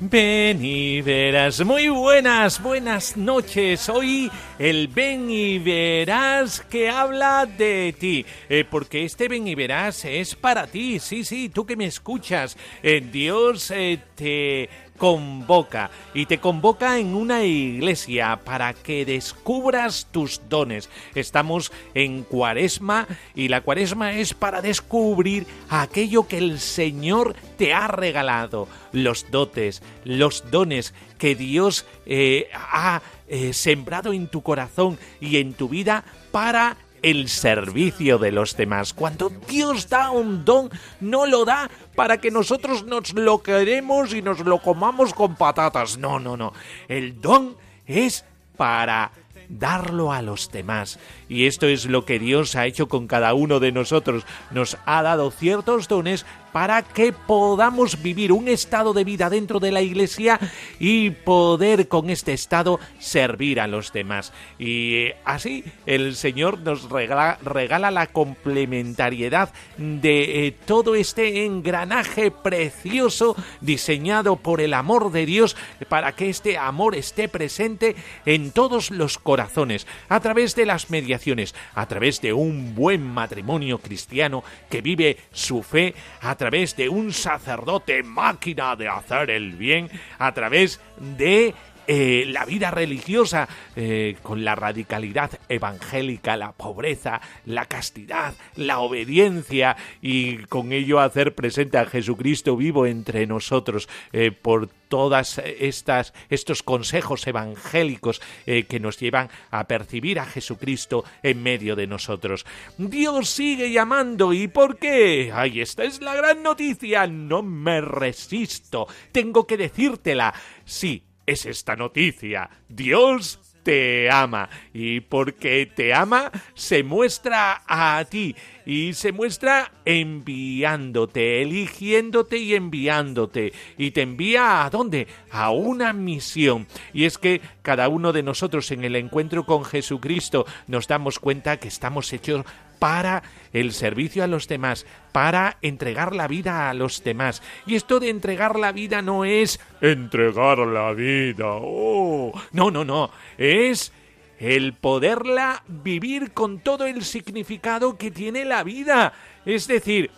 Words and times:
Ven 0.00 0.64
y 0.64 1.02
verás. 1.02 1.64
Muy 1.64 1.88
buenas, 1.88 2.62
buenas 2.62 3.16
noches. 3.16 3.88
Hoy 3.88 4.30
el 4.56 4.86
ven 4.86 5.28
y 5.28 5.58
verás 5.58 6.60
que 6.60 6.88
habla 6.88 7.46
de 7.46 7.92
ti. 7.98 8.24
Eh, 8.48 8.64
porque 8.68 9.04
este 9.04 9.26
ven 9.26 9.48
y 9.48 9.56
verás 9.56 10.04
es 10.04 10.36
para 10.36 10.68
ti. 10.68 11.00
Sí, 11.00 11.24
sí, 11.24 11.48
tú 11.48 11.66
que 11.66 11.74
me 11.74 11.86
escuchas. 11.86 12.56
Eh, 12.80 13.00
Dios 13.10 13.72
eh, 13.72 13.98
te 14.14 14.70
convoca 14.98 15.90
y 16.12 16.26
te 16.26 16.38
convoca 16.38 16.98
en 16.98 17.14
una 17.14 17.44
iglesia 17.44 18.40
para 18.44 18.74
que 18.74 19.04
descubras 19.04 20.08
tus 20.10 20.42
dones. 20.48 20.90
Estamos 21.14 21.72
en 21.94 22.24
cuaresma 22.24 23.06
y 23.34 23.48
la 23.48 23.62
cuaresma 23.62 24.12
es 24.12 24.34
para 24.34 24.60
descubrir 24.60 25.46
aquello 25.70 26.28
que 26.28 26.38
el 26.38 26.58
Señor 26.58 27.34
te 27.56 27.72
ha 27.72 27.88
regalado, 27.88 28.68
los 28.92 29.30
dotes, 29.30 29.82
los 30.04 30.50
dones 30.50 30.92
que 31.18 31.34
Dios 31.34 31.86
eh, 32.06 32.48
ha 32.52 33.00
eh, 33.28 33.52
sembrado 33.52 34.12
en 34.12 34.28
tu 34.28 34.42
corazón 34.42 34.98
y 35.20 35.38
en 35.38 35.54
tu 35.54 35.68
vida 35.68 36.04
para 36.30 36.76
el 37.02 37.28
servicio 37.28 38.18
de 38.18 38.32
los 38.32 38.56
demás. 38.56 38.92
Cuando 38.92 39.30
Dios 39.48 39.88
da 39.88 40.10
un 40.10 40.44
don, 40.44 40.70
no 41.00 41.26
lo 41.26 41.44
da 41.44 41.70
para 41.94 42.18
que 42.18 42.30
nosotros 42.30 42.84
nos 42.84 43.12
lo 43.14 43.42
queremos 43.42 44.14
y 44.14 44.22
nos 44.22 44.40
lo 44.40 44.58
comamos 44.58 45.14
con 45.14 45.36
patatas. 45.36 45.98
No, 45.98 46.18
no, 46.18 46.36
no. 46.36 46.52
El 46.88 47.20
don 47.20 47.56
es 47.86 48.24
para 48.56 49.12
darlo 49.48 50.12
a 50.12 50.22
los 50.22 50.50
demás. 50.50 50.98
Y 51.28 51.46
esto 51.46 51.66
es 51.66 51.86
lo 51.86 52.04
que 52.04 52.18
Dios 52.18 52.54
ha 52.54 52.66
hecho 52.66 52.88
con 52.88 53.06
cada 53.06 53.34
uno 53.34 53.60
de 53.60 53.72
nosotros. 53.72 54.24
Nos 54.50 54.76
ha 54.84 55.02
dado 55.02 55.30
ciertos 55.30 55.88
dones 55.88 56.26
para 56.52 56.82
que 56.82 57.12
podamos 57.12 58.02
vivir 58.02 58.32
un 58.32 58.48
estado 58.48 58.92
de 58.92 59.04
vida 59.04 59.30
dentro 59.30 59.60
de 59.60 59.72
la 59.72 59.82
iglesia 59.82 60.38
y 60.78 61.10
poder 61.10 61.88
con 61.88 62.10
este 62.10 62.32
estado 62.32 62.80
servir 62.98 63.60
a 63.60 63.66
los 63.66 63.92
demás. 63.92 64.32
Y 64.58 64.94
eh, 64.94 65.16
así 65.24 65.64
el 65.86 66.16
Señor 66.16 66.60
nos 66.60 66.90
regala, 66.90 67.38
regala 67.42 67.90
la 67.90 68.06
complementariedad 68.06 69.52
de 69.76 70.46
eh, 70.46 70.52
todo 70.66 70.94
este 70.94 71.44
engranaje 71.44 72.30
precioso 72.30 73.36
diseñado 73.60 74.36
por 74.36 74.60
el 74.60 74.74
amor 74.74 75.12
de 75.12 75.26
Dios 75.26 75.56
para 75.88 76.12
que 76.12 76.28
este 76.28 76.58
amor 76.58 76.94
esté 76.94 77.28
presente 77.28 77.96
en 78.26 78.50
todos 78.50 78.90
los 78.90 79.18
corazones 79.18 79.86
a 80.08 80.20
través 80.20 80.54
de 80.54 80.66
las 80.66 80.90
mediaciones, 80.90 81.54
a 81.74 81.86
través 81.86 82.20
de 82.20 82.32
un 82.32 82.74
buen 82.74 83.06
matrimonio 83.06 83.78
cristiano 83.78 84.44
que 84.70 84.80
vive 84.80 85.18
su 85.32 85.62
fe, 85.62 85.94
a 86.20 86.34
través 86.38 86.74
de 86.76 86.88
un 86.88 87.12
sacerdote 87.12 88.02
máquina 88.02 88.74
de 88.76 88.88
hacer 88.88 89.28
el 89.28 89.52
bien, 89.52 89.90
a 90.18 90.32
través 90.32 90.80
de 90.96 91.54
eh, 91.90 92.26
la 92.26 92.44
vida 92.44 92.70
religiosa 92.70 93.48
eh, 93.74 94.18
con 94.22 94.44
la 94.44 94.54
radicalidad 94.54 95.30
evangélica, 95.48 96.36
la 96.36 96.52
pobreza, 96.52 97.22
la 97.46 97.64
castidad, 97.64 98.34
la 98.56 98.80
obediencia 98.80 99.74
y 100.02 100.36
con 100.48 100.72
ello 100.72 101.00
hacer 101.00 101.34
presente 101.34 101.78
a 101.78 101.86
Jesucristo 101.86 102.58
vivo 102.58 102.84
entre 102.84 103.26
nosotros 103.26 103.88
eh, 104.12 104.32
por 104.32 104.68
todas 104.68 105.38
estas 105.38 106.12
estos 106.28 106.62
consejos 106.62 107.26
evangélicos 107.26 108.22
que 108.46 108.80
nos 108.80 108.98
llevan 108.98 109.28
a 109.50 109.64
percibir 109.64 110.18
a 110.18 110.24
Jesucristo 110.24 111.04
en 111.22 111.42
medio 111.42 111.76
de 111.76 111.86
nosotros. 111.86 112.46
Dios 112.78 113.28
sigue 113.28 113.70
llamando 113.70 114.32
y 114.32 114.48
¿por 114.48 114.78
qué? 114.78 115.30
Ay, 115.34 115.60
esta 115.60 115.84
es 115.84 116.00
la 116.00 116.14
gran 116.14 116.42
noticia, 116.42 117.06
no 117.06 117.42
me 117.42 117.82
resisto, 117.82 118.86
tengo 119.12 119.46
que 119.46 119.58
decírtela. 119.58 120.32
Sí, 120.64 121.02
es 121.28 121.44
esta 121.44 121.76
noticia. 121.76 122.48
Dios 122.68 123.38
te 123.62 124.10
ama 124.10 124.48
y 124.72 125.00
porque 125.00 125.66
te 125.66 125.92
ama 125.92 126.32
se 126.54 126.82
muestra 126.82 127.62
a 127.66 128.02
ti 128.08 128.34
y 128.64 128.94
se 128.94 129.12
muestra 129.12 129.70
enviándote, 129.84 131.42
eligiéndote 131.42 132.38
y 132.38 132.54
enviándote 132.54 133.52
y 133.76 133.90
te 133.90 134.00
envía 134.00 134.64
a 134.64 134.70
dónde? 134.70 135.06
A 135.30 135.50
una 135.50 135.92
misión. 135.92 136.66
Y 136.94 137.04
es 137.04 137.18
que 137.18 137.42
cada 137.60 137.90
uno 137.90 138.14
de 138.14 138.22
nosotros 138.22 138.70
en 138.70 138.84
el 138.84 138.96
encuentro 138.96 139.44
con 139.44 139.66
Jesucristo 139.66 140.46
nos 140.66 140.88
damos 140.88 141.18
cuenta 141.18 141.58
que 141.58 141.68
estamos 141.68 142.10
hechos 142.14 142.46
para 142.78 143.22
el 143.52 143.72
servicio 143.72 144.24
a 144.24 144.26
los 144.26 144.48
demás, 144.48 144.86
para 145.12 145.58
entregar 145.62 146.14
la 146.14 146.28
vida 146.28 146.68
a 146.68 146.74
los 146.74 147.02
demás. 147.02 147.42
Y 147.66 147.74
esto 147.74 148.00
de 148.00 148.10
entregar 148.10 148.58
la 148.58 148.72
vida 148.72 149.02
no 149.02 149.24
es 149.24 149.60
entregar 149.80 150.58
la 150.58 150.92
vida. 150.92 151.46
Oh, 151.48 152.32
no, 152.52 152.70
no, 152.70 152.84
no. 152.84 153.10
Es 153.36 153.92
el 154.38 154.72
poderla 154.74 155.64
vivir 155.66 156.32
con 156.32 156.60
todo 156.60 156.86
el 156.86 157.04
significado 157.04 157.96
que 157.96 158.10
tiene 158.10 158.44
la 158.44 158.62
vida. 158.62 159.12
Es 159.44 159.66
decir, 159.66 160.10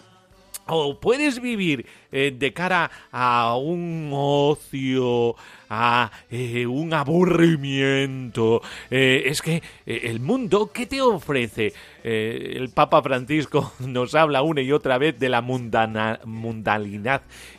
o 0.66 1.00
puedes 1.00 1.40
vivir 1.40 1.86
eh, 2.12 2.34
de 2.36 2.52
cara 2.52 2.90
a 3.12 3.54
un 3.56 4.10
ocio, 4.12 5.36
a 5.68 6.10
eh, 6.28 6.66
un 6.66 6.92
aburrimiento. 6.92 8.62
Eh, 8.90 9.22
es 9.26 9.40
que 9.40 9.62
el 9.86 10.18
mundo, 10.18 10.70
¿qué 10.72 10.86
te 10.86 11.00
ofrece? 11.00 11.72
el 12.02 12.70
Papa 12.70 13.02
Francisco 13.02 13.74
nos 13.80 14.14
habla 14.14 14.40
una 14.40 14.62
y 14.62 14.72
otra 14.72 14.96
vez 14.96 15.18
de 15.18 15.28
la 15.28 15.42
mundana, 15.42 16.18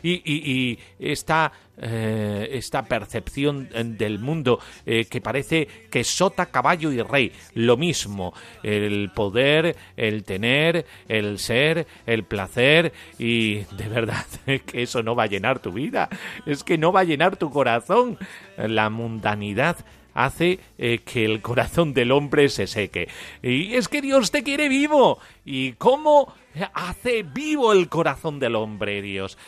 y, 0.02 0.78
esta 0.98 1.52
esta 1.80 2.84
percepción 2.84 3.68
del 3.96 4.18
mundo 4.18 4.60
que 4.84 5.20
parece 5.20 5.66
que 5.90 6.04
sota, 6.04 6.46
caballo 6.46 6.92
y 6.92 7.00
rey, 7.02 7.32
lo 7.54 7.76
mismo, 7.76 8.34
el 8.62 9.10
poder, 9.14 9.74
el 9.96 10.22
tener, 10.22 10.86
el 11.08 11.38
ser, 11.38 11.86
el 12.06 12.24
placer 12.24 12.92
y 13.18 13.60
de 13.76 13.88
verdad 13.88 14.26
que 14.66 14.82
eso 14.82 15.02
no 15.02 15.14
va 15.14 15.24
a 15.24 15.28
llenar 15.28 15.58
tu 15.58 15.72
vida, 15.72 16.08
es 16.46 16.64
que 16.64 16.78
no 16.78 16.92
va 16.92 17.00
a 17.00 17.04
llenar 17.04 17.36
tu 17.36 17.50
corazón, 17.50 18.18
la 18.56 18.90
mundanidad 18.90 19.76
hace 20.14 20.60
eh, 20.76 20.98
que 21.04 21.24
el 21.24 21.40
corazón 21.40 21.94
del 21.94 22.12
hombre 22.12 22.48
se 22.48 22.66
seque. 22.66 23.08
Y 23.42 23.74
es 23.74 23.88
que 23.88 24.02
Dios 24.02 24.30
te 24.30 24.42
quiere 24.42 24.68
vivo. 24.68 25.18
¿Y 25.44 25.72
cómo 25.72 26.34
hace 26.74 27.22
vivo 27.22 27.72
el 27.72 27.88
corazón 27.88 28.38
del 28.38 28.56
hombre 28.56 29.00
Dios? 29.00 29.38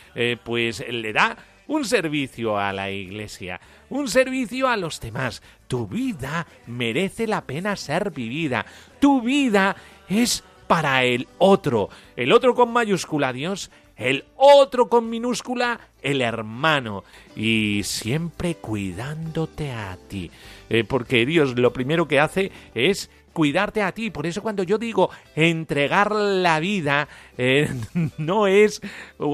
pues 0.44 0.82
le 0.88 1.12
da 1.12 1.36
un 1.66 1.84
servicio 1.84 2.58
a 2.58 2.72
la 2.72 2.90
iglesia, 2.90 3.60
un 3.90 4.08
servicio 4.08 4.68
a 4.68 4.76
los 4.76 5.00
demás. 5.00 5.42
Tu 5.68 5.86
vida 5.86 6.46
merece 6.66 7.26
la 7.26 7.42
pena 7.42 7.76
ser 7.76 8.10
vivida. 8.10 8.66
Tu 9.00 9.22
vida 9.22 9.76
es 10.08 10.44
para 10.66 11.04
el 11.04 11.28
otro. 11.38 11.88
El 12.16 12.32
otro 12.32 12.54
con 12.54 12.72
mayúscula, 12.72 13.32
Dios. 13.32 13.70
El 13.96 14.24
otro 14.36 14.88
con 14.88 15.08
minúscula, 15.08 15.80
el 16.02 16.20
hermano. 16.20 17.04
Y 17.36 17.82
siempre 17.84 18.56
cuidándote 18.56 19.72
a 19.72 19.96
ti. 20.08 20.30
Eh, 20.70 20.84
porque 20.84 21.26
Dios 21.26 21.58
lo 21.58 21.72
primero 21.72 22.08
que 22.08 22.20
hace 22.20 22.50
es 22.74 23.10
cuidarte 23.34 23.82
a 23.82 23.92
ti. 23.92 24.10
Por 24.10 24.26
eso 24.26 24.40
cuando 24.40 24.62
yo 24.62 24.78
digo 24.78 25.10
entregar 25.34 26.10
la 26.12 26.60
vida, 26.60 27.08
eh, 27.36 27.68
no 28.18 28.46
es 28.46 28.80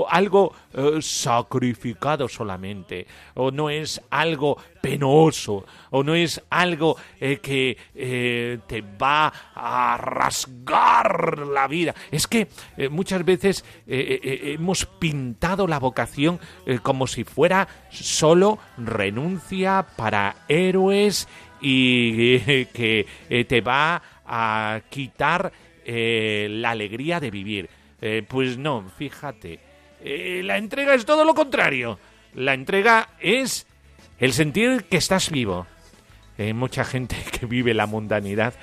algo 0.08 0.52
eh, 0.74 0.98
sacrificado 1.00 2.28
solamente, 2.28 3.06
o 3.34 3.52
no 3.52 3.70
es 3.70 4.00
algo 4.10 4.56
penoso, 4.80 5.66
o 5.90 6.02
no 6.02 6.14
es 6.14 6.42
algo 6.50 6.96
eh, 7.20 7.38
que 7.38 7.76
te 8.66 8.80
va 8.80 9.32
a 9.54 9.96
rasgar 9.98 11.46
la 11.46 11.68
vida. 11.68 11.94
Es 12.10 12.26
que 12.26 12.48
muchas 12.90 13.24
veces 13.24 13.64
hemos 13.86 14.86
pintado 14.86 15.66
la 15.66 15.78
vocación 15.78 16.40
como 16.82 17.06
si 17.06 17.24
fuera 17.24 17.68
solo 17.90 18.58
renuncia 18.78 19.86
para 19.96 20.36
héroes 20.48 21.28
y 21.60 22.38
que 22.66 23.06
te 23.48 23.60
va 23.60 24.02
a 24.24 24.80
quitar 24.88 25.52
la 25.86 26.70
alegría 26.70 27.20
de 27.20 27.30
vivir. 27.30 27.68
Eh, 28.00 28.24
pues 28.26 28.56
no, 28.56 28.90
fíjate. 28.96 29.60
Eh, 30.02 30.40
la 30.44 30.56
entrega 30.56 30.94
es 30.94 31.04
todo 31.04 31.24
lo 31.24 31.34
contrario. 31.34 31.98
La 32.34 32.54
entrega 32.54 33.10
es 33.20 33.66
el 34.18 34.32
sentir 34.32 34.84
que 34.84 34.96
estás 34.96 35.30
vivo. 35.30 35.66
Mucha 36.54 36.84
gente 36.84 37.16
que 37.38 37.44
vive 37.44 37.74
la 37.74 37.86
mundanidad 37.86 38.54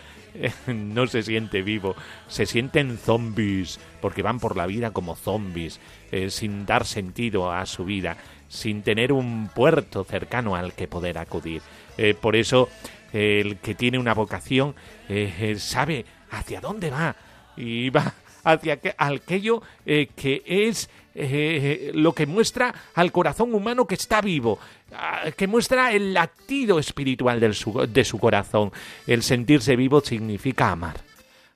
no 0.67 1.07
se 1.07 1.23
siente 1.23 1.61
vivo, 1.61 1.95
se 2.27 2.45
sienten 2.45 2.97
zombies, 2.97 3.79
porque 4.01 4.21
van 4.21 4.39
por 4.39 4.57
la 4.57 4.65
vida 4.65 4.91
como 4.91 5.15
zombies, 5.15 5.79
eh, 6.11 6.29
sin 6.29 6.65
dar 6.65 6.85
sentido 6.85 7.51
a 7.51 7.65
su 7.65 7.85
vida, 7.85 8.17
sin 8.47 8.81
tener 8.81 9.11
un 9.11 9.49
puerto 9.53 10.03
cercano 10.03 10.55
al 10.55 10.73
que 10.73 10.87
poder 10.87 11.17
acudir. 11.17 11.61
Por 12.21 12.35
eso 12.35 12.69
el 13.13 13.57
que 13.57 13.75
tiene 13.75 13.97
una 13.97 14.13
vocación 14.13 14.75
sabe 15.57 16.05
hacia 16.31 16.61
dónde 16.61 16.89
va 16.89 17.15
y 17.55 17.89
va 17.89 18.13
hacia 18.43 18.79
aquello 18.97 19.61
eh, 19.85 20.07
que 20.15 20.41
es 20.45 20.89
eh, 21.15 21.91
lo 21.93 22.13
que 22.13 22.25
muestra 22.25 22.73
al 22.95 23.11
corazón 23.11 23.53
humano 23.53 23.85
que 23.85 23.95
está 23.95 24.21
vivo, 24.21 24.59
ah, 24.93 25.25
que 25.35 25.47
muestra 25.47 25.91
el 25.91 26.13
latido 26.13 26.79
espiritual 26.79 27.39
de 27.39 28.05
su 28.05 28.19
corazón. 28.19 28.71
El 29.05 29.23
sentirse 29.23 29.75
vivo 29.75 29.99
significa 30.01 30.69
amar. 30.69 31.01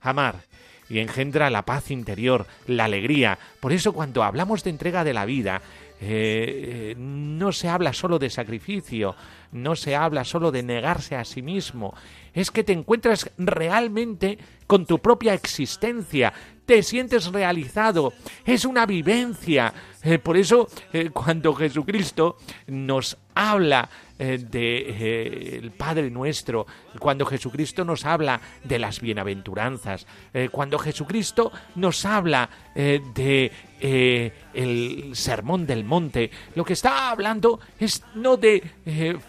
Amar 0.01 0.51
y 0.91 0.99
engendra 0.99 1.49
la 1.49 1.61
paz 1.61 1.89
interior, 1.89 2.45
la 2.67 2.83
alegría. 2.83 3.39
Por 3.61 3.71
eso 3.71 3.93
cuando 3.93 4.23
hablamos 4.23 4.61
de 4.65 4.71
entrega 4.71 5.05
de 5.05 5.13
la 5.13 5.23
vida, 5.23 5.61
eh, 6.03 6.95
no 6.97 7.51
se 7.51 7.69
habla 7.69 7.93
solo 7.93 8.17
de 8.17 8.31
sacrificio, 8.31 9.15
no 9.51 9.75
se 9.75 9.95
habla 9.95 10.23
solo 10.23 10.51
de 10.51 10.63
negarse 10.63 11.15
a 11.15 11.23
sí 11.23 11.43
mismo, 11.43 11.93
es 12.33 12.49
que 12.49 12.63
te 12.63 12.73
encuentras 12.73 13.29
realmente 13.37 14.39
con 14.65 14.87
tu 14.87 14.97
propia 14.99 15.35
existencia, 15.35 16.33
te 16.65 16.81
sientes 16.81 17.31
realizado, 17.31 18.13
es 18.45 18.65
una 18.65 18.85
vivencia. 18.85 19.73
Eh, 20.03 20.17
por 20.17 20.37
eso, 20.37 20.67
eh, 20.93 21.09
cuando 21.11 21.53
Jesucristo 21.53 22.37
nos 22.67 23.17
habla 23.35 23.89
eh, 24.23 24.37
de 24.37 25.57
el 25.57 25.71
Padre 25.71 26.11
nuestro, 26.11 26.67
cuando 26.99 27.25
Jesucristo 27.25 27.83
nos 27.83 28.05
habla 28.05 28.39
de 28.63 28.77
las 28.77 29.01
bienaventuranzas, 29.01 30.05
cuando 30.51 30.77
Jesucristo 30.77 31.51
nos 31.75 32.05
habla 32.05 32.47
de 32.75 33.51
el 33.81 35.11
sermón 35.15 35.65
del 35.65 35.83
monte, 35.83 36.29
lo 36.53 36.63
que 36.63 36.73
está 36.73 37.09
hablando 37.09 37.59
es 37.79 38.03
no 38.13 38.37
de 38.37 38.61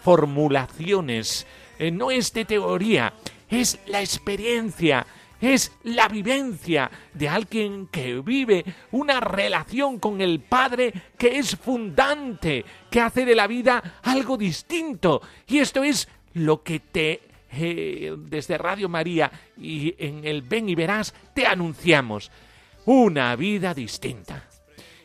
formulaciones, 0.01 1.47
no 1.91 2.11
es 2.11 2.31
de 2.31 2.45
teoría, 2.45 3.13
es 3.49 3.79
la 3.87 4.01
experiencia 4.01 5.07
es 5.43 5.73
la 5.83 6.07
vivencia 6.07 6.89
de 7.13 7.27
alguien 7.27 7.87
que 7.87 8.21
vive 8.21 8.63
una 8.91 9.19
relación 9.19 9.99
con 9.99 10.21
el 10.21 10.39
Padre 10.39 10.93
que 11.17 11.37
es 11.37 11.55
fundante, 11.55 12.63
que 12.89 13.01
hace 13.01 13.25
de 13.25 13.35
la 13.35 13.47
vida 13.47 13.99
algo 14.03 14.37
distinto. 14.37 15.21
Y 15.47 15.59
esto 15.59 15.83
es 15.83 16.07
lo 16.33 16.63
que 16.63 16.79
te 16.79 17.21
eh, 17.51 18.15
desde 18.17 18.57
Radio 18.57 18.89
María 18.89 19.31
y 19.57 19.93
en 19.97 20.25
el 20.25 20.41
Ven 20.41 20.69
y 20.69 20.75
Verás 20.75 21.13
te 21.33 21.45
anunciamos. 21.45 22.31
Una 22.85 23.35
vida 23.35 23.73
distinta 23.73 24.47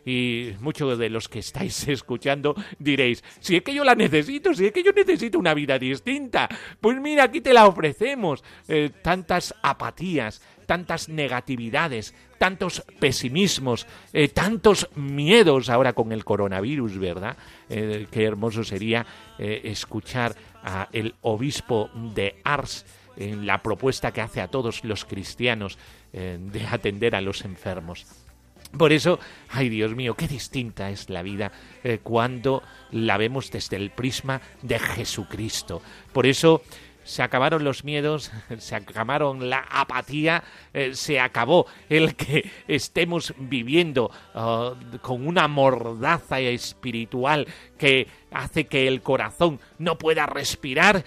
y 0.08 0.54
muchos 0.60 0.98
de 0.98 1.10
los 1.10 1.28
que 1.28 1.40
estáis 1.40 1.86
escuchando 1.88 2.54
diréis, 2.78 3.22
si 3.40 3.56
es 3.56 3.62
que 3.62 3.74
yo 3.74 3.84
la 3.84 3.94
necesito, 3.94 4.54
si 4.54 4.64
es 4.64 4.72
que 4.72 4.82
yo 4.82 4.92
necesito 4.92 5.38
una 5.38 5.52
vida 5.52 5.78
distinta, 5.78 6.48
pues 6.80 6.98
mira, 6.98 7.24
aquí 7.24 7.42
te 7.42 7.52
la 7.52 7.66
ofrecemos. 7.66 8.42
Eh, 8.68 8.90
tantas 9.02 9.54
apatías, 9.62 10.40
tantas 10.64 11.10
negatividades, 11.10 12.14
tantos 12.38 12.82
pesimismos, 12.98 13.86
eh, 14.14 14.28
tantos 14.28 14.88
miedos 14.94 15.68
ahora 15.68 15.92
con 15.92 16.12
el 16.12 16.24
coronavirus, 16.24 16.98
¿verdad? 16.98 17.36
Eh, 17.68 18.06
qué 18.10 18.24
hermoso 18.24 18.64
sería 18.64 19.04
escuchar 19.38 20.34
a 20.64 20.88
el 20.92 21.14
obispo 21.20 21.90
de 22.14 22.40
Ars 22.44 22.86
en 23.16 23.46
la 23.46 23.62
propuesta 23.62 24.10
que 24.10 24.22
hace 24.22 24.40
a 24.40 24.48
todos 24.48 24.84
los 24.84 25.04
cristianos 25.04 25.78
de 26.12 26.66
atender 26.66 27.14
a 27.14 27.20
los 27.20 27.44
enfermos. 27.44 28.27
Por 28.76 28.92
eso, 28.92 29.18
ay 29.48 29.68
Dios 29.68 29.94
mío, 29.94 30.14
qué 30.14 30.28
distinta 30.28 30.90
es 30.90 31.08
la 31.08 31.22
vida 31.22 31.52
eh, 31.82 32.00
cuando 32.02 32.62
la 32.90 33.16
vemos 33.16 33.50
desde 33.50 33.76
el 33.76 33.90
prisma 33.90 34.40
de 34.62 34.78
Jesucristo. 34.78 35.80
Por 36.12 36.26
eso 36.26 36.62
se 37.08 37.22
acabaron 37.22 37.64
los 37.64 37.84
miedos, 37.84 38.30
se 38.58 38.74
acabaron 38.74 39.48
la 39.48 39.66
apatía, 39.70 40.44
eh, 40.74 40.94
se 40.94 41.18
acabó 41.18 41.66
el 41.88 42.14
que 42.14 42.50
estemos 42.68 43.32
viviendo 43.38 44.10
ah, 44.34 44.74
con 45.00 45.26
una 45.26 45.48
mordaza 45.48 46.38
espiritual 46.40 47.46
que 47.78 48.06
hace 48.30 48.66
que 48.66 48.86
el 48.86 49.00
corazón 49.00 49.58
no 49.78 49.96
pueda 49.96 50.26
respirar 50.26 51.04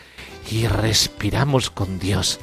y 0.49 0.65
respiramos 0.65 1.69
con 1.69 1.99
Dios. 1.99 2.39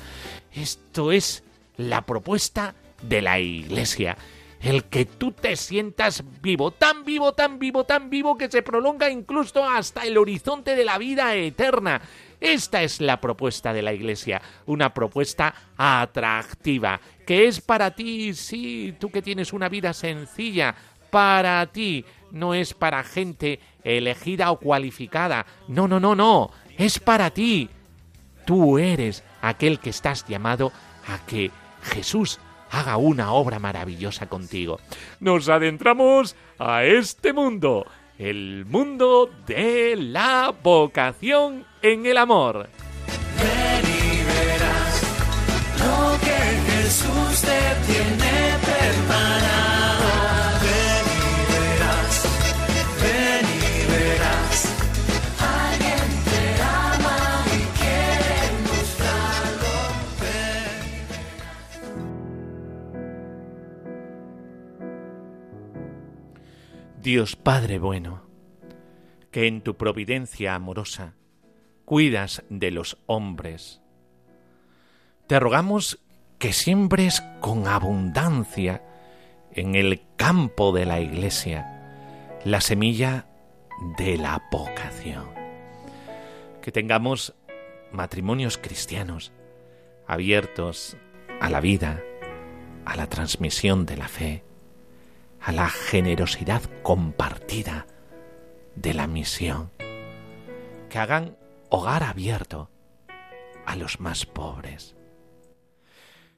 Esto 0.54 1.10
es 1.10 1.42
la 1.76 2.02
propuesta 2.02 2.76
de 3.02 3.22
la 3.22 3.40
Iglesia 3.40 4.16
el 4.60 4.84
que 4.84 5.04
tú 5.04 5.32
te 5.32 5.56
sientas 5.56 6.22
vivo, 6.40 6.70
tan 6.72 7.04
vivo, 7.04 7.32
tan 7.32 7.58
vivo, 7.58 7.84
tan 7.84 8.10
vivo 8.10 8.36
que 8.36 8.50
se 8.50 8.62
prolonga 8.62 9.10
incluso 9.10 9.64
hasta 9.64 10.04
el 10.04 10.18
horizonte 10.18 10.74
de 10.74 10.84
la 10.84 10.98
vida 10.98 11.34
eterna. 11.34 12.00
Esta 12.40 12.82
es 12.82 13.00
la 13.00 13.20
propuesta 13.20 13.72
de 13.72 13.82
la 13.82 13.92
Iglesia, 13.92 14.40
una 14.66 14.94
propuesta 14.94 15.54
atractiva, 15.76 17.00
que 17.26 17.46
es 17.46 17.60
para 17.60 17.92
ti, 17.92 18.34
sí, 18.34 18.94
tú 18.98 19.10
que 19.10 19.22
tienes 19.22 19.52
una 19.52 19.68
vida 19.68 19.92
sencilla, 19.92 20.74
para 21.10 21.64
ti, 21.66 22.04
no 22.30 22.54
es 22.54 22.74
para 22.74 23.02
gente 23.02 23.60
elegida 23.82 24.50
o 24.50 24.58
cualificada, 24.58 25.46
no, 25.68 25.88
no, 25.88 25.98
no, 25.98 26.14
no, 26.14 26.50
es 26.76 26.98
para 26.98 27.30
ti. 27.30 27.70
Tú 28.44 28.78
eres 28.78 29.24
aquel 29.42 29.78
que 29.78 29.90
estás 29.90 30.26
llamado 30.26 30.72
a 31.06 31.24
que 31.26 31.50
Jesús 31.82 32.38
haga 32.70 32.96
una 32.96 33.32
obra 33.32 33.58
maravillosa 33.58 34.28
contigo. 34.28 34.80
Nos 35.20 35.48
adentramos 35.48 36.36
a 36.58 36.84
este 36.84 37.32
mundo, 37.32 37.86
el 38.18 38.64
mundo 38.66 39.30
de 39.46 39.96
la 39.96 40.54
vocación 40.62 41.66
en 41.82 42.06
el 42.06 42.16
amor. 42.16 42.68
Ven 43.36 43.84
y 43.84 44.24
verás 44.24 45.02
lo 45.78 46.18
que 46.20 46.72
Jesús 46.72 47.42
te 47.42 47.92
tiene 47.92 48.56
preparado. 48.60 49.57
Dios 67.00 67.36
Padre 67.36 67.78
bueno, 67.78 68.22
que 69.30 69.46
en 69.46 69.62
tu 69.62 69.76
providencia 69.76 70.56
amorosa 70.56 71.14
cuidas 71.84 72.42
de 72.50 72.72
los 72.72 72.98
hombres, 73.06 73.80
te 75.28 75.38
rogamos 75.38 76.00
que 76.38 76.52
siembres 76.52 77.22
con 77.40 77.68
abundancia 77.68 78.82
en 79.52 79.76
el 79.76 80.02
campo 80.16 80.72
de 80.72 80.86
la 80.86 81.00
Iglesia 81.00 82.40
la 82.44 82.60
semilla 82.60 83.26
de 83.96 84.18
la 84.18 84.42
vocación. 84.50 85.28
Que 86.60 86.72
tengamos 86.72 87.34
matrimonios 87.92 88.58
cristianos 88.58 89.32
abiertos 90.08 90.96
a 91.40 91.48
la 91.48 91.60
vida, 91.60 92.02
a 92.84 92.96
la 92.96 93.06
transmisión 93.08 93.86
de 93.86 93.96
la 93.96 94.08
fe, 94.08 94.47
a 95.40 95.52
la 95.52 95.68
generosidad 95.68 96.62
compartida 96.82 97.86
de 98.74 98.94
la 98.94 99.06
misión, 99.06 99.70
que 100.88 100.98
hagan 100.98 101.36
hogar 101.68 102.02
abierto 102.02 102.70
a 103.66 103.76
los 103.76 104.00
más 104.00 104.26
pobres, 104.26 104.96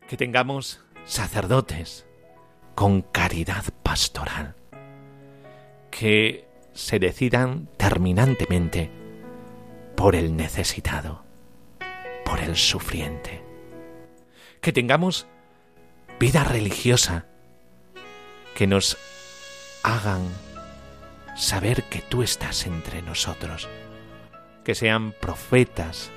que 0.09 0.17
tengamos 0.17 0.81
sacerdotes 1.05 2.07
con 2.75 3.03
caridad 3.03 3.65
pastoral, 3.83 4.55
que 5.91 6.49
se 6.73 6.99
decidan 6.99 7.69
terminantemente 7.77 8.91
por 9.97 10.17
el 10.17 10.37
necesitado, 10.37 11.25
por 12.25 12.41
el 12.41 12.57
sufriente, 12.57 13.45
que 14.61 14.73
tengamos 14.73 15.27
vida 16.19 16.45
religiosa, 16.45 17.27
que 18.55 18.67
nos 18.67 18.97
hagan 19.83 20.29
saber 21.37 21.85
que 21.85 22.01
tú 22.01 22.23
estás 22.23 22.67
entre 22.67 23.03
nosotros, 23.03 23.69
que 24.65 24.75
sean 24.75 25.13
profetas 25.13 26.11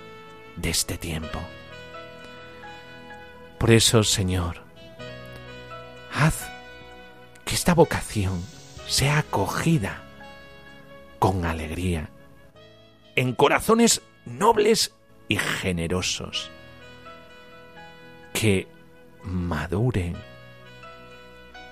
de 0.55 0.69
este 0.69 0.97
tiempo. 0.97 1.39
Por 3.57 3.71
eso, 3.71 4.03
Señor, 4.03 4.61
haz 6.13 6.49
que 7.45 7.55
esta 7.55 7.73
vocación 7.73 8.43
sea 8.87 9.19
acogida 9.19 10.03
con 11.19 11.45
alegría 11.45 12.09
en 13.15 13.33
corazones 13.33 14.01
nobles 14.25 14.93
y 15.27 15.37
generosos, 15.37 16.51
que 18.33 18.67
maduren 19.23 20.17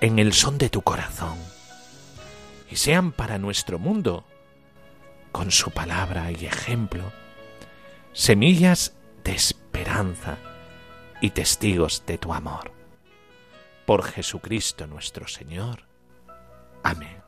en 0.01 0.17
el 0.17 0.33
son 0.33 0.57
de 0.57 0.69
tu 0.69 0.81
corazón 0.81 1.37
y 2.69 2.75
sean 2.75 3.11
para 3.11 3.37
nuestro 3.37 3.77
mundo, 3.77 4.25
con 5.31 5.51
su 5.51 5.71
palabra 5.71 6.31
y 6.31 6.45
ejemplo, 6.45 7.03
semillas 8.11 8.95
de 9.23 9.33
esperanza 9.33 10.37
y 11.21 11.29
testigos 11.29 12.03
de 12.07 12.17
tu 12.17 12.33
amor. 12.33 12.71
Por 13.85 14.03
Jesucristo 14.03 14.87
nuestro 14.87 15.27
Señor. 15.27 15.85
Amén. 16.83 17.21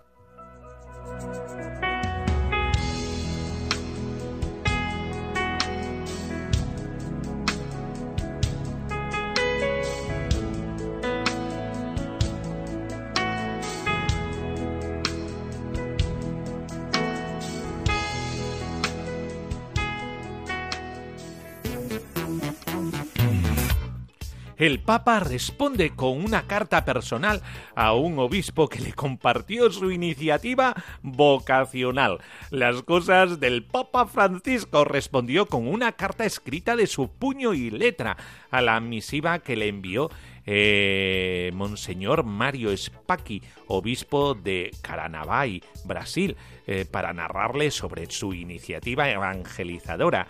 El 24.66 24.80
Papa 24.80 25.20
responde 25.20 25.90
con 25.90 26.24
una 26.24 26.48
carta 26.48 26.86
personal 26.86 27.42
a 27.76 27.94
un 27.96 28.18
obispo 28.18 28.70
que 28.70 28.80
le 28.80 28.94
compartió 28.94 29.70
su 29.70 29.92
iniciativa 29.92 30.74
vocacional. 31.02 32.20
Las 32.50 32.82
cosas 32.84 33.42
del 33.42 33.66
Papa 33.66 34.06
Francisco 34.06 34.86
respondió 34.86 35.48
con 35.48 35.68
una 35.68 35.92
carta 35.92 36.24
escrita 36.24 36.78
de 36.78 36.88
su 36.88 37.10
puño 37.10 37.54
y 37.54 37.72
letra 37.72 38.16
a 38.52 38.62
la 38.62 38.80
misiva 38.80 39.40
que 39.40 39.58
le 39.58 39.68
envió 39.68 40.10
eh, 40.46 41.52
Monseñor 41.54 42.24
Mario 42.24 42.76
Spacchi, 42.78 43.42
obispo 43.68 44.34
de 44.34 44.72
Caranavai, 44.82 45.62
Brasil, 45.84 46.38
eh, 46.68 46.86
para 46.90 47.12
narrarle 47.12 47.70
sobre 47.70 48.10
su 48.10 48.34
iniciativa 48.34 49.10
evangelizadora. 49.10 50.28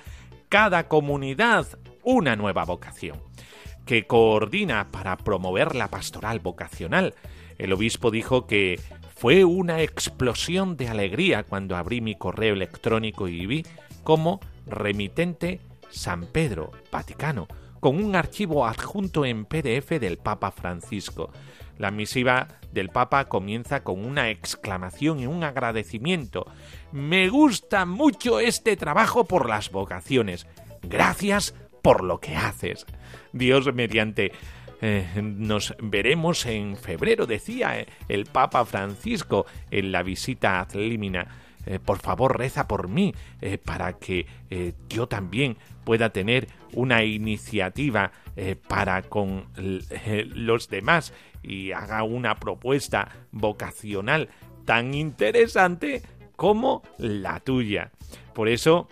Cada 0.50 0.88
comunidad, 0.88 1.68
una 2.04 2.36
nueva 2.36 2.66
vocación 2.66 3.22
que 3.86 4.06
coordina 4.08 4.92
para 4.92 5.18
promover 5.18 5.76
la 5.76 5.90
pastoral 5.90 6.40
vocacional. 6.40 7.16
El 7.58 7.74
obispo 7.74 8.12
dijo 8.12 8.48
que 8.48 8.80
fue 9.16 9.46
una 9.46 9.82
explosión 9.82 10.76
de 10.76 10.90
alegría 10.90 11.44
cuando 11.44 11.76
abrí 11.76 12.02
mi 12.02 12.16
correo 12.16 12.54
electrónico 12.54 13.28
y 13.28 13.46
vi 13.46 13.66
como 14.04 14.40
remitente 14.66 15.62
San 15.90 16.26
Pedro, 16.26 16.72
Vaticano, 16.92 17.48
con 17.80 18.04
un 18.04 18.16
archivo 18.16 18.66
adjunto 18.66 19.26
en 19.26 19.46
PDF 19.46 20.00
del 20.00 20.18
Papa 20.18 20.52
Francisco. 20.52 21.32
La 21.78 21.92
misiva 21.92 22.48
del 22.72 22.90
Papa 22.90 23.26
comienza 23.26 23.84
con 23.84 24.06
una 24.06 24.30
exclamación 24.30 25.20
y 25.20 25.28
un 25.28 25.44
agradecimiento. 25.44 26.46
Me 26.92 27.30
gusta 27.30 27.86
mucho 27.86 28.40
este 28.40 28.78
trabajo 28.78 29.26
por 29.26 29.50
las 29.50 29.72
vocaciones. 29.72 30.48
Gracias 30.82 31.56
por 31.82 32.04
lo 32.04 32.20
que 32.20 32.36
haces. 32.36 32.86
Dios 33.34 33.74
mediante 33.74 34.32
eh, 34.86 35.08
nos 35.22 35.74
veremos 35.82 36.46
en 36.46 36.76
febrero, 36.76 37.26
decía 37.26 37.80
eh, 37.80 37.88
el 38.10 38.26
Papa 38.26 38.66
Francisco 38.66 39.46
en 39.72 39.94
la 39.94 40.04
visita 40.04 40.60
a 40.60 40.68
Límina. 40.78 41.26
Eh, 41.66 41.80
por 41.80 42.00
favor, 42.00 42.38
reza 42.38 42.68
por 42.68 42.90
mí 42.90 43.16
para 43.64 43.94
que 43.94 44.28
yo 44.90 45.08
también 45.08 45.56
pueda 45.86 46.10
tener 46.10 46.50
una 46.74 47.06
iniciativa 47.06 48.12
para 48.68 49.04
con 49.04 49.46
los 49.56 50.68
demás 50.68 51.14
y 51.42 51.72
haga 51.72 52.04
una 52.04 52.36
propuesta 52.36 53.10
vocacional 53.32 54.28
tan 54.66 54.94
interesante 54.94 56.02
como 56.36 56.84
la 56.98 57.40
tuya. 57.40 57.92
Por 58.34 58.50
eso 58.50 58.90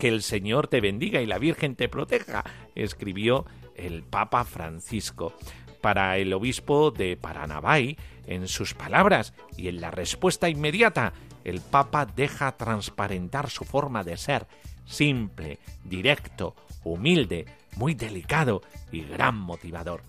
que 0.00 0.08
el 0.08 0.22
Señor 0.22 0.66
te 0.66 0.80
bendiga 0.80 1.20
y 1.22 1.26
la 1.26 1.38
Virgen 1.38 1.76
te 1.76 1.88
proteja, 1.88 2.44
escribió 2.76 3.44
el 3.74 4.02
Papa 4.02 4.44
Francisco. 4.44 5.32
Para 5.80 6.18
el 6.18 6.32
obispo 6.32 6.90
de 6.90 7.16
Paranabay, 7.16 7.96
en 8.26 8.48
sus 8.48 8.74
palabras 8.74 9.34
y 9.56 9.68
en 9.68 9.80
la 9.80 9.90
respuesta 9.90 10.48
inmediata, 10.48 11.12
el 11.44 11.60
Papa 11.60 12.06
deja 12.06 12.56
transparentar 12.56 13.50
su 13.50 13.64
forma 13.64 14.02
de 14.02 14.16
ser, 14.16 14.46
simple, 14.84 15.58
directo, 15.84 16.56
humilde, 16.82 17.46
muy 17.76 17.94
delicado 17.94 18.62
y 18.90 19.02
gran 19.02 19.36
motivador. 19.36 20.02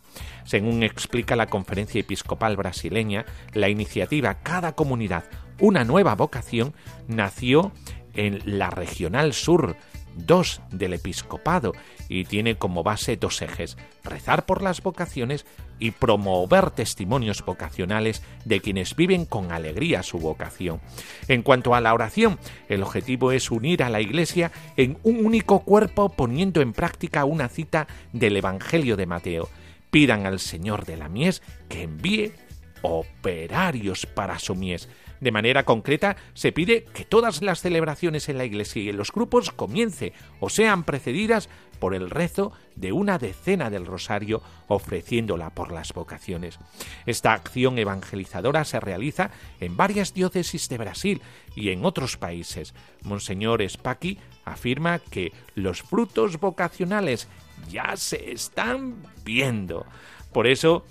Según 0.45 0.83
explica 0.83 1.35
la 1.35 1.47
Conferencia 1.47 1.99
Episcopal 1.99 2.55
Brasileña, 2.55 3.25
la 3.53 3.69
iniciativa 3.69 4.35
Cada 4.35 4.73
Comunidad, 4.73 5.25
una 5.59 5.83
nueva 5.83 6.15
vocación, 6.15 6.73
nació 7.07 7.71
en 8.13 8.41
la 8.45 8.69
Regional 8.69 9.33
Sur 9.33 9.75
2 10.17 10.61
del 10.71 10.93
Episcopado 10.93 11.73
y 12.09 12.25
tiene 12.25 12.55
como 12.55 12.83
base 12.83 13.17
dos 13.17 13.41
ejes, 13.41 13.77
rezar 14.03 14.45
por 14.45 14.61
las 14.61 14.81
vocaciones 14.81 15.45
y 15.79 15.91
promover 15.91 16.71
testimonios 16.71 17.43
vocacionales 17.45 18.23
de 18.45 18.61
quienes 18.61 18.95
viven 18.95 19.25
con 19.25 19.51
alegría 19.51 20.03
su 20.03 20.17
vocación. 20.19 20.81
En 21.27 21.43
cuanto 21.43 21.75
a 21.75 21.81
la 21.81 21.93
oración, 21.93 22.39
el 22.69 22.83
objetivo 22.83 23.31
es 23.31 23.51
unir 23.51 23.83
a 23.83 23.89
la 23.89 24.01
Iglesia 24.01 24.51
en 24.75 24.97
un 25.03 25.25
único 25.25 25.59
cuerpo 25.59 26.09
poniendo 26.09 26.61
en 26.61 26.73
práctica 26.73 27.25
una 27.25 27.49
cita 27.49 27.87
del 28.13 28.37
Evangelio 28.37 28.97
de 28.97 29.05
Mateo. 29.05 29.49
Pidan 29.91 30.25
al 30.25 30.39
Señor 30.39 30.85
de 30.85 30.97
la 30.97 31.09
mies 31.09 31.41
que 31.69 31.83
envíe 31.83 32.33
operarios 32.81 34.05
para 34.05 34.39
su 34.39 34.55
mies. 34.55 34.89
De 35.19 35.31
manera 35.31 35.63
concreta, 35.63 36.15
se 36.33 36.51
pide 36.51 36.83
que 36.93 37.05
todas 37.05 37.41
las 37.41 37.61
celebraciones 37.61 38.29
en 38.29 38.37
la 38.37 38.45
Iglesia 38.45 38.81
y 38.81 38.89
en 38.89 38.97
los 38.97 39.11
grupos 39.11 39.51
comience 39.51 40.13
o 40.39 40.49
sean 40.49 40.83
precedidas 40.83 41.49
por 41.79 41.93
el 41.93 42.09
rezo 42.09 42.51
de 42.75 42.91
una 42.91 43.17
decena 43.17 43.69
del 43.69 43.85
rosario 43.85 44.41
ofreciéndola 44.67 45.51
por 45.51 45.71
las 45.71 45.93
vocaciones. 45.93 46.59
Esta 47.05 47.33
acción 47.33 47.77
evangelizadora 47.77 48.65
se 48.65 48.79
realiza 48.79 49.31
en 49.59 49.77
varias 49.77 50.13
diócesis 50.13 50.69
de 50.69 50.77
Brasil 50.77 51.21
y 51.55 51.69
en 51.69 51.85
otros 51.85 52.17
países. 52.17 52.73
Monseñor 53.03 53.67
Spaki 53.67 54.19
afirma 54.45 54.99
que 54.99 55.31
los 55.55 55.81
frutos 55.81 56.39
vocacionales 56.39 57.27
ya 57.69 57.95
se 57.97 58.31
están 58.31 59.03
viendo. 59.23 59.85
Por 60.31 60.47
eso, 60.47 60.85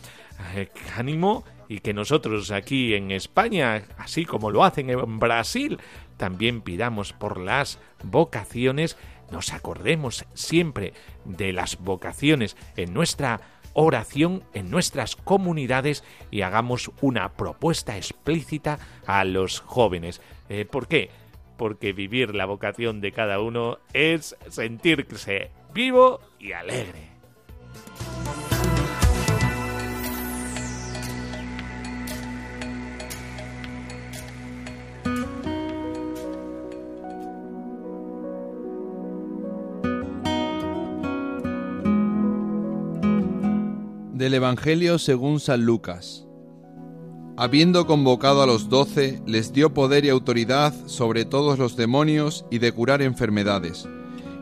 eh, 0.54 0.68
ánimo 0.96 1.44
y 1.68 1.80
que 1.80 1.94
nosotros 1.94 2.50
aquí 2.50 2.94
en 2.94 3.10
España, 3.10 3.84
así 3.98 4.24
como 4.24 4.50
lo 4.50 4.64
hacen 4.64 4.90
en 4.90 5.18
Brasil, 5.18 5.78
también 6.16 6.60
pidamos 6.60 7.12
por 7.12 7.38
las 7.38 7.78
vocaciones, 8.02 8.96
nos 9.30 9.52
acordemos 9.52 10.24
siempre 10.34 10.92
de 11.24 11.52
las 11.52 11.78
vocaciones 11.78 12.56
en 12.76 12.94
nuestra 12.94 13.40
oración 13.78 14.42
en 14.54 14.70
nuestras 14.70 15.16
comunidades 15.16 16.02
y 16.30 16.40
hagamos 16.40 16.90
una 17.02 17.34
propuesta 17.34 17.96
explícita 17.98 18.78
a 19.06 19.24
los 19.24 19.60
jóvenes. 19.60 20.22
Eh, 20.48 20.64
¿Por 20.64 20.88
qué? 20.88 21.10
Porque 21.58 21.92
vivir 21.92 22.34
la 22.34 22.46
vocación 22.46 23.02
de 23.02 23.12
cada 23.12 23.38
uno 23.38 23.78
es 23.92 24.34
sentirse 24.48 25.50
vivo 25.74 26.20
y 26.40 26.52
alegre. 26.52 27.10
Del 44.26 44.34
Evangelio 44.34 44.98
según 44.98 45.38
San 45.38 45.64
Lucas. 45.64 46.26
Habiendo 47.36 47.86
convocado 47.86 48.42
a 48.42 48.46
los 48.48 48.68
doce, 48.68 49.22
les 49.24 49.52
dio 49.52 49.72
poder 49.72 50.04
y 50.04 50.08
autoridad 50.08 50.74
sobre 50.86 51.24
todos 51.24 51.60
los 51.60 51.76
demonios 51.76 52.44
y 52.50 52.58
de 52.58 52.72
curar 52.72 53.02
enfermedades, 53.02 53.88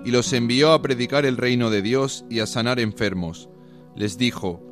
y 0.02 0.10
los 0.10 0.32
envió 0.32 0.72
a 0.72 0.80
predicar 0.80 1.26
el 1.26 1.36
reino 1.36 1.68
de 1.68 1.82
Dios 1.82 2.24
y 2.30 2.38
a 2.38 2.46
sanar 2.46 2.80
enfermos. 2.80 3.50
Les 3.94 4.16
dijo, 4.16 4.62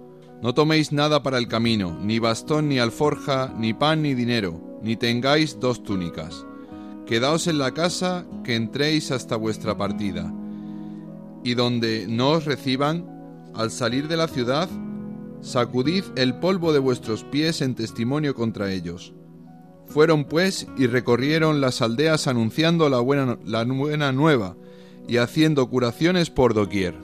No 0.40 0.54
toméis 0.54 0.92
nada 0.92 1.22
para 1.22 1.36
el 1.36 1.46
camino, 1.46 1.94
ni 2.00 2.18
bastón, 2.18 2.70
ni 2.70 2.78
alforja, 2.78 3.52
ni 3.54 3.74
pan, 3.74 4.00
ni 4.00 4.14
dinero, 4.14 4.78
ni 4.80 4.96
tengáis 4.96 5.60
dos 5.60 5.82
túnicas. 5.82 6.46
Quedaos 7.04 7.48
en 7.48 7.58
la 7.58 7.74
casa, 7.74 8.24
que 8.44 8.54
entréis 8.56 9.10
hasta 9.10 9.36
vuestra 9.36 9.76
partida 9.76 10.32
y 11.44 11.52
donde 11.52 12.06
no 12.08 12.30
os 12.30 12.46
reciban, 12.46 13.12
al 13.54 13.70
salir 13.70 14.08
de 14.08 14.16
la 14.16 14.28
ciudad, 14.28 14.70
sacudid 15.42 16.04
el 16.16 16.38
polvo 16.38 16.72
de 16.72 16.78
vuestros 16.78 17.24
pies 17.24 17.60
en 17.60 17.74
testimonio 17.74 18.34
contra 18.34 18.72
ellos. 18.72 19.12
Fueron 19.86 20.24
pues 20.24 20.66
y 20.78 20.86
recorrieron 20.86 21.60
las 21.60 21.82
aldeas 21.82 22.26
anunciando 22.26 22.88
la 22.88 23.00
buena, 23.00 23.38
la 23.44 23.64
buena 23.64 24.12
nueva 24.12 24.56
y 25.06 25.18
haciendo 25.18 25.68
curaciones 25.68 26.30
por 26.30 26.54
doquier. 26.54 26.94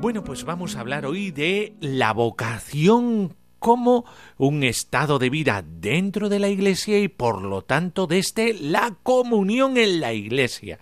Bueno, 0.00 0.22
pues 0.22 0.44
vamos 0.44 0.76
a 0.76 0.80
hablar 0.80 1.06
hoy 1.06 1.30
de 1.30 1.76
la 1.80 2.12
vocación 2.12 3.34
como 3.64 4.04
un 4.36 4.62
estado 4.62 5.18
de 5.18 5.30
vida 5.30 5.64
dentro 5.66 6.28
de 6.28 6.38
la 6.38 6.50
Iglesia 6.50 6.98
y 6.98 7.08
por 7.08 7.40
lo 7.40 7.62
tanto 7.62 8.06
desde 8.06 8.52
la 8.52 8.94
comunión 9.02 9.78
en 9.78 10.00
la 10.02 10.12
Iglesia. 10.12 10.78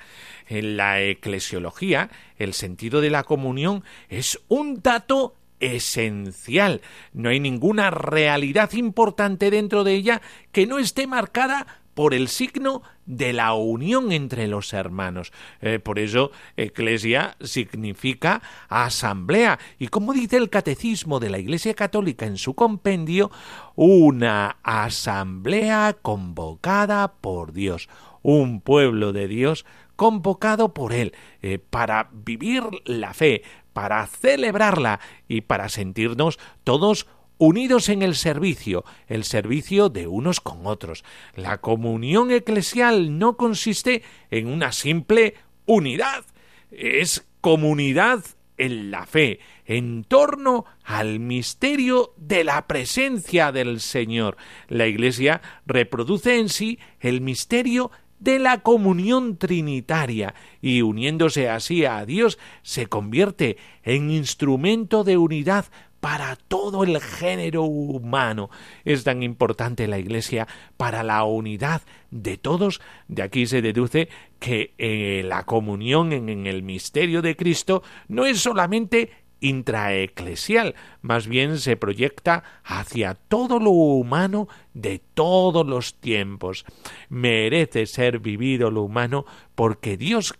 En 0.48 0.76
la 0.76 1.00
eclesiología, 1.00 2.10
el 2.38 2.54
sentido 2.54 3.00
de 3.00 3.10
la 3.10 3.22
comunión 3.22 3.84
es 4.08 4.40
un 4.48 4.82
dato 4.82 5.36
esencial. 5.60 6.80
No 7.12 7.28
hay 7.28 7.38
ninguna 7.38 7.92
realidad 7.92 8.72
importante 8.72 9.52
dentro 9.52 9.84
de 9.84 9.94
ella 9.94 10.20
que 10.50 10.66
no 10.66 10.80
esté 10.80 11.06
marcada 11.06 11.84
por 11.94 12.14
el 12.14 12.26
signo 12.26 12.82
de 13.16 13.32
la 13.32 13.52
unión 13.54 14.12
entre 14.12 14.46
los 14.46 14.72
hermanos. 14.72 15.32
Eh, 15.60 15.78
por 15.78 15.98
eso, 15.98 16.30
eclesia 16.56 17.36
significa 17.40 18.42
asamblea. 18.68 19.58
Y 19.78 19.88
como 19.88 20.12
dice 20.12 20.36
el 20.36 20.50
catecismo 20.50 21.20
de 21.20 21.30
la 21.30 21.38
Iglesia 21.38 21.74
Católica 21.74 22.26
en 22.26 22.38
su 22.38 22.54
compendio, 22.54 23.30
una 23.74 24.56
asamblea 24.62 25.96
convocada 26.00 27.12
por 27.14 27.52
Dios, 27.52 27.88
un 28.22 28.60
pueblo 28.60 29.12
de 29.12 29.28
Dios 29.28 29.66
convocado 29.96 30.72
por 30.72 30.92
Él 30.92 31.12
eh, 31.42 31.58
para 31.58 32.08
vivir 32.12 32.64
la 32.84 33.14
fe, 33.14 33.42
para 33.72 34.06
celebrarla 34.06 35.00
y 35.28 35.42
para 35.42 35.68
sentirnos 35.68 36.38
todos 36.64 37.06
unidos 37.42 37.88
en 37.88 38.02
el 38.02 38.14
servicio, 38.14 38.84
el 39.08 39.24
servicio 39.24 39.88
de 39.88 40.06
unos 40.06 40.40
con 40.40 40.64
otros. 40.64 41.02
La 41.34 41.60
comunión 41.60 42.30
eclesial 42.30 43.18
no 43.18 43.36
consiste 43.36 44.04
en 44.30 44.46
una 44.46 44.70
simple 44.70 45.34
unidad, 45.66 46.24
es 46.70 47.26
comunidad 47.40 48.22
en 48.58 48.92
la 48.92 49.06
fe, 49.06 49.40
en 49.66 50.04
torno 50.04 50.66
al 50.84 51.18
misterio 51.18 52.14
de 52.16 52.44
la 52.44 52.68
presencia 52.68 53.50
del 53.50 53.80
Señor. 53.80 54.36
La 54.68 54.86
Iglesia 54.86 55.42
reproduce 55.66 56.38
en 56.38 56.48
sí 56.48 56.78
el 57.00 57.20
misterio 57.22 57.90
de 58.20 58.38
la 58.38 58.60
comunión 58.60 59.36
trinitaria 59.36 60.32
y 60.60 60.82
uniéndose 60.82 61.48
así 61.48 61.86
a 61.86 62.06
Dios 62.06 62.38
se 62.62 62.86
convierte 62.86 63.56
en 63.82 64.12
instrumento 64.12 65.02
de 65.02 65.16
unidad 65.16 65.64
para 66.02 66.34
todo 66.34 66.82
el 66.82 67.00
género 67.00 67.62
humano. 67.62 68.50
Es 68.84 69.04
tan 69.04 69.22
importante 69.22 69.86
la 69.86 70.00
Iglesia 70.00 70.48
para 70.76 71.04
la 71.04 71.22
unidad 71.22 71.82
de 72.10 72.36
todos. 72.38 72.80
De 73.06 73.22
aquí 73.22 73.46
se 73.46 73.62
deduce 73.62 74.08
que 74.40 74.74
eh, 74.78 75.22
la 75.24 75.44
comunión 75.44 76.12
en, 76.12 76.48
el 76.48 76.64
misterio 76.64 77.22
de 77.22 77.36
Cristo 77.36 77.84
no 78.08 78.26
es 78.26 78.40
solamente 78.40 79.10
intraeclesial, 79.38 80.74
más 81.02 81.28
bien 81.28 81.58
se 81.58 81.76
proyecta 81.76 82.42
hacia 82.64 83.14
todo 83.14 83.60
lo 83.60 83.70
humano 83.70 84.48
de 84.74 85.00
todos 85.14 85.64
los 85.64 85.94
tiempos. 86.00 86.64
Merece 87.10 87.86
ser 87.86 88.18
vivido 88.18 88.72
lo 88.72 88.82
humano 88.82 89.24
porque 89.54 89.96
Dios 89.96 90.34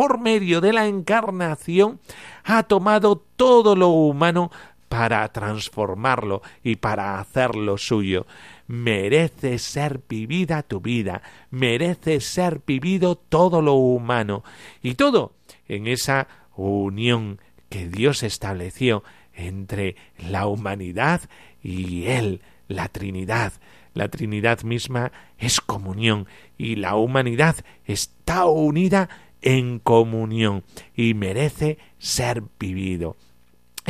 por 0.00 0.18
medio 0.18 0.62
de 0.62 0.72
la 0.72 0.86
encarnación 0.86 2.00
ha 2.44 2.62
tomado 2.62 3.22
todo 3.36 3.76
lo 3.76 3.88
humano 3.88 4.50
para 4.90 5.28
transformarlo 5.28 6.42
y 6.64 6.74
para 6.74 7.20
hacerlo 7.20 7.78
suyo. 7.78 8.26
Merece 8.66 9.60
ser 9.60 10.00
vivida 10.08 10.64
tu 10.64 10.80
vida, 10.80 11.22
merece 11.52 12.20
ser 12.20 12.60
vivido 12.66 13.14
todo 13.14 13.62
lo 13.62 13.74
humano 13.74 14.42
y 14.82 14.94
todo 14.94 15.34
en 15.68 15.86
esa 15.86 16.26
unión 16.56 17.40
que 17.68 17.86
Dios 17.88 18.24
estableció 18.24 19.04
entre 19.32 19.94
la 20.18 20.48
humanidad 20.48 21.20
y 21.62 22.06
Él, 22.06 22.42
la 22.66 22.88
Trinidad. 22.88 23.52
La 23.94 24.08
Trinidad 24.08 24.62
misma 24.62 25.12
es 25.38 25.60
comunión 25.60 26.26
y 26.58 26.74
la 26.74 26.96
humanidad 26.96 27.54
está 27.84 28.46
unida 28.46 29.08
en 29.40 29.78
comunión 29.78 30.64
y 30.96 31.14
merece 31.14 31.78
ser 32.00 32.42
vivido. 32.58 33.16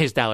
Esta, 0.00 0.30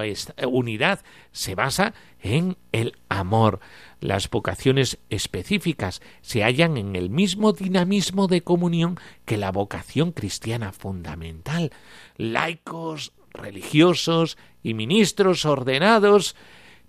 unidad 0.47 1.01
se 1.31 1.53
basa 1.53 1.93
en 2.21 2.57
el 2.71 2.97
amor. 3.09 3.59
Las 3.99 4.29
vocaciones 4.29 4.97
específicas 5.09 6.01
se 6.21 6.43
hallan 6.43 6.77
en 6.77 6.95
el 6.95 7.09
mismo 7.09 7.51
dinamismo 7.51 8.27
de 8.27 8.41
comunión 8.41 8.97
que 9.25 9.37
la 9.37 9.51
vocación 9.51 10.13
cristiana 10.13 10.71
fundamental. 10.71 11.71
Laicos, 12.15 13.11
religiosos 13.33 14.37
y 14.63 14.73
ministros 14.73 15.45
ordenados 15.45 16.35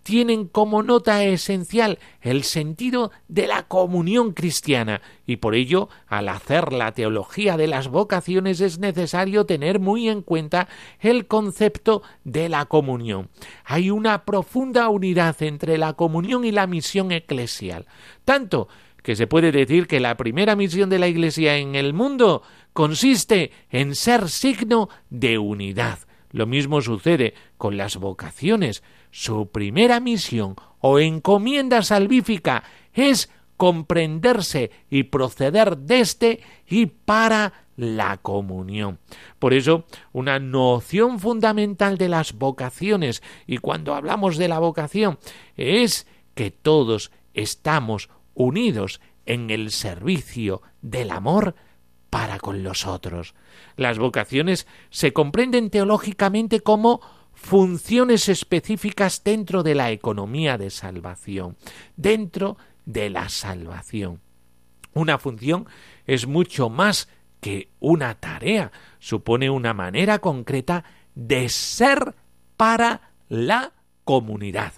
tienen 0.08 0.48
como 0.48 0.82
nota 0.82 1.22
esencial 1.22 1.98
el 2.22 2.42
sentido 2.42 3.10
de 3.28 3.46
la 3.46 3.64
comunión 3.64 4.32
cristiana 4.32 5.02
y 5.26 5.36
por 5.36 5.54
ello 5.54 5.90
al 6.06 6.30
hacer 6.30 6.72
la 6.72 6.92
teología 6.92 7.58
de 7.58 7.66
las 7.66 7.88
vocaciones 7.88 8.62
es 8.62 8.78
necesario 8.78 9.44
tener 9.44 9.80
muy 9.80 10.08
en 10.08 10.22
cuenta 10.22 10.66
el 10.98 11.26
concepto 11.26 12.00
de 12.24 12.48
la 12.48 12.64
comunión. 12.64 13.28
Hay 13.66 13.90
una 13.90 14.24
profunda 14.24 14.88
unidad 14.88 15.36
entre 15.42 15.76
la 15.76 15.92
comunión 15.92 16.46
y 16.46 16.52
la 16.52 16.66
misión 16.66 17.12
eclesial, 17.12 17.84
tanto 18.24 18.68
que 19.02 19.14
se 19.14 19.26
puede 19.26 19.52
decir 19.52 19.86
que 19.86 20.00
la 20.00 20.16
primera 20.16 20.56
misión 20.56 20.88
de 20.88 21.00
la 21.00 21.08
Iglesia 21.08 21.58
en 21.58 21.74
el 21.74 21.92
mundo 21.92 22.42
consiste 22.72 23.52
en 23.68 23.94
ser 23.94 24.30
signo 24.30 24.88
de 25.10 25.36
unidad. 25.36 25.98
Lo 26.30 26.46
mismo 26.46 26.80
sucede 26.80 27.34
con 27.58 27.76
las 27.76 27.96
vocaciones. 27.96 28.82
Su 29.20 29.48
primera 29.48 29.98
misión 29.98 30.54
o 30.78 31.00
encomienda 31.00 31.83
salvífica 31.83 32.62
es 32.94 33.28
comprenderse 33.57 34.70
y 34.90 35.02
proceder 35.02 35.76
desde 35.76 36.38
y 36.68 36.87
para 36.87 37.64
la 37.74 38.18
comunión. 38.18 39.00
Por 39.40 39.54
eso, 39.54 39.87
una 40.12 40.38
noción 40.38 41.18
fundamental 41.18 41.98
de 41.98 42.09
las 42.09 42.35
vocaciones, 42.35 43.20
y 43.44 43.59
cuando 43.59 43.96
hablamos 43.96 44.37
de 44.37 44.46
la 44.46 44.61
vocación, 44.61 45.18
es 45.57 46.07
que 46.37 46.52
todos 46.52 47.11
estamos 47.35 48.11
unidos 48.35 49.00
en 49.26 49.50
el 49.50 49.72
servicio 49.72 50.62
del 50.81 51.11
amor 51.11 51.57
para 52.09 52.38
con 52.38 52.62
los 52.62 52.87
otros. 52.87 53.35
Las 53.74 53.98
vocaciones 53.98 54.68
se 54.90 55.12
comprenden 55.12 55.70
teológicamente 55.70 56.61
como 56.61 57.00
funciones 57.38 58.29
específicas 58.29 59.22
dentro 59.24 59.62
de 59.62 59.74
la 59.74 59.90
economía 59.90 60.59
de 60.59 60.70
salvación, 60.70 61.57
dentro 61.96 62.59
de 62.85 63.09
la 63.11 63.29
salvación. 63.29 64.20
Una 64.92 65.18
función 65.18 65.66
es 66.07 66.27
mucho 66.27 66.68
más 66.68 67.09
que 67.40 67.70
una 67.79 68.16
tarea, 68.16 68.72
supone 68.98 69.48
una 69.48 69.72
manera 69.72 70.18
concreta 70.18 70.85
de 71.14 71.48
ser 71.48 72.16
para 72.57 73.12
la 73.29 73.72
comunidad. 74.05 74.72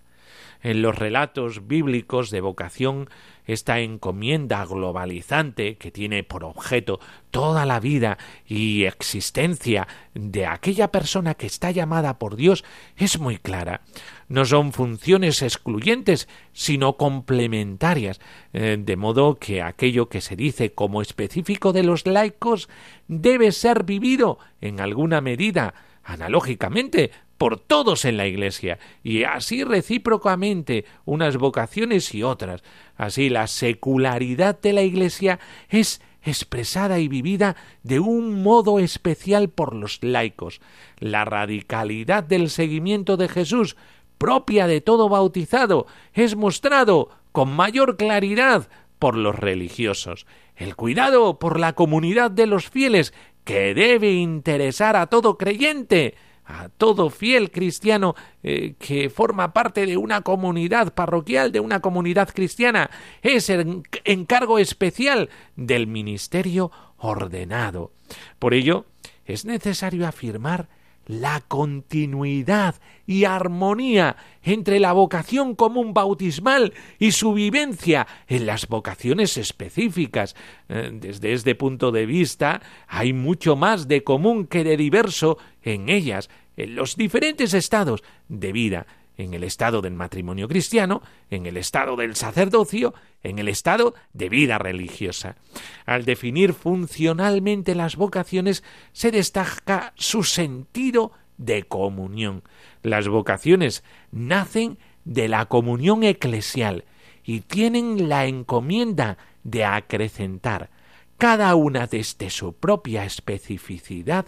En 0.62 0.82
los 0.82 0.96
relatos 0.96 1.66
bíblicos 1.66 2.30
de 2.30 2.40
vocación 2.40 3.08
esta 3.46 3.80
encomienda 3.80 4.64
globalizante 4.64 5.76
que 5.76 5.90
tiene 5.90 6.22
por 6.22 6.44
objeto 6.44 7.00
toda 7.30 7.66
la 7.66 7.80
vida 7.80 8.18
y 8.46 8.84
existencia 8.84 9.88
de 10.14 10.46
aquella 10.46 10.88
persona 10.88 11.34
que 11.34 11.46
está 11.46 11.70
llamada 11.70 12.18
por 12.18 12.36
Dios 12.36 12.64
es 12.96 13.18
muy 13.18 13.38
clara. 13.38 13.80
No 14.28 14.44
son 14.44 14.72
funciones 14.72 15.42
excluyentes, 15.42 16.28
sino 16.52 16.96
complementarias, 16.96 18.20
eh, 18.52 18.76
de 18.78 18.96
modo 18.96 19.38
que 19.38 19.62
aquello 19.62 20.08
que 20.08 20.20
se 20.20 20.36
dice 20.36 20.72
como 20.72 21.02
específico 21.02 21.72
de 21.72 21.82
los 21.82 22.06
laicos 22.06 22.68
debe 23.08 23.50
ser 23.50 23.82
vivido 23.84 24.38
en 24.60 24.80
alguna 24.80 25.20
medida 25.20 25.74
analógicamente 26.04 27.10
por 27.40 27.58
todos 27.58 28.04
en 28.04 28.18
la 28.18 28.26
Iglesia, 28.26 28.78
y 29.02 29.24
así 29.24 29.64
recíprocamente 29.64 30.84
unas 31.06 31.38
vocaciones 31.38 32.14
y 32.14 32.22
otras. 32.22 32.62
Así 32.98 33.30
la 33.30 33.46
secularidad 33.46 34.60
de 34.60 34.74
la 34.74 34.82
Iglesia 34.82 35.40
es 35.70 36.02
expresada 36.22 36.98
y 36.98 37.08
vivida 37.08 37.56
de 37.82 37.98
un 37.98 38.42
modo 38.42 38.78
especial 38.78 39.48
por 39.48 39.74
los 39.74 40.00
laicos. 40.02 40.60
La 40.98 41.24
radicalidad 41.24 42.24
del 42.24 42.50
seguimiento 42.50 43.16
de 43.16 43.28
Jesús, 43.28 43.74
propia 44.18 44.66
de 44.66 44.82
todo 44.82 45.08
bautizado, 45.08 45.86
es 46.12 46.36
mostrado 46.36 47.08
con 47.32 47.50
mayor 47.56 47.96
claridad 47.96 48.68
por 48.98 49.16
los 49.16 49.34
religiosos. 49.34 50.26
El 50.56 50.76
cuidado 50.76 51.38
por 51.38 51.58
la 51.58 51.72
comunidad 51.72 52.30
de 52.30 52.46
los 52.46 52.68
fieles, 52.68 53.14
que 53.44 53.72
debe 53.72 54.12
interesar 54.12 54.94
a 54.96 55.06
todo 55.06 55.38
creyente, 55.38 56.16
a 56.50 56.68
todo 56.68 57.10
fiel 57.10 57.50
cristiano 57.50 58.14
eh, 58.42 58.74
que 58.78 59.08
forma 59.08 59.52
parte 59.52 59.86
de 59.86 59.96
una 59.96 60.22
comunidad 60.22 60.94
parroquial, 60.94 61.52
de 61.52 61.60
una 61.60 61.80
comunidad 61.80 62.28
cristiana, 62.34 62.90
es 63.22 63.50
el 63.50 63.82
encargo 64.04 64.58
especial 64.58 65.30
del 65.56 65.86
ministerio 65.86 66.70
ordenado. 66.98 67.92
Por 68.38 68.54
ello, 68.54 68.86
es 69.24 69.44
necesario 69.44 70.06
afirmar 70.06 70.68
la 71.10 71.40
continuidad 71.40 72.76
y 73.04 73.24
armonía 73.24 74.16
entre 74.44 74.78
la 74.78 74.92
vocación 74.92 75.56
común 75.56 75.92
bautismal 75.92 76.72
y 77.00 77.10
su 77.10 77.32
vivencia 77.32 78.06
en 78.28 78.46
las 78.46 78.68
vocaciones 78.68 79.36
específicas. 79.36 80.36
Eh, 80.68 80.90
desde 80.92 81.32
este 81.32 81.56
punto 81.56 81.90
de 81.90 82.06
vista, 82.06 82.62
hay 82.86 83.12
mucho 83.12 83.56
más 83.56 83.88
de 83.88 84.04
común 84.04 84.46
que 84.46 84.62
de 84.62 84.76
diverso 84.76 85.36
en 85.62 85.88
ellas, 85.88 86.30
en 86.56 86.74
los 86.74 86.96
diferentes 86.96 87.54
estados 87.54 88.02
de 88.28 88.52
vida, 88.52 88.86
en 89.16 89.34
el 89.34 89.44
estado 89.44 89.82
del 89.82 89.94
matrimonio 89.94 90.48
cristiano, 90.48 91.02
en 91.30 91.46
el 91.46 91.56
estado 91.56 91.96
del 91.96 92.16
sacerdocio, 92.16 92.94
en 93.22 93.38
el 93.38 93.48
estado 93.48 93.94
de 94.12 94.28
vida 94.28 94.58
religiosa. 94.58 95.36
Al 95.84 96.04
definir 96.04 96.54
funcionalmente 96.54 97.74
las 97.74 97.96
vocaciones 97.96 98.64
se 98.92 99.10
destaca 99.10 99.92
su 99.96 100.22
sentido 100.24 101.12
de 101.36 101.64
comunión. 101.64 102.42
Las 102.82 103.08
vocaciones 103.08 103.84
nacen 104.10 104.78
de 105.04 105.28
la 105.28 105.46
comunión 105.46 106.02
eclesial 106.02 106.84
y 107.24 107.40
tienen 107.40 108.08
la 108.08 108.26
encomienda 108.26 109.18
de 109.44 109.64
acrecentar 109.64 110.70
cada 111.18 111.54
una 111.54 111.86
desde 111.86 112.30
su 112.30 112.54
propia 112.54 113.04
especificidad 113.04 114.26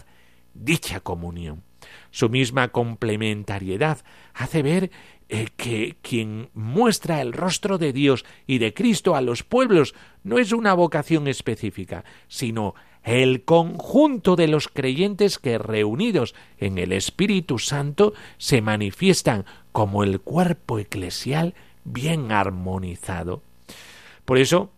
dicha 0.53 0.99
comunión. 0.99 1.63
Su 2.13 2.29
misma 2.29 2.67
complementariedad 2.67 3.97
hace 4.35 4.61
ver 4.61 4.91
eh, 5.29 5.47
que 5.57 5.95
quien 6.03 6.49
muestra 6.53 7.21
el 7.21 7.33
rostro 7.33 7.79
de 7.79 7.91
Dios 7.91 8.23
y 8.45 8.59
de 8.59 8.71
Cristo 8.71 9.15
a 9.15 9.21
los 9.21 9.41
pueblos 9.41 9.95
no 10.23 10.37
es 10.37 10.51
una 10.51 10.75
vocación 10.75 11.27
específica, 11.27 12.05
sino 12.27 12.75
el 13.03 13.43
conjunto 13.45 14.35
de 14.35 14.47
los 14.47 14.67
creyentes 14.67 15.39
que 15.39 15.57
reunidos 15.57 16.35
en 16.59 16.77
el 16.77 16.91
Espíritu 16.91 17.57
Santo 17.57 18.13
se 18.37 18.61
manifiestan 18.61 19.45
como 19.71 20.03
el 20.03 20.21
cuerpo 20.21 20.77
eclesial 20.77 21.55
bien 21.83 22.31
armonizado. 22.31 23.41
Por 24.23 24.37
eso, 24.37 24.69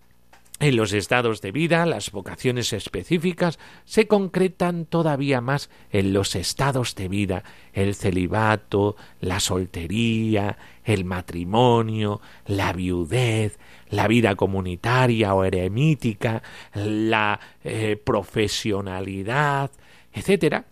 en 0.59 0.77
los 0.77 0.93
estados 0.93 1.41
de 1.41 1.51
vida, 1.51 1.85
las 1.85 2.11
vocaciones 2.11 2.71
específicas 2.71 3.59
se 3.83 4.07
concretan 4.07 4.85
todavía 4.85 5.41
más 5.41 5.69
en 5.91 6.13
los 6.13 6.35
estados 6.35 6.95
de 6.95 7.09
vida, 7.09 7.43
el 7.73 7.93
celibato, 7.93 8.95
la 9.19 9.41
soltería, 9.41 10.57
el 10.85 11.03
matrimonio, 11.03 12.21
la 12.45 12.71
viudez, 12.71 13.59
la 13.89 14.07
vida 14.07 14.35
comunitaria 14.35 15.33
o 15.33 15.43
eremítica, 15.43 16.41
la 16.73 17.37
eh, 17.63 18.01
profesionalidad, 18.01 19.71
etc. 20.13 20.63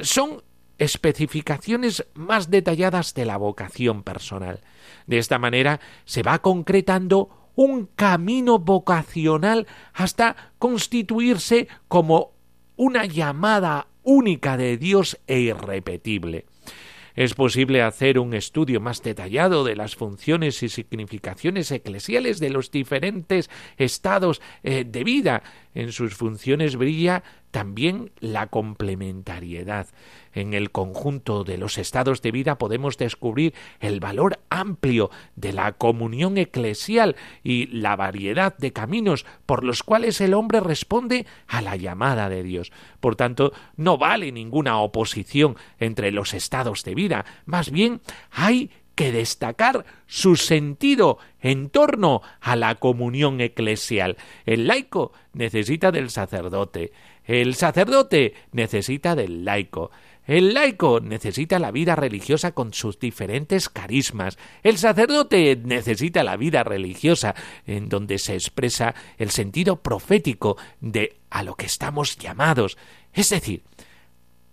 Son 0.00 0.42
especificaciones 0.78 2.06
más 2.14 2.50
detalladas 2.50 3.14
de 3.14 3.24
la 3.24 3.36
vocación 3.36 4.04
personal. 4.04 4.60
De 5.08 5.18
esta 5.18 5.38
manera 5.40 5.80
se 6.04 6.22
va 6.22 6.38
concretando 6.38 7.47
un 7.58 7.86
camino 7.96 8.60
vocacional 8.60 9.66
hasta 9.92 10.52
constituirse 10.60 11.66
como 11.88 12.34
una 12.76 13.04
llamada 13.04 13.88
única 14.04 14.56
de 14.56 14.76
Dios 14.76 15.18
e 15.26 15.40
irrepetible. 15.40 16.46
Es 17.16 17.34
posible 17.34 17.82
hacer 17.82 18.20
un 18.20 18.32
estudio 18.32 18.80
más 18.80 19.02
detallado 19.02 19.64
de 19.64 19.74
las 19.74 19.96
funciones 19.96 20.62
y 20.62 20.68
significaciones 20.68 21.72
eclesiales 21.72 22.38
de 22.38 22.50
los 22.50 22.70
diferentes 22.70 23.50
estados 23.76 24.40
eh, 24.62 24.84
de 24.84 25.02
vida. 25.02 25.42
En 25.78 25.92
sus 25.92 26.16
funciones 26.16 26.74
brilla 26.74 27.22
también 27.52 28.10
la 28.18 28.48
complementariedad. 28.48 29.86
En 30.34 30.52
el 30.52 30.72
conjunto 30.72 31.44
de 31.44 31.56
los 31.56 31.78
estados 31.78 32.20
de 32.20 32.32
vida 32.32 32.58
podemos 32.58 32.98
descubrir 32.98 33.54
el 33.78 34.00
valor 34.00 34.40
amplio 34.50 35.08
de 35.36 35.52
la 35.52 35.70
comunión 35.74 36.36
eclesial 36.36 37.14
y 37.44 37.66
la 37.66 37.94
variedad 37.94 38.58
de 38.58 38.72
caminos 38.72 39.24
por 39.46 39.62
los 39.62 39.84
cuales 39.84 40.20
el 40.20 40.34
hombre 40.34 40.58
responde 40.58 41.26
a 41.46 41.62
la 41.62 41.76
llamada 41.76 42.28
de 42.28 42.42
Dios. 42.42 42.72
Por 42.98 43.14
tanto, 43.14 43.52
no 43.76 43.98
vale 43.98 44.32
ninguna 44.32 44.80
oposición 44.80 45.56
entre 45.78 46.10
los 46.10 46.34
estados 46.34 46.82
de 46.82 46.96
vida, 46.96 47.24
más 47.46 47.70
bien 47.70 48.00
hay 48.32 48.72
que 48.98 49.12
destacar 49.12 49.84
su 50.08 50.34
sentido 50.34 51.18
en 51.40 51.70
torno 51.70 52.20
a 52.40 52.56
la 52.56 52.74
comunión 52.74 53.40
eclesial. 53.40 54.16
El 54.44 54.66
laico 54.66 55.12
necesita 55.34 55.92
del 55.92 56.10
sacerdote, 56.10 56.90
el 57.24 57.54
sacerdote 57.54 58.34
necesita 58.50 59.14
del 59.14 59.44
laico. 59.44 59.92
El 60.26 60.52
laico 60.52 60.98
necesita 60.98 61.60
la 61.60 61.70
vida 61.70 61.94
religiosa 61.94 62.50
con 62.50 62.74
sus 62.74 62.98
diferentes 62.98 63.68
carismas. 63.68 64.36
El 64.64 64.78
sacerdote 64.78 65.54
necesita 65.54 66.24
la 66.24 66.36
vida 66.36 66.64
religiosa 66.64 67.36
en 67.68 67.88
donde 67.88 68.18
se 68.18 68.34
expresa 68.34 68.96
el 69.16 69.30
sentido 69.30 69.80
profético 69.80 70.56
de 70.80 71.20
a 71.30 71.44
lo 71.44 71.54
que 71.54 71.66
estamos 71.66 72.16
llamados. 72.18 72.76
Es 73.12 73.30
decir, 73.30 73.62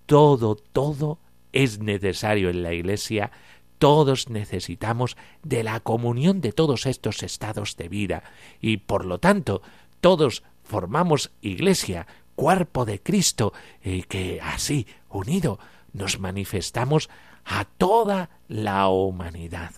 todo, 0.06 0.56
todo 0.56 1.18
es 1.52 1.80
necesario 1.80 2.52
en 2.52 2.62
la 2.62 2.74
Iglesia. 2.74 3.32
Todos 3.80 4.30
necesitamos 4.30 5.18
de 5.44 5.64
la 5.64 5.80
comunión 5.80 6.42
de 6.42 6.52
todos 6.52 6.86
estos 6.86 7.24
estados 7.24 7.76
de 7.78 7.90
vida 7.90 8.24
y, 8.62 8.78
por 8.78 9.06
lo 9.06 9.20
tanto, 9.20 9.62
todos 10.02 10.44
formamos 10.64 11.32
Iglesia, 11.42 12.08
cuerpo 12.36 12.86
de 12.86 13.02
Cristo, 13.02 13.54
y 13.84 14.04
que 14.04 14.40
así, 14.42 14.88
unido, 15.10 15.60
nos 15.94 16.20
manifestamos 16.20 17.10
a 17.46 17.66
toda 17.66 18.30
la 18.48 18.88
humanidad. 18.90 19.72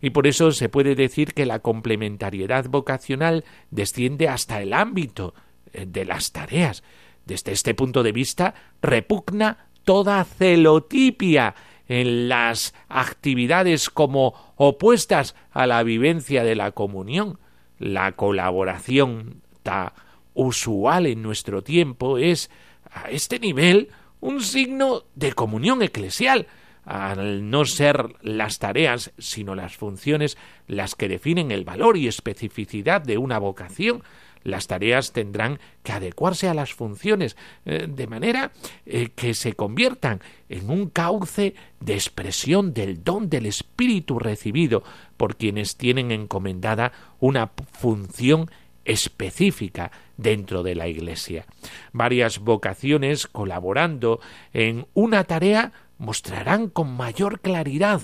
Y 0.00 0.10
por 0.10 0.26
eso 0.26 0.52
se 0.52 0.68
puede 0.68 0.94
decir 0.94 1.34
que 1.34 1.46
la 1.46 1.58
complementariedad 1.58 2.66
vocacional 2.66 3.44
desciende 3.70 4.28
hasta 4.28 4.62
el 4.62 4.72
ámbito 4.72 5.34
eh, 5.72 5.86
de 5.86 6.04
las 6.04 6.32
tareas. 6.32 6.82
Desde 7.26 7.52
este 7.52 7.74
punto 7.74 8.02
de 8.02 8.12
vista, 8.12 8.54
repugna 8.80 9.68
toda 9.84 10.24
celotipia 10.24 11.54
en 11.90 12.28
las 12.28 12.72
actividades 12.88 13.90
como 13.90 14.54
opuestas 14.54 15.34
a 15.50 15.66
la 15.66 15.82
vivencia 15.82 16.44
de 16.44 16.54
la 16.54 16.70
comunión. 16.70 17.40
La 17.80 18.12
colaboración 18.12 19.42
ta 19.64 19.92
usual 20.32 21.06
en 21.06 21.20
nuestro 21.20 21.62
tiempo 21.62 22.16
es 22.16 22.48
a 22.92 23.10
este 23.10 23.40
nivel 23.40 23.88
un 24.20 24.40
signo 24.40 25.02
de 25.16 25.32
comunión 25.32 25.82
eclesial, 25.82 26.46
al 26.84 27.50
no 27.50 27.64
ser 27.64 28.14
las 28.22 28.60
tareas, 28.60 29.12
sino 29.18 29.56
las 29.56 29.76
funciones 29.76 30.38
las 30.68 30.94
que 30.94 31.08
definen 31.08 31.50
el 31.50 31.64
valor 31.64 31.96
y 31.96 32.06
especificidad 32.06 33.00
de 33.00 33.18
una 33.18 33.40
vocación. 33.40 34.04
Las 34.42 34.66
tareas 34.66 35.12
tendrán 35.12 35.58
que 35.82 35.92
adecuarse 35.92 36.48
a 36.48 36.54
las 36.54 36.74
funciones, 36.74 37.36
eh, 37.64 37.86
de 37.88 38.06
manera 38.06 38.52
eh, 38.86 39.08
que 39.14 39.34
se 39.34 39.54
conviertan 39.54 40.20
en 40.48 40.70
un 40.70 40.88
cauce 40.88 41.54
de 41.80 41.94
expresión 41.94 42.72
del 42.72 43.04
don 43.04 43.28
del 43.28 43.46
Espíritu 43.46 44.18
recibido 44.18 44.82
por 45.16 45.36
quienes 45.36 45.76
tienen 45.76 46.10
encomendada 46.10 46.92
una 47.18 47.50
función 47.72 48.50
específica 48.84 49.92
dentro 50.16 50.62
de 50.62 50.74
la 50.74 50.88
Iglesia. 50.88 51.46
Varias 51.92 52.38
vocaciones 52.38 53.26
colaborando 53.26 54.20
en 54.52 54.86
una 54.94 55.24
tarea 55.24 55.72
mostrarán 55.98 56.68
con 56.68 56.96
mayor 56.96 57.40
claridad 57.40 58.02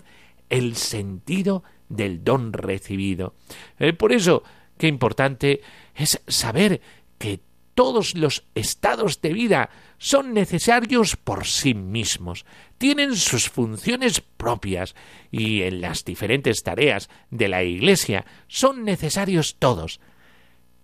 el 0.48 0.76
sentido 0.76 1.64
del 1.88 2.24
don 2.24 2.52
recibido. 2.52 3.34
Eh, 3.78 3.92
por 3.92 4.12
eso, 4.12 4.42
qué 4.78 4.88
importante 4.88 5.60
es 5.94 6.20
saber 6.26 6.80
que 7.18 7.40
todos 7.74 8.14
los 8.14 8.44
estados 8.54 9.20
de 9.20 9.34
vida 9.34 9.70
son 9.98 10.32
necesarios 10.32 11.16
por 11.16 11.46
sí 11.46 11.74
mismos, 11.74 12.46
tienen 12.78 13.16
sus 13.16 13.50
funciones 13.50 14.20
propias 14.20 14.94
y 15.30 15.62
en 15.62 15.82
las 15.82 16.04
diferentes 16.04 16.62
tareas 16.62 17.10
de 17.30 17.48
la 17.48 17.64
Iglesia 17.64 18.24
son 18.48 18.84
necesarios 18.84 19.56
todos, 19.58 20.00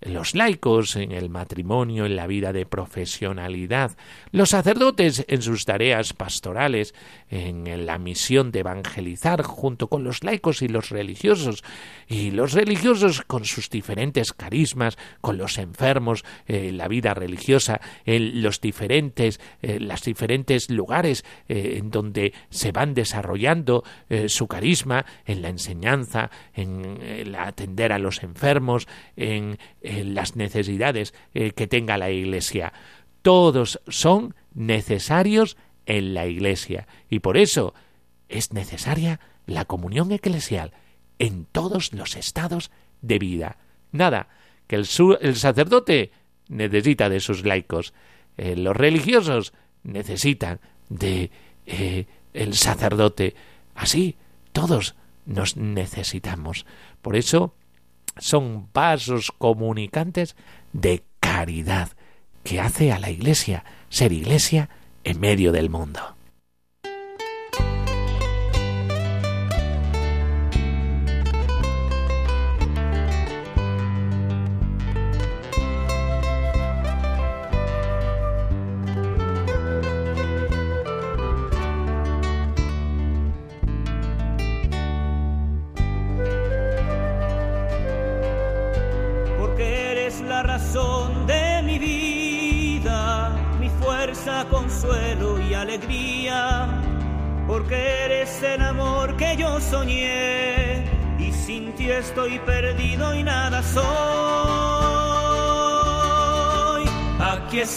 los 0.04 0.34
laicos 0.34 0.96
en 0.96 1.12
el 1.12 1.30
matrimonio, 1.30 2.06
en 2.06 2.16
la 2.16 2.26
vida 2.26 2.52
de 2.52 2.66
profesionalidad, 2.66 3.96
los 4.30 4.50
sacerdotes 4.50 5.24
en 5.28 5.42
sus 5.42 5.64
tareas 5.64 6.12
pastorales, 6.12 6.94
en 7.30 7.86
la 7.86 7.98
misión 7.98 8.52
de 8.52 8.60
evangelizar 8.60 9.42
junto 9.42 9.88
con 9.88 10.04
los 10.04 10.24
laicos 10.24 10.62
y 10.62 10.68
los 10.68 10.90
religiosos, 10.90 11.62
y 12.08 12.30
los 12.30 12.52
religiosos 12.52 13.22
con 13.22 13.44
sus 13.44 13.70
diferentes 13.70 14.32
carismas, 14.32 14.96
con 15.20 15.38
los 15.38 15.58
enfermos, 15.58 16.24
en 16.46 16.76
la 16.76 16.88
vida 16.88 17.14
religiosa, 17.14 17.80
en 18.04 18.42
los 18.42 18.60
diferentes, 18.60 19.40
las 19.62 20.02
diferentes 20.02 20.70
lugares 20.70 21.24
eh, 21.48 21.76
en 21.78 21.90
donde 21.90 22.32
se 22.50 22.72
van 22.72 22.94
desarrollando 22.94 23.84
eh, 24.08 24.28
su 24.28 24.46
carisma, 24.46 25.04
en 25.24 25.42
la 25.42 25.48
enseñanza, 25.48 26.30
en 26.54 26.98
el 27.02 27.34
atender 27.34 27.92
a 27.92 27.98
los 27.98 28.22
enfermos, 28.22 28.88
en 29.16 29.58
las 30.04 30.36
necesidades 30.36 31.14
eh, 31.34 31.52
que 31.52 31.66
tenga 31.66 31.98
la 31.98 32.10
Iglesia. 32.10 32.72
Todos 33.22 33.80
son 33.88 34.34
necesarios 34.54 35.56
en 35.86 36.14
la 36.14 36.26
Iglesia 36.26 36.86
y 37.08 37.20
por 37.20 37.36
eso 37.36 37.74
es 38.28 38.52
necesaria 38.52 39.20
la 39.46 39.64
comunión 39.64 40.12
eclesial 40.12 40.72
en 41.18 41.44
todos 41.44 41.92
los 41.92 42.16
estados 42.16 42.70
de 43.00 43.18
vida. 43.18 43.58
Nada, 43.92 44.28
que 44.66 44.76
el, 44.76 44.86
sacerdote 44.86 46.12
necesita 46.48 47.08
de 47.08 47.20
sus 47.20 47.44
laicos, 47.44 47.92
eh, 48.36 48.56
los 48.56 48.76
religiosos 48.76 49.52
necesitan 49.82 50.60
de 50.88 51.30
eh, 51.66 52.06
el 52.32 52.54
sacerdote. 52.54 53.34
Así, 53.74 54.16
todos 54.52 54.94
nos 55.26 55.56
necesitamos. 55.56 56.66
Por 57.02 57.16
eso, 57.16 57.54
son 58.18 58.68
vasos 58.72 59.32
comunicantes 59.36 60.36
de 60.72 61.04
caridad 61.20 61.90
que 62.42 62.60
hace 62.60 62.92
a 62.92 62.98
la 62.98 63.10
Iglesia 63.10 63.64
ser 63.88 64.12
Iglesia 64.12 64.68
en 65.04 65.20
medio 65.20 65.52
del 65.52 65.70
mundo. 65.70 66.16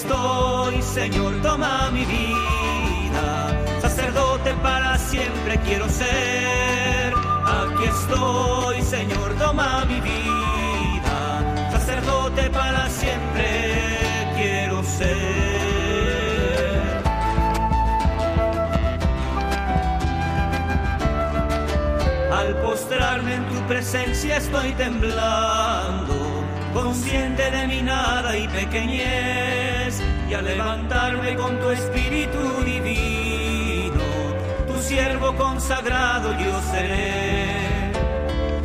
Estoy, 0.06 0.82
Señor, 0.82 1.42
toma 1.42 1.90
mi 1.92 2.06
vida, 2.06 3.82
sacerdote 3.82 4.54
para 4.62 4.98
siempre 4.98 5.60
quiero 5.66 5.90
ser. 5.90 7.14
Aquí 7.46 7.86
estoy, 7.86 8.82
Señor, 8.82 9.34
toma 9.40 9.86
mi 9.86 10.00
vida, 10.02 11.72
sacerdote 11.72 12.50
para 12.52 12.90
siempre 12.90 13.46
quiero 14.36 14.84
ser. 14.84 15.16
Al 22.32 22.56
postrarme 22.62 23.36
en 23.36 23.46
tu 23.46 23.60
presencia 23.68 24.38
estoy 24.38 24.72
temblando, 24.74 26.16
consciente 26.74 27.50
de 27.50 27.68
mi 27.68 27.82
nada 27.82 28.38
y 28.38 28.48
pequeñez, 28.50 29.65
y 30.30 30.34
al 30.34 30.46
levantarme 30.46 31.36
con 31.36 31.60
tu 31.60 31.70
espíritu 31.70 32.40
divino, 32.64 34.04
tu 34.68 34.82
siervo 34.82 35.36
consagrado 35.36 36.32
yo 36.40 36.62
seré. 36.72 37.92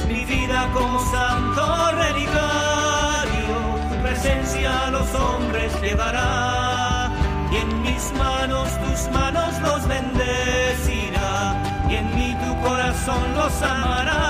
Mi 0.09 0.25
vida 0.25 0.69
como 0.73 0.99
santo 1.11 1.93
relicario, 1.93 3.57
presencia 4.03 4.87
a 4.87 4.91
los 4.91 5.15
hombres 5.15 5.73
llevará, 5.83 7.11
y 7.53 7.57
en 7.57 7.83
mis 7.83 8.13
manos 8.13 8.69
tus 8.81 9.11
manos 9.13 9.61
los 9.61 9.87
bendecirá 9.87 11.31
y 11.91 11.97
en 11.97 12.15
mí 12.15 12.37
tu 12.45 12.69
corazón 12.69 13.35
los 13.35 13.63
amará. 13.63 14.30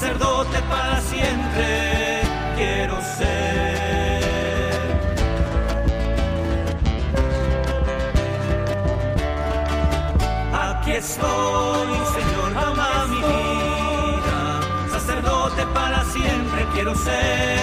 sacerdote 0.00 0.58
para 0.62 0.98
siempre 1.02 2.22
quiero 2.56 2.96
ser. 3.18 4.24
Aquí 10.54 10.92
estoy, 10.92 11.88
Señor, 12.16 12.50
ama 12.56 13.06
mi 13.08 13.16
vida, 13.18 14.60
sacerdote 14.90 15.66
para 15.74 16.02
siempre 16.04 16.66
quiero 16.72 16.94
ser. 16.94 17.59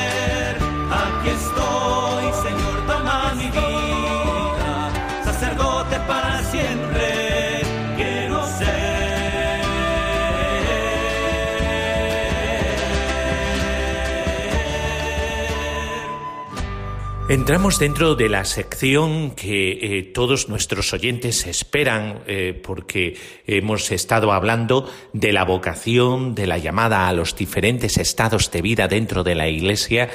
Entramos 17.29 17.77
dentro 17.77 18.15
de 18.15 18.29
la 18.29 18.45
sección 18.45 19.31
que 19.31 19.71
eh, 19.71 20.03
todos 20.03 20.47
nuestros 20.47 20.93
oyentes 20.93 21.45
esperan 21.45 22.23
eh, 22.25 22.57
porque 22.63 23.17
hemos 23.45 23.91
estado 23.91 24.31
hablando 24.31 24.89
de 25.11 25.33
la 25.33 25.43
vocación, 25.43 26.35
de 26.35 26.47
la 26.47 26.57
llamada 26.57 27.05
a 27.05 27.11
los 27.11 27.35
diferentes 27.35 27.97
estados 27.97 28.49
de 28.49 28.61
vida 28.61 28.87
dentro 28.87 29.25
de 29.25 29.35
la 29.35 29.49
Iglesia, 29.49 30.09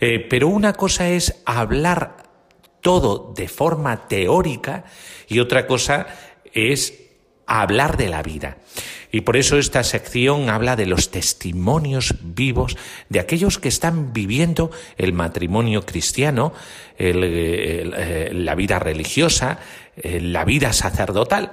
eh, 0.00 0.20
pero 0.20 0.48
una 0.48 0.72
cosa 0.72 1.10
es 1.10 1.42
hablar 1.44 2.30
todo 2.80 3.34
de 3.36 3.48
forma 3.48 4.08
teórica 4.08 4.84
y 5.28 5.40
otra 5.40 5.66
cosa 5.66 6.06
es 6.54 7.03
hablar 7.46 7.96
de 7.96 8.08
la 8.08 8.22
vida. 8.22 8.58
Y 9.12 9.20
por 9.20 9.36
eso 9.36 9.58
esta 9.58 9.84
sección 9.84 10.50
habla 10.50 10.74
de 10.74 10.86
los 10.86 11.12
testimonios 11.12 12.16
vivos 12.20 12.76
de 13.08 13.20
aquellos 13.20 13.60
que 13.60 13.68
están 13.68 14.12
viviendo 14.12 14.72
el 14.96 15.12
matrimonio 15.12 15.86
cristiano, 15.86 16.52
el, 16.98 17.20
eh, 17.22 18.30
la 18.32 18.56
vida 18.56 18.80
religiosa, 18.80 19.60
eh, 19.96 20.20
la 20.20 20.44
vida 20.44 20.72
sacerdotal. 20.72 21.52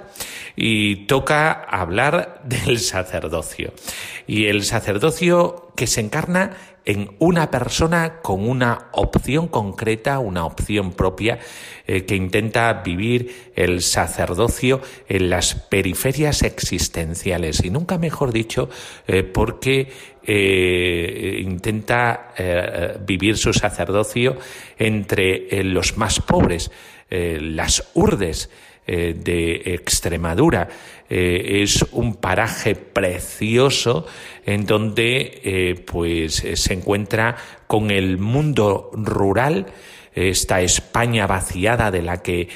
Y 0.56 1.06
toca 1.06 1.52
hablar 1.52 2.42
del 2.44 2.80
sacerdocio. 2.80 3.72
Y 4.26 4.46
el 4.46 4.64
sacerdocio 4.64 5.70
que 5.76 5.86
se 5.86 6.00
encarna 6.00 6.56
en 6.84 7.10
una 7.18 7.50
persona 7.50 8.20
con 8.22 8.48
una 8.48 8.88
opción 8.92 9.48
concreta, 9.48 10.18
una 10.18 10.44
opción 10.44 10.92
propia, 10.92 11.38
eh, 11.86 12.04
que 12.04 12.16
intenta 12.16 12.72
vivir 12.84 13.52
el 13.54 13.82
sacerdocio 13.82 14.80
en 15.08 15.30
las 15.30 15.54
periferias 15.54 16.42
existenciales. 16.42 17.64
Y 17.64 17.70
nunca 17.70 17.98
mejor 17.98 18.32
dicho, 18.32 18.68
eh, 19.06 19.22
porque 19.22 19.92
eh, 20.24 21.40
intenta 21.44 22.32
vivir 23.04 23.36
su 23.36 23.52
sacerdocio 23.52 24.36
entre 24.78 25.64
los 25.64 25.96
más 25.96 26.20
pobres, 26.20 26.70
las 27.10 27.90
urdes 27.94 28.50
de 28.86 29.62
Extremadura. 29.64 30.68
Eh, 31.08 31.62
es 31.62 31.84
un 31.92 32.14
paraje 32.14 32.74
precioso 32.74 34.06
en 34.46 34.64
donde 34.64 35.40
eh, 35.44 35.84
pues 35.86 36.42
eh, 36.42 36.56
se 36.56 36.72
encuentra 36.72 37.36
con 37.66 37.90
el 37.90 38.18
mundo 38.18 38.90
rural, 38.94 39.66
esta 40.14 40.60
España 40.60 41.26
vaciada 41.26 41.90
de 41.90 42.02
la 42.02 42.20
que 42.20 42.46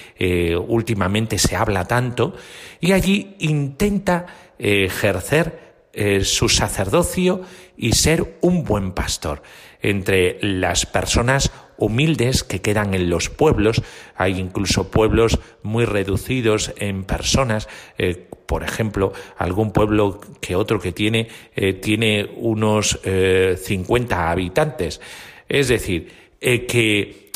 últimamente 0.68 1.38
se 1.38 1.56
habla 1.56 1.86
tanto, 1.86 2.34
y 2.80 2.92
allí 2.92 3.34
intenta 3.38 4.26
ejercer 4.58 5.86
su 6.22 6.50
sacerdocio 6.50 7.40
y 7.78 7.92
ser 7.92 8.36
un 8.42 8.62
buen 8.62 8.92
pastor. 8.92 9.42
Entre 9.80 10.38
las 10.42 10.84
personas 10.84 11.50
humildes 11.78 12.44
que 12.44 12.60
quedan 12.60 12.94
en 12.94 13.10
los 13.10 13.30
pueblos. 13.30 13.82
Hay 14.16 14.38
incluso 14.38 14.90
pueblos 14.90 15.38
muy 15.62 15.84
reducidos 15.84 16.72
en 16.78 17.04
personas. 17.04 17.68
Eh, 17.98 18.28
por 18.46 18.62
ejemplo, 18.62 19.12
algún 19.36 19.72
pueblo 19.72 20.20
que 20.40 20.56
otro 20.56 20.80
que 20.80 20.92
tiene, 20.92 21.28
eh, 21.54 21.74
tiene 21.74 22.30
unos 22.36 22.98
eh, 23.04 23.58
50 23.60 24.30
habitantes. 24.30 25.00
Es 25.48 25.68
decir, 25.68 26.10
eh, 26.40 26.66
que 26.66 27.26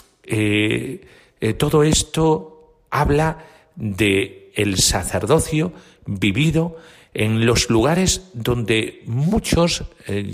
todo 1.59 1.83
esto 1.83 2.77
habla 2.91 3.45
de 3.75 4.53
el 4.55 4.79
sacerdocio 4.79 5.73
vivido 6.07 6.77
en 7.15 7.45
los 7.45 7.69
lugares 7.69 8.31
donde 8.33 9.03
muchos 9.07 9.85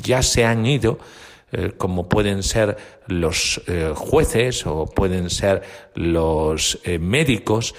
ya 0.02 0.22
se 0.22 0.44
han 0.44 0.66
ido, 0.66 0.98
eh, 1.52 1.72
como 1.76 2.08
pueden 2.08 2.42
ser 2.42 2.76
los 3.06 3.62
eh, 3.66 3.92
jueces 3.94 4.66
o 4.66 4.86
pueden 4.86 5.30
ser 5.30 5.62
los 5.94 6.80
eh, 6.84 6.98
médicos 6.98 7.74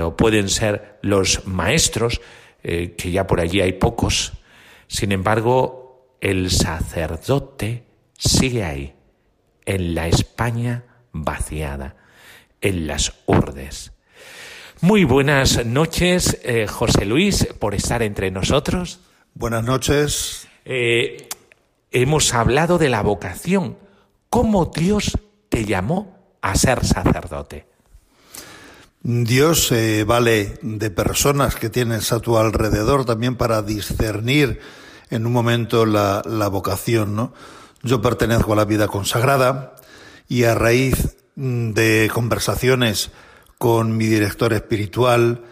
o 0.00 0.16
pueden 0.16 0.48
ser 0.48 0.98
los 1.00 1.46
maestros, 1.46 2.20
que 2.60 3.10
ya 3.10 3.26
por 3.26 3.40
allí 3.40 3.62
hay 3.62 3.72
pocos. 3.72 4.34
Sin 4.86 5.12
embargo, 5.12 6.18
el 6.20 6.50
sacerdote 6.50 7.84
sigue 8.18 8.64
ahí, 8.64 8.94
en 9.64 9.94
la 9.94 10.08
España 10.08 10.84
vaciada, 11.12 11.96
en 12.60 12.86
las 12.86 13.14
urdes. 13.24 13.92
Muy 14.82 15.04
buenas 15.04 15.64
noches, 15.64 16.38
José 16.68 17.06
Luis, 17.06 17.48
por 17.58 17.74
estar 17.74 18.02
entre 18.02 18.30
nosotros. 18.30 19.00
Buenas 19.32 19.64
noches. 19.64 20.48
Eh, 20.70 21.27
hemos 21.90 22.34
hablado 22.34 22.78
de 22.78 22.88
la 22.88 23.02
vocación. 23.02 23.76
¿Cómo 24.30 24.66
Dios 24.66 25.18
te 25.48 25.64
llamó 25.64 26.16
a 26.42 26.54
ser 26.54 26.84
sacerdote? 26.84 27.66
Dios 29.02 29.68
se 29.68 30.04
vale 30.04 30.58
de 30.62 30.90
personas 30.90 31.54
que 31.54 31.70
tienes 31.70 32.12
a 32.12 32.20
tu 32.20 32.36
alrededor 32.36 33.04
también 33.04 33.36
para 33.36 33.62
discernir 33.62 34.60
en 35.10 35.24
un 35.24 35.32
momento 35.32 35.86
la, 35.86 36.22
la 36.26 36.48
vocación, 36.48 37.14
¿no? 37.14 37.32
Yo 37.82 38.02
pertenezco 38.02 38.52
a 38.52 38.56
la 38.56 38.64
vida 38.64 38.88
consagrada 38.88 39.76
y 40.28 40.44
a 40.44 40.54
raíz 40.54 41.16
mm, 41.36 41.70
de 41.70 42.10
conversaciones 42.12 43.10
con 43.56 43.96
mi 43.96 44.06
director 44.06 44.52
espiritual, 44.52 45.44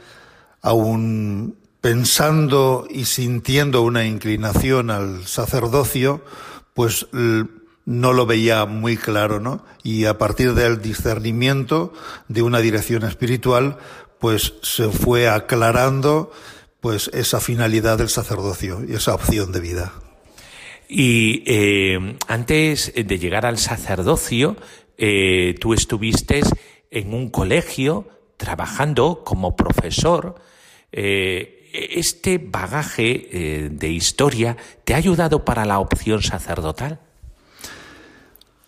aún 0.60 1.56
pensando 1.86 2.84
y 2.90 3.04
sintiendo 3.04 3.82
una 3.82 4.06
inclinación 4.06 4.90
al 4.90 5.24
sacerdocio, 5.24 6.20
pues 6.74 7.06
no 7.12 8.12
lo 8.12 8.26
veía 8.26 8.66
muy 8.66 8.96
claro, 8.96 9.38
¿no? 9.38 9.64
Y 9.84 10.06
a 10.06 10.18
partir 10.18 10.54
del 10.54 10.82
discernimiento 10.82 11.92
de 12.26 12.42
una 12.42 12.58
dirección 12.58 13.04
espiritual, 13.04 13.78
pues 14.18 14.54
se 14.62 14.88
fue 14.88 15.28
aclarando 15.28 16.32
pues 16.80 17.08
esa 17.14 17.38
finalidad 17.38 17.98
del 17.98 18.08
sacerdocio 18.08 18.82
y 18.84 18.94
esa 18.94 19.14
opción 19.14 19.52
de 19.52 19.60
vida. 19.60 19.92
Y 20.88 21.44
eh, 21.46 22.16
antes 22.26 22.92
de 22.96 23.18
llegar 23.20 23.46
al 23.46 23.58
sacerdocio, 23.58 24.56
eh, 24.98 25.54
tú 25.60 25.72
estuviste 25.72 26.40
en 26.90 27.14
un 27.14 27.30
colegio 27.30 28.08
trabajando 28.38 29.22
como 29.24 29.54
profesor. 29.54 30.34
Eh, 30.90 31.55
¿Este 31.76 32.38
bagaje 32.38 33.28
eh, 33.30 33.68
de 33.70 33.88
historia 33.88 34.56
te 34.84 34.94
ha 34.94 34.96
ayudado 34.96 35.44
para 35.44 35.66
la 35.66 35.78
opción 35.78 36.22
sacerdotal? 36.22 37.00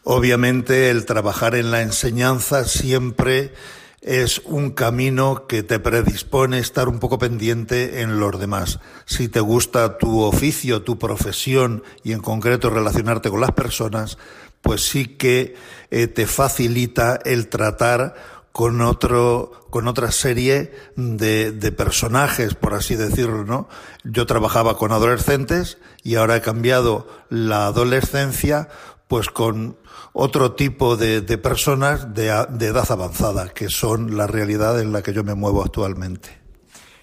Obviamente 0.05 0.90
el 0.90 1.07
trabajar 1.07 1.55
en 1.55 1.71
la 1.71 1.81
enseñanza 1.83 2.64
siempre 2.64 3.53
es 4.01 4.40
un 4.44 4.71
camino 4.71 5.47
que 5.47 5.62
te 5.62 5.81
predispone 5.81 6.59
a 6.59 6.61
estar 6.61 6.88
un 6.88 6.99
poco 6.99 7.18
pendiente 7.18 8.03
en 8.03 8.21
los 8.21 8.38
demás. 8.38 8.79
Si 9.07 9.29
te 9.29 9.40
gusta 9.40 9.99
tu 9.99 10.21
oficio, 10.21 10.83
tu 10.83 10.99
profesión 10.99 11.83
y 12.05 12.12
en 12.12 12.21
concreto 12.21 12.71
relacionarte 12.71 13.31
con 13.31 13.40
las 13.40 13.53
personas, 13.53 14.18
pues 14.62 14.83
sí 14.83 15.07
que 15.07 15.57
eh, 15.90 16.07
te 16.07 16.27
facilita 16.27 17.18
el 17.25 17.49
tratar 17.49 18.14
con 18.59 18.81
otro, 18.81 19.53
con 19.71 19.87
otra 19.87 20.11
serie 20.11 20.73
de, 20.97 21.53
de 21.53 21.71
personajes, 21.71 22.57
por 22.57 22.75
así 22.75 22.97
decirlo, 22.97 23.44
¿no? 23.44 23.68
Yo 24.03 24.27
trabajaba 24.27 24.77
con 24.77 24.90
adolescentes 24.90 25.79
y 26.03 26.16
ahora 26.16 26.35
he 26.35 26.40
cambiado 26.40 27.07
la 27.31 27.66
adolescencia 27.66 28.68
pues 29.07 29.29
con 29.29 29.79
otro 30.12 30.57
tipo 30.57 30.97
de, 30.97 31.21
de 31.21 31.38
personas 31.38 32.14
de, 32.14 32.35
de 32.51 32.66
edad 32.66 32.90
avanzada, 32.90 33.51
que 33.51 33.68
son 33.68 34.16
la 34.16 34.27
realidad 34.27 34.81
en 34.81 34.92
la 34.92 35.03
que 35.03 35.12
yo 35.12 35.23
me 35.23 35.35
muevo 35.35 35.62
actualmente. 35.62 36.31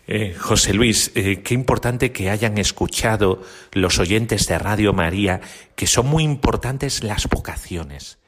Eh, 0.08 0.36
José 0.38 0.74
Luis, 0.74 1.14
eh, 1.16 1.42
qué 1.42 1.54
importante 1.54 2.12
que 2.12 2.30
hayan 2.30 2.58
escuchado 2.58 3.42
los 3.72 3.98
oyentes 4.00 4.46
de 4.48 4.60
Radio 4.60 4.92
María 4.92 5.40
que 5.78 5.88
son 5.88 6.08
muy 6.08 6.24
importantes 6.24 7.02
las 7.02 7.30
vocaciones 7.30 8.20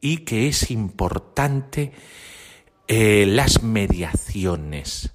y 0.00 0.24
que 0.24 0.48
es 0.48 0.70
importante 0.70 1.92
eh, 2.88 3.26
las 3.26 3.62
mediaciones. 3.62 5.10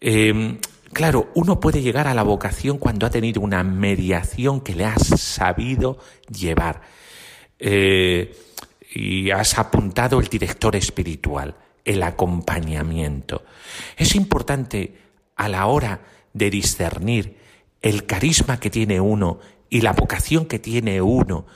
Eh, 0.00 0.58
claro, 0.92 1.30
uno 1.34 1.60
puede 1.60 1.82
llegar 1.82 2.06
a 2.08 2.14
la 2.14 2.22
vocación 2.22 2.78
cuando 2.78 3.06
ha 3.06 3.10
tenido 3.10 3.40
una 3.40 3.62
mediación 3.62 4.60
que 4.60 4.74
le 4.74 4.84
has 4.84 5.06
sabido 5.06 5.98
llevar. 6.30 6.82
Eh, 7.58 8.36
y 8.90 9.30
has 9.30 9.58
apuntado 9.58 10.20
el 10.20 10.28
director 10.28 10.74
espiritual, 10.76 11.54
el 11.84 12.02
acompañamiento. 12.02 13.44
Es 13.96 14.14
importante 14.14 14.94
a 15.36 15.48
la 15.48 15.66
hora 15.66 16.00
de 16.32 16.50
discernir 16.50 17.36
el 17.82 18.06
carisma 18.06 18.58
que 18.58 18.70
tiene 18.70 19.00
uno 19.00 19.40
y 19.70 19.82
la 19.82 19.92
vocación 19.92 20.46
que 20.46 20.58
tiene 20.58 21.02
uno 21.02 21.46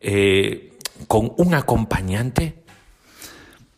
eh, 0.00 0.78
con 1.06 1.32
un 1.36 1.54
acompañante? 1.54 2.61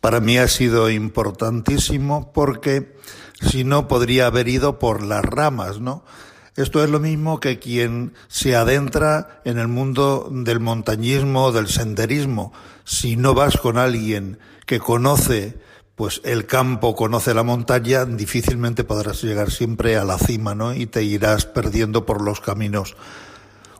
Para 0.05 0.19
mí 0.19 0.37
ha 0.37 0.47
sido 0.47 0.91
importantísimo 0.91 2.31
porque 2.31 2.95
si 3.41 3.63
no 3.63 3.87
podría 3.87 4.27
haber 4.27 4.47
ido 4.47 4.77
por 4.77 5.01
las 5.01 5.25
ramas, 5.25 5.79
¿no? 5.79 6.05
Esto 6.55 6.83
es 6.83 6.91
lo 6.91 6.99
mismo 6.99 7.39
que 7.39 7.57
quien 7.57 8.13
se 8.27 8.55
adentra 8.55 9.41
en 9.45 9.57
el 9.57 9.67
mundo 9.67 10.29
del 10.31 10.59
montañismo, 10.59 11.51
del 11.51 11.69
senderismo. 11.69 12.53
Si 12.83 13.15
no 13.15 13.33
vas 13.33 13.57
con 13.57 13.79
alguien 13.79 14.37
que 14.67 14.79
conoce 14.79 15.57
pues 15.95 16.21
el 16.23 16.45
campo 16.45 16.95
conoce 16.95 17.33
la 17.33 17.41
montaña, 17.41 18.05
difícilmente 18.05 18.83
podrás 18.83 19.23
llegar 19.23 19.49
siempre 19.49 19.97
a 19.97 20.03
la 20.03 20.19
cima, 20.19 20.53
¿no? 20.53 20.75
Y 20.75 20.85
te 20.85 21.01
irás 21.01 21.47
perdiendo 21.47 22.05
por 22.05 22.21
los 22.21 22.41
caminos. 22.41 22.95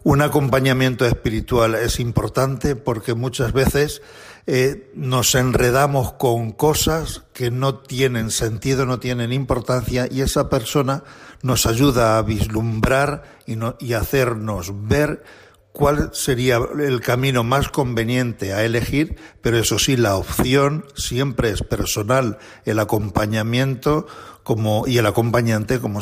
Un 0.01 0.23
acompañamiento 0.23 1.05
espiritual 1.05 1.75
es 1.75 1.99
importante 1.99 2.75
porque 2.75 3.13
muchas 3.13 3.53
veces 3.53 4.01
eh, 4.47 4.91
nos 4.93 5.33
enredamos 5.33 6.13
con 6.13 6.51
cosas 6.51 7.23
que 7.33 7.49
no 7.49 7.79
tienen 7.79 8.29
sentido, 8.29 8.85
no 8.85 8.99
tienen 8.99 9.33
importancia 9.33 10.07
y 10.09 10.21
esa 10.21 10.49
persona 10.49 11.03
nos 11.41 11.65
ayuda 11.65 12.17
a 12.17 12.21
vislumbrar 12.21 13.23
y, 13.47 13.93
hacernos 13.93 14.87
ver 14.87 15.23
cuál 15.71 16.11
sería 16.13 16.59
el 16.79 17.01
camino 17.01 17.43
más 17.43 17.69
conveniente 17.69 18.53
a 18.53 18.63
elegir, 18.63 19.17
pero 19.41 19.57
eso 19.57 19.79
sí, 19.79 19.97
la 19.97 20.15
opción 20.15 20.85
siempre 20.95 21.49
es 21.49 21.63
personal, 21.63 22.37
el 22.65 22.79
acompañamiento 22.79 24.05
como, 24.43 24.85
y 24.87 24.99
el 24.99 25.07
acompañante, 25.07 25.79
como 25.79 26.01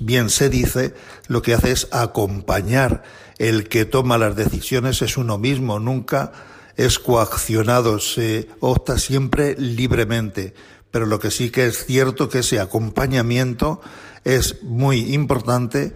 bien 0.00 0.30
se 0.30 0.48
dice, 0.48 0.94
lo 1.28 1.42
que 1.42 1.54
hace 1.54 1.70
es 1.70 1.88
acompañar. 1.92 3.04
El 3.38 3.68
que 3.68 3.84
toma 3.84 4.18
las 4.18 4.36
decisiones 4.36 5.00
es 5.00 5.16
uno 5.16 5.38
mismo, 5.38 5.78
nunca 5.78 6.32
es 6.76 6.98
coaccionado, 6.98 7.98
se 7.98 8.48
opta 8.60 8.98
siempre 8.98 9.54
libremente. 9.58 10.54
Pero 10.90 11.06
lo 11.06 11.18
que 11.18 11.30
sí 11.30 11.50
que 11.50 11.66
es 11.66 11.84
cierto 11.86 12.28
que 12.28 12.40
ese 12.40 12.60
acompañamiento 12.60 13.80
es 14.24 14.62
muy 14.62 15.14
importante 15.14 15.92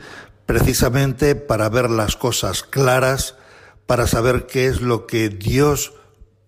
precisamente 0.46 1.34
para 1.34 1.68
ver 1.68 1.90
las 1.90 2.16
cosas 2.16 2.62
claras, 2.62 3.36
para 3.86 4.06
saber 4.06 4.46
qué 4.46 4.66
es 4.66 4.80
lo 4.80 5.06
que 5.06 5.28
Dios 5.28 5.92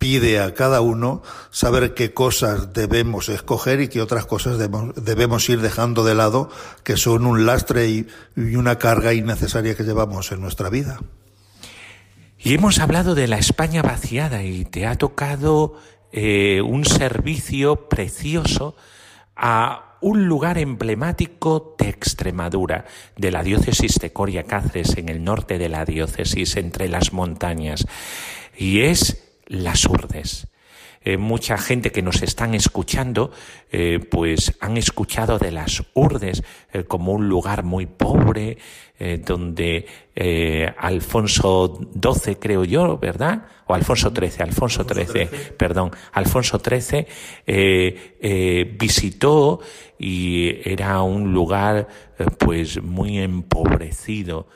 pide 0.00 0.40
a 0.40 0.54
cada 0.54 0.80
uno, 0.80 1.22
saber 1.50 1.92
qué 1.92 2.14
cosas 2.14 2.72
debemos 2.72 3.28
escoger 3.28 3.82
y 3.82 3.88
qué 3.88 4.00
otras 4.00 4.24
cosas 4.24 4.56
debemos, 4.58 5.48
ir 5.50 5.60
dejando 5.60 6.04
de 6.04 6.14
lado, 6.14 6.48
que 6.84 6.96
son 6.96 7.26
un 7.26 7.44
lastre 7.44 7.88
y, 7.88 8.08
una 8.56 8.78
carga 8.78 9.12
innecesaria 9.12 9.74
que 9.74 9.84
llevamos 9.84 10.32
en 10.32 10.40
nuestra 10.40 10.70
vida. 10.70 10.98
Y 12.42 12.54
hemos 12.54 12.78
hablado 12.78 13.14
de 13.14 13.28
la 13.28 13.36
España 13.36 13.82
vaciada 13.82 14.42
y 14.42 14.64
te 14.64 14.86
ha 14.86 14.94
tocado 14.96 15.74
eh, 16.10 16.62
un 16.62 16.86
servicio 16.86 17.90
precioso 17.90 18.76
a 19.36 19.98
un 20.00 20.26
lugar 20.26 20.56
emblemático 20.56 21.76
de 21.78 21.90
Extremadura, 21.90 22.86
de 23.14 23.30
la 23.30 23.42
diócesis 23.42 23.96
de 23.96 24.14
Coria 24.14 24.44
Cáceres, 24.44 24.96
en 24.96 25.10
el 25.10 25.22
norte 25.22 25.58
de 25.58 25.68
la 25.68 25.84
diócesis, 25.84 26.56
entre 26.56 26.88
las 26.88 27.12
montañas, 27.12 27.86
y 28.56 28.80
es 28.80 29.22
las 29.46 29.84
Urdes. 29.84 30.49
Eh, 31.02 31.16
mucha 31.16 31.56
gente 31.56 31.92
que 31.92 32.02
nos 32.02 32.20
están 32.20 32.54
escuchando, 32.54 33.30
eh, 33.72 34.00
pues 34.10 34.54
han 34.60 34.76
escuchado 34.76 35.38
de 35.38 35.50
las 35.50 35.82
Urdes 35.94 36.42
eh, 36.74 36.84
como 36.84 37.12
un 37.12 37.26
lugar 37.26 37.62
muy 37.62 37.86
pobre, 37.86 38.58
donde 39.24 39.86
Alfonso 40.76 41.80
XII, 41.94 42.34
creo 42.34 42.64
yo, 42.64 42.98
¿verdad? 42.98 43.46
O 43.66 43.72
Alfonso 43.72 44.12
XIII, 44.14 44.42
Alfonso 44.42 44.84
XIII, 44.84 45.26
perdón, 45.56 45.90
Alfonso 46.12 46.60
XIII 46.60 47.06
visitó 48.78 49.60
y 49.98 50.68
era 50.68 51.00
un 51.00 51.32
lugar 51.32 51.88
pues 52.38 52.82
muy 52.82 53.20
empobrecido. 53.20 54.48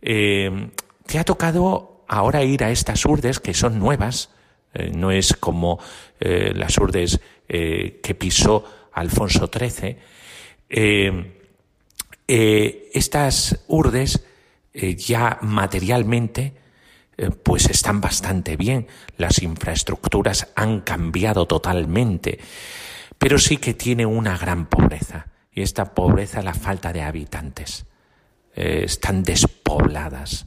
¿Te 0.00 1.18
ha 1.18 1.24
tocado 1.24 2.02
ahora 2.08 2.44
ir 2.44 2.64
a 2.64 2.70
estas 2.70 3.04
urdes 3.04 3.40
que 3.40 3.52
son 3.52 3.78
nuevas? 3.78 4.31
Eh, 4.74 4.90
no 4.94 5.10
es 5.10 5.34
como 5.34 5.78
eh, 6.18 6.52
las 6.54 6.78
urdes 6.78 7.20
eh, 7.48 8.00
que 8.02 8.14
pisó 8.14 8.64
Alfonso 8.92 9.50
XIII. 9.52 9.96
estas 12.28 13.64
urdes 13.68 14.24
ya 14.74 15.38
materialmente 15.42 16.54
pues 17.42 17.68
están 17.68 18.00
bastante 18.00 18.56
bien, 18.56 18.86
las 19.18 19.42
infraestructuras 19.42 20.48
han 20.56 20.80
cambiado 20.80 21.46
totalmente, 21.46 22.38
pero 23.18 23.38
sí 23.38 23.58
que 23.58 23.74
tiene 23.74 24.06
una 24.06 24.38
gran 24.38 24.66
pobreza, 24.66 25.26
y 25.52 25.60
esta 25.60 25.94
pobreza 25.94 26.40
la 26.42 26.54
falta 26.54 26.92
de 26.92 27.02
habitantes. 27.02 27.84
están 28.54 29.22
despobladas. 29.22 30.46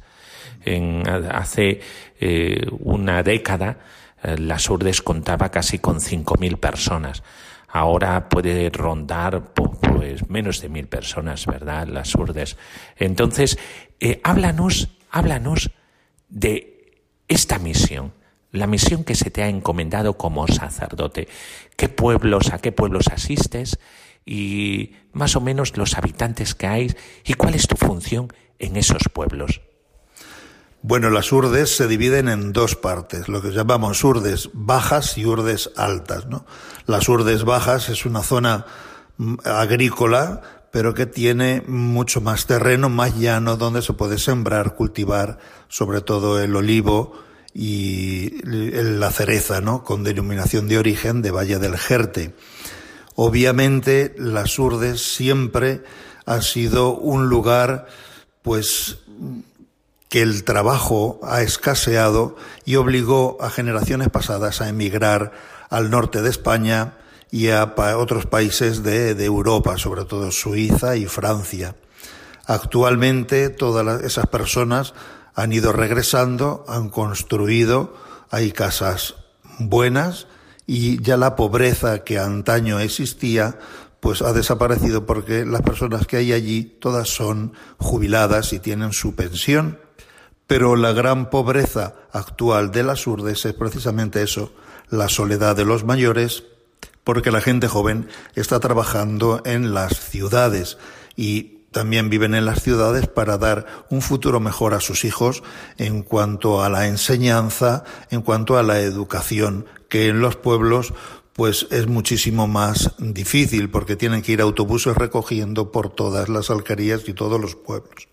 En, 0.65 1.07
hace 1.07 1.81
una 2.79 3.21
década 3.21 3.77
eh, 3.77 3.81
las 4.37 4.69
Urdes 4.69 5.01
contaba 5.01 5.49
casi 5.51 5.79
con 5.79 5.99
5.000 5.99 6.57
personas. 6.59 7.23
Ahora 7.67 8.29
puede 8.29 8.69
rondar 8.69 9.53
pues 9.53 10.29
menos 10.29 10.61
de 10.61 10.69
mil 10.69 10.87
personas, 10.87 11.45
¿verdad? 11.45 11.87
Las 11.87 12.15
Urdes. 12.15 12.55
Entonces, 12.95 13.57
eh, 13.99 14.21
háblanos, 14.23 14.89
háblanos 15.11 15.71
de 16.29 17.01
esta 17.27 17.59
misión, 17.59 18.13
la 18.51 18.67
misión 18.67 19.03
que 19.03 19.15
se 19.15 19.29
te 19.29 19.43
ha 19.43 19.49
encomendado 19.49 20.17
como 20.17 20.47
sacerdote. 20.47 21.27
¿Qué 21.75 21.89
pueblos, 21.89 22.53
a 22.53 22.59
qué 22.59 22.71
pueblos 22.71 23.07
asistes? 23.07 23.77
Y 24.25 24.93
más 25.11 25.35
o 25.35 25.41
menos 25.41 25.75
los 25.75 25.97
habitantes 25.97 26.55
que 26.55 26.67
hay 26.67 26.95
y 27.25 27.33
cuál 27.33 27.55
es 27.55 27.67
tu 27.67 27.75
función 27.75 28.31
en 28.57 28.77
esos 28.77 29.03
pueblos. 29.11 29.61
Bueno, 30.87 31.09
las 31.09 31.31
urdes 31.31 31.75
se 31.75 31.87
dividen 31.87 32.29
en 32.29 32.53
dos 32.53 32.75
partes, 32.75 33.27
lo 33.27 33.41
que 33.41 33.49
llamamos 33.49 34.03
urdes 34.03 34.51
bajas 34.53 35.17
y 35.17 35.25
urdes 35.25 35.71
altas. 35.75 36.27
¿no? 36.27 36.45
Las 36.85 37.09
urdes 37.09 37.43
bajas 37.43 37.89
es 37.89 38.05
una 38.05 38.21
zona 38.21 38.67
mm, 39.17 39.33
agrícola, 39.45 40.43
pero 40.69 40.93
que 40.93 41.07
tiene 41.07 41.63
mucho 41.65 42.21
más 42.21 42.45
terreno, 42.45 42.89
más 42.89 43.17
llano, 43.17 43.57
donde 43.57 43.81
se 43.81 43.93
puede 43.93 44.19
sembrar, 44.19 44.75
cultivar, 44.75 45.39
sobre 45.69 46.01
todo 46.01 46.39
el 46.39 46.55
olivo 46.55 47.19
y 47.51 48.43
la 48.43 49.09
cereza, 49.09 49.61
¿no? 49.61 49.83
con 49.83 50.03
denominación 50.03 50.67
de 50.67 50.77
origen 50.77 51.23
de 51.23 51.31
Valle 51.31 51.57
del 51.57 51.79
Jerte. 51.79 52.35
Obviamente, 53.15 54.13
las 54.19 54.59
urdes 54.59 55.01
siempre 55.01 55.81
ha 56.27 56.43
sido 56.43 56.95
un 56.95 57.27
lugar, 57.27 57.87
pues, 58.43 58.99
el 60.21 60.43
trabajo 60.43 61.19
ha 61.23 61.41
escaseado 61.41 62.35
y 62.63 62.75
obligó 62.75 63.37
a 63.41 63.49
generaciones 63.49 64.09
pasadas 64.09 64.61
a 64.61 64.69
emigrar 64.69 65.33
al 65.69 65.89
norte 65.89 66.21
de 66.21 66.29
España 66.29 66.93
y 67.31 67.49
a 67.49 67.73
otros 67.97 68.25
países 68.25 68.83
de, 68.83 69.11
Europa, 69.25 69.77
sobre 69.77 70.05
todo 70.05 70.31
Suiza 70.31 70.95
y 70.95 71.05
Francia. 71.05 71.75
Actualmente 72.45 73.49
todas 73.49 74.03
esas 74.03 74.27
personas 74.27 74.93
han 75.33 75.51
ido 75.51 75.73
regresando, 75.73 76.63
han 76.67 76.89
construido, 76.89 77.95
hay 78.29 78.51
casas 78.51 79.15
buenas 79.59 80.27
y 80.65 81.01
ya 81.01 81.17
la 81.17 81.35
pobreza 81.35 82.03
que 82.03 82.19
antaño 82.19 82.79
existía 82.79 83.59
pues 83.99 84.21
ha 84.21 84.33
desaparecido 84.33 85.05
porque 85.05 85.45
las 85.45 85.61
personas 85.61 86.05
que 86.05 86.17
hay 86.17 86.31
allí 86.31 86.63
todas 86.79 87.09
son 87.09 87.53
jubiladas 87.79 88.53
y 88.53 88.59
tienen 88.59 88.93
su 88.93 89.15
pensión 89.15 89.79
pero 90.47 90.75
la 90.75 90.93
gran 90.93 91.29
pobreza 91.29 91.95
actual 92.11 92.71
de 92.71 92.83
las 92.83 93.07
urdes 93.07 93.45
es 93.45 93.53
precisamente 93.53 94.21
eso, 94.21 94.51
la 94.89 95.09
soledad 95.09 95.55
de 95.55 95.65
los 95.65 95.83
mayores, 95.83 96.43
porque 97.03 97.31
la 97.31 97.41
gente 97.41 97.67
joven 97.67 98.07
está 98.35 98.59
trabajando 98.59 99.41
en 99.45 99.73
las 99.73 99.99
ciudades 99.99 100.77
y 101.15 101.55
también 101.71 102.09
viven 102.09 102.35
en 102.35 102.45
las 102.45 102.63
ciudades 102.63 103.07
para 103.07 103.37
dar 103.37 103.65
un 103.89 104.01
futuro 104.01 104.39
mejor 104.39 104.73
a 104.73 104.79
sus 104.79 105.03
hijos 105.03 105.43
en 105.77 106.03
cuanto 106.03 106.63
a 106.63 106.69
la 106.69 106.87
enseñanza, 106.87 107.83
en 108.11 108.21
cuanto 108.21 108.57
a 108.57 108.63
la 108.63 108.79
educación, 108.79 109.65
que 109.89 110.07
en 110.07 110.21
los 110.21 110.37
pueblos 110.37 110.93
pues 111.33 111.67
es 111.71 111.87
muchísimo 111.87 112.47
más 112.47 112.91
difícil 112.97 113.69
porque 113.69 113.97
tienen 113.97 114.21
que 114.21 114.31
ir 114.31 114.41
autobuses 114.41 114.95
recogiendo 114.95 115.69
por 115.73 115.89
todas 115.89 116.29
las 116.29 116.49
alquerías 116.49 117.09
y 117.09 117.13
todos 117.13 117.41
los 117.41 117.55
pueblos. 117.55 118.07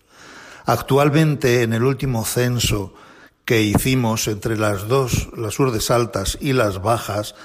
Actualmente, 0.65 1.63
en 1.63 1.73
el 1.73 1.83
último 1.83 2.25
censo 2.25 2.93
que 3.45 3.61
hicimos 3.61 4.27
entre 4.27 4.57
las 4.57 4.87
dos, 4.87 5.29
las 5.35 5.59
urdes 5.59 5.91
altas 5.91 6.37
y 6.39 6.53
las 6.53 6.81
bajas, 6.81 7.35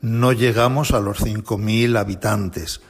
no 0.00 0.32
llegamos 0.32 0.92
a 0.92 1.00
los 1.00 1.20
5.000 1.20 1.98
habitantes. 1.98 2.80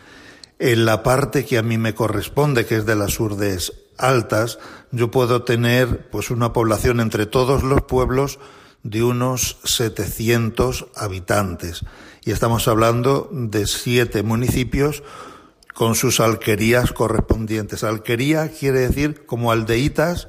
En 0.59 0.84
la 0.84 1.03
parte 1.03 1.47
que 1.47 1.57
a 1.57 1.62
mí 1.62 1.78
me 1.78 1.95
corresponde, 1.95 2.66
que 2.66 2.76
es 2.76 2.86
de 2.86 2.97
las 2.97 3.18
urdes 3.20 3.72
altas, 3.97 4.59
yo 4.91 5.11
puedo 5.11 5.43
tener 5.43 6.11
pues 6.11 6.30
una 6.30 6.53
población 6.53 7.01
entre 7.01 7.26
todos 7.26 7.62
los 7.62 7.82
pueblos 7.82 8.39
de 8.82 9.03
unos 9.03 9.59
700 9.64 10.86
habitantes. 10.95 11.84
Y 12.24 12.32
estamos 12.32 12.68
hablando 12.68 13.28
de 13.32 13.66
siete 13.66 14.22
municipios 14.22 15.03
con 15.78 15.94
sus 15.94 16.18
alquerías 16.18 16.90
correspondientes. 16.90 17.84
Alquería 17.84 18.48
quiere 18.48 18.80
decir 18.80 19.24
como 19.26 19.52
aldeitas 19.52 20.26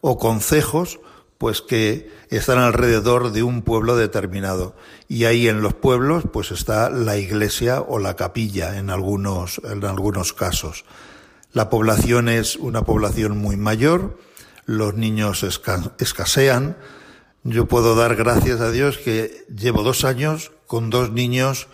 o 0.00 0.18
concejos, 0.18 0.98
pues 1.38 1.62
que 1.62 2.10
están 2.30 2.58
alrededor 2.58 3.30
de 3.30 3.44
un 3.44 3.62
pueblo 3.62 3.94
determinado. 3.94 4.74
Y 5.06 5.26
ahí 5.26 5.46
en 5.46 5.62
los 5.62 5.74
pueblos, 5.74 6.24
pues 6.32 6.50
está 6.50 6.90
la 6.90 7.16
iglesia 7.16 7.80
o 7.80 8.00
la 8.00 8.16
capilla 8.16 8.76
en 8.76 8.90
algunos, 8.90 9.60
en 9.62 9.84
algunos 9.84 10.32
casos. 10.32 10.84
La 11.52 11.70
población 11.70 12.28
es 12.28 12.56
una 12.56 12.82
población 12.82 13.38
muy 13.38 13.56
mayor, 13.56 14.18
los 14.66 14.94
niños 14.94 15.44
escasean. 15.44 16.76
Yo 17.44 17.68
puedo 17.68 17.94
dar 17.94 18.16
gracias 18.16 18.60
a 18.60 18.72
Dios 18.72 18.98
que 18.98 19.46
llevo 19.46 19.84
dos 19.84 20.04
años 20.04 20.50
con 20.66 20.90
dos 20.90 21.12
niños 21.12 21.68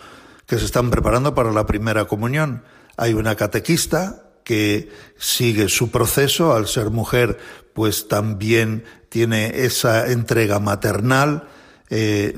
que 0.44 0.58
se 0.58 0.66
están 0.66 0.90
preparando 0.90 1.34
para 1.34 1.52
la 1.52 1.64
primera 1.64 2.04
comunión. 2.04 2.64
Hay 2.96 3.14
una 3.14 3.34
catequista 3.34 4.30
que 4.44 4.90
sigue 5.16 5.68
su 5.68 5.90
proceso, 5.90 6.54
al 6.54 6.68
ser 6.68 6.90
mujer, 6.90 7.38
pues 7.72 8.08
también 8.08 8.84
tiene 9.08 9.64
esa 9.64 10.10
entrega 10.10 10.60
maternal, 10.60 11.48
eh, 11.90 12.36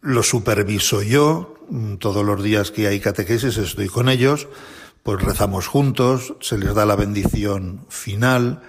lo 0.00 0.22
superviso 0.22 1.02
yo, 1.02 1.54
todos 1.98 2.24
los 2.24 2.42
días 2.42 2.70
que 2.70 2.86
hay 2.86 3.00
catequesis 3.00 3.56
estoy 3.58 3.88
con 3.88 4.08
ellos, 4.08 4.48
pues 5.02 5.22
rezamos 5.22 5.66
juntos, 5.66 6.34
se 6.40 6.58
les 6.58 6.74
da 6.74 6.86
la 6.86 6.96
bendición 6.96 7.84
final 7.88 8.62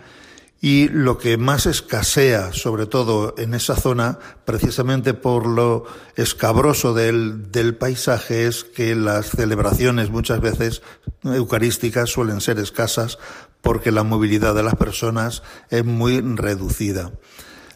y 0.60 0.88
lo 0.90 1.18
que 1.18 1.38
más 1.38 1.68
escasea, 1.68 2.52
sobre 2.52 2.88
todo 2.88 3.36
en 3.38 3.54
esa 3.54 3.76
zona, 3.76 4.18
precisamente 4.44 5.14
por 5.14 5.46
lo 5.46 5.86
escabroso 6.16 6.94
del, 6.94 7.52
del 7.52 7.76
paisaje, 7.76 8.48
es 8.48 8.64
que 8.64 8.96
las 8.96 9.30
celebraciones 9.30 10.10
muchas 10.10 10.42
veces 10.42 10.82
eucarísticas 11.24 12.10
suelen 12.10 12.42
ser 12.42 12.58
escasas 12.58 13.20
porque 13.62 13.92
la 13.92 14.04
movilidad 14.04 14.56
de 14.56 14.64
las 14.64 14.76
personas 14.76 15.44
es 15.70 15.86
muy 15.86 16.22
reducida. 16.22 17.12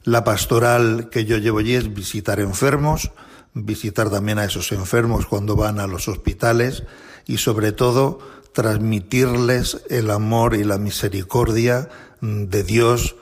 La 0.04 0.24
pastoral 0.24 1.10
que 1.10 1.26
yo 1.26 1.38
llevo 1.38 1.60
allí 1.60 1.76
es 1.76 1.94
visitar 1.94 2.40
enfermos, 2.40 3.12
visitar 3.54 4.10
también 4.10 4.40
a 4.40 4.46
esos 4.46 4.72
enfermos 4.72 5.28
cuando 5.28 5.56
van 5.56 5.80
a 5.80 5.88
los 5.88 6.08
hospitales 6.08 6.84
y 7.28 7.38
sobre 7.38 7.72
todo 7.72 8.20
transmitirles 8.54 9.82
el 9.90 10.12
amor 10.12 10.56
y 10.56 10.64
la 10.64 10.78
misericordia 10.78 11.90
de 12.22 12.64
Dios, 12.64 13.16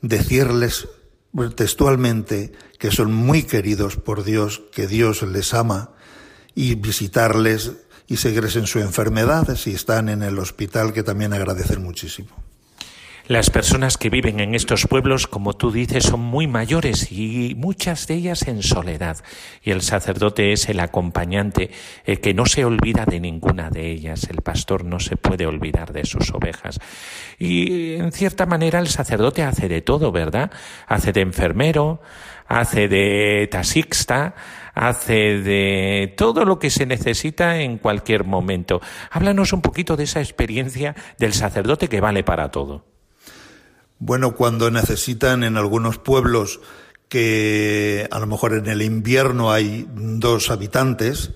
decirles 0.00 0.88
textualmente 1.54 2.52
que 2.78 2.90
son 2.90 3.12
muy 3.12 3.42
queridos 3.42 3.96
por 3.96 4.24
Dios, 4.24 4.62
que 4.72 4.86
Dios 4.86 5.22
les 5.22 5.54
ama 5.54 5.90
y 6.54 6.74
visitarles 6.74 7.72
y 8.06 8.16
seguirles 8.16 8.56
en 8.56 8.66
su 8.66 8.80
enfermedad 8.80 9.54
si 9.56 9.72
están 9.72 10.08
en 10.08 10.22
el 10.22 10.38
hospital, 10.38 10.92
que 10.92 11.02
también 11.02 11.32
agradecer 11.32 11.78
muchísimo. 11.78 12.49
Las 13.30 13.48
personas 13.48 13.96
que 13.96 14.10
viven 14.10 14.40
en 14.40 14.56
estos 14.56 14.88
pueblos, 14.88 15.28
como 15.28 15.52
tú 15.52 15.70
dices, 15.70 16.02
son 16.02 16.18
muy 16.18 16.48
mayores 16.48 17.12
y 17.12 17.54
muchas 17.56 18.08
de 18.08 18.14
ellas 18.14 18.48
en 18.48 18.64
soledad. 18.64 19.18
Y 19.62 19.70
el 19.70 19.82
sacerdote 19.82 20.52
es 20.52 20.68
el 20.68 20.80
acompañante 20.80 21.70
que 22.20 22.34
no 22.34 22.44
se 22.46 22.64
olvida 22.64 23.04
de 23.04 23.20
ninguna 23.20 23.70
de 23.70 23.88
ellas. 23.88 24.26
El 24.28 24.42
pastor 24.42 24.84
no 24.84 24.98
se 24.98 25.14
puede 25.14 25.46
olvidar 25.46 25.92
de 25.92 26.06
sus 26.06 26.32
ovejas. 26.32 26.80
Y 27.38 27.94
en 27.94 28.10
cierta 28.10 28.46
manera 28.46 28.80
el 28.80 28.88
sacerdote 28.88 29.44
hace 29.44 29.68
de 29.68 29.80
todo, 29.80 30.10
¿verdad? 30.10 30.50
Hace 30.88 31.12
de 31.12 31.20
enfermero, 31.20 32.02
hace 32.48 32.88
de 32.88 33.48
taxista, 33.48 34.34
hace 34.74 35.38
de 35.38 36.12
todo 36.16 36.44
lo 36.44 36.58
que 36.58 36.70
se 36.70 36.84
necesita 36.84 37.60
en 37.60 37.78
cualquier 37.78 38.24
momento. 38.24 38.80
Háblanos 39.12 39.52
un 39.52 39.62
poquito 39.62 39.96
de 39.96 40.02
esa 40.02 40.18
experiencia 40.18 40.96
del 41.16 41.32
sacerdote 41.32 41.86
que 41.86 42.00
vale 42.00 42.24
para 42.24 42.50
todo. 42.50 42.89
Bueno, 44.02 44.34
cuando 44.34 44.70
necesitan 44.70 45.44
en 45.44 45.58
algunos 45.58 45.98
pueblos 45.98 46.60
que 47.10 48.08
a 48.10 48.18
lo 48.18 48.26
mejor 48.26 48.54
en 48.54 48.66
el 48.66 48.80
invierno 48.80 49.52
hay 49.52 49.86
dos 49.94 50.50
habitantes, 50.50 51.32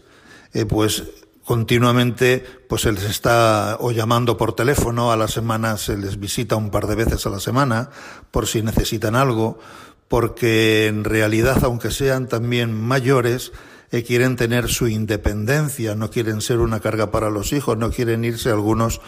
eh, 0.54 0.64
pues 0.64 1.04
continuamente 1.44 2.42
pues 2.66 2.82
se 2.82 2.92
les 2.92 3.04
está 3.04 3.76
o 3.80 3.92
llamando 3.92 4.38
por 4.38 4.54
teléfono, 4.54 5.12
a 5.12 5.16
la 5.18 5.28
semana 5.28 5.76
se 5.76 5.98
les 5.98 6.18
visita 6.18 6.56
un 6.56 6.70
par 6.70 6.86
de 6.86 6.94
veces 6.94 7.26
a 7.26 7.30
la 7.30 7.38
semana 7.38 7.90
por 8.30 8.46
si 8.46 8.62
necesitan 8.62 9.14
algo, 9.14 9.58
porque 10.08 10.86
en 10.86 11.04
realidad, 11.04 11.62
aunque 11.64 11.90
sean 11.90 12.28
también 12.28 12.72
mayores, 12.72 13.52
eh, 13.90 14.04
quieren 14.04 14.36
tener 14.36 14.70
su 14.70 14.88
independencia, 14.88 15.94
no 15.94 16.10
quieren 16.10 16.40
ser 16.40 16.60
una 16.60 16.80
carga 16.80 17.10
para 17.10 17.28
los 17.28 17.52
hijos, 17.52 17.76
no 17.76 17.90
quieren 17.90 18.24
irse 18.24 18.48
algunos 18.48 19.02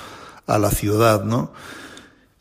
a 0.46 0.58
la 0.58 0.70
ciudad, 0.70 1.24
¿no? 1.24 1.52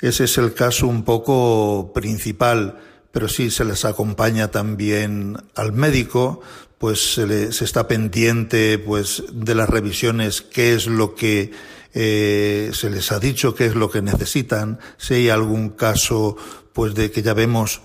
Ese 0.02 0.26
es 0.26 0.38
el 0.38 0.54
caso 0.54 0.88
un 0.88 1.04
poco 1.04 1.91
principal, 1.93 2.80
pero 3.12 3.30
sí 3.30 3.50
se 3.50 3.64
les 3.66 3.86
acompaña 3.86 4.50
también 4.52 5.38
al 5.56 5.72
médico, 5.72 6.41
pues 6.78 7.16
se, 7.16 7.52
se 7.54 7.66
está 7.66 7.88
pendiente 7.88 8.78
pues 8.78 9.24
de 9.32 9.56
las 9.56 9.70
revisiones, 9.70 10.41
qué 10.41 10.74
es 10.74 10.88
lo 10.88 11.16
que 11.16 11.52
eh, 11.93 12.72
se 12.74 12.89
les 12.89 13.14
ha 13.14 13.20
dicho, 13.20 13.56
qué 13.56 13.68
es 13.68 13.76
lo 13.76 13.89
que 13.89 14.02
necesitan, 14.02 14.80
si 14.98 15.14
hay 15.14 15.30
algún 15.30 15.70
caso 15.70 16.36
pues 16.74 16.93
de 16.93 17.10
que 17.10 17.22
ya 17.22 17.34
vemos 17.34 17.82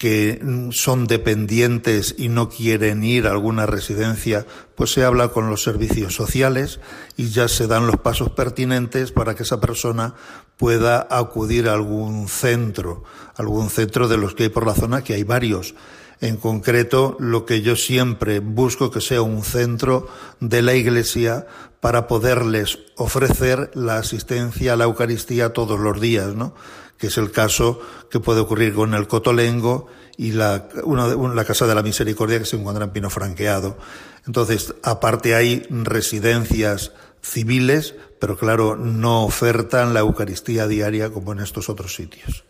que 0.00 0.42
son 0.70 1.06
dependientes 1.06 2.14
y 2.16 2.30
no 2.30 2.48
quieren 2.48 3.04
ir 3.04 3.26
a 3.26 3.32
alguna 3.32 3.66
residencia, 3.66 4.46
pues 4.74 4.94
se 4.94 5.04
habla 5.04 5.28
con 5.28 5.50
los 5.50 5.62
servicios 5.62 6.14
sociales 6.14 6.80
y 7.18 7.28
ya 7.28 7.48
se 7.48 7.66
dan 7.66 7.86
los 7.86 7.98
pasos 7.98 8.30
pertinentes 8.30 9.12
para 9.12 9.34
que 9.34 9.42
esa 9.42 9.60
persona 9.60 10.14
pueda 10.56 11.06
acudir 11.10 11.68
a 11.68 11.74
algún 11.74 12.28
centro, 12.28 13.04
algún 13.36 13.68
centro 13.68 14.08
de 14.08 14.16
los 14.16 14.34
que 14.34 14.44
hay 14.44 14.48
por 14.48 14.66
la 14.66 14.72
zona, 14.72 15.04
que 15.04 15.12
hay 15.12 15.22
varios. 15.22 15.74
En 16.22 16.38
concreto, 16.38 17.18
lo 17.20 17.44
que 17.44 17.60
yo 17.60 17.76
siempre 17.76 18.40
busco 18.40 18.90
que 18.90 19.02
sea 19.02 19.20
un 19.20 19.44
centro 19.44 20.08
de 20.40 20.62
la 20.62 20.72
Iglesia 20.72 21.46
para 21.80 22.06
poderles 22.06 22.78
ofrecer 22.96 23.70
la 23.74 23.98
asistencia 23.98 24.72
a 24.72 24.76
la 24.76 24.84
Eucaristía 24.84 25.52
todos 25.52 25.78
los 25.78 26.00
días, 26.00 26.34
¿no? 26.34 26.54
Que 27.00 27.06
es 27.06 27.16
el 27.16 27.32
caso 27.32 27.80
que 28.10 28.20
puede 28.20 28.40
ocurrir 28.40 28.74
con 28.74 28.94
el 28.94 29.08
Cotolengo 29.08 29.86
y 30.18 30.32
la, 30.32 30.68
una, 30.84 31.08
la 31.08 31.44
Casa 31.46 31.66
de 31.66 31.74
la 31.74 31.82
Misericordia 31.82 32.38
que 32.38 32.44
se 32.44 32.56
encuentra 32.56 32.84
en 32.84 32.90
Pino 32.90 33.08
Franqueado. 33.08 33.78
Entonces, 34.26 34.74
aparte 34.82 35.34
hay 35.34 35.66
residencias 35.70 36.92
civiles, 37.22 37.94
pero 38.20 38.36
claro, 38.36 38.76
no 38.76 39.24
ofertan 39.24 39.94
la 39.94 40.00
Eucaristía 40.00 40.66
diaria 40.66 41.10
como 41.10 41.32
en 41.32 41.40
estos 41.40 41.70
otros 41.70 41.94
sitios. 41.94 42.44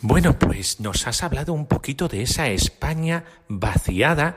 Bueno, 0.00 0.38
pues 0.38 0.80
nos 0.80 1.06
has 1.06 1.22
hablado 1.22 1.52
un 1.52 1.66
poquito 1.66 2.08
de 2.08 2.22
esa 2.22 2.48
España 2.48 3.24
vaciada 3.48 4.36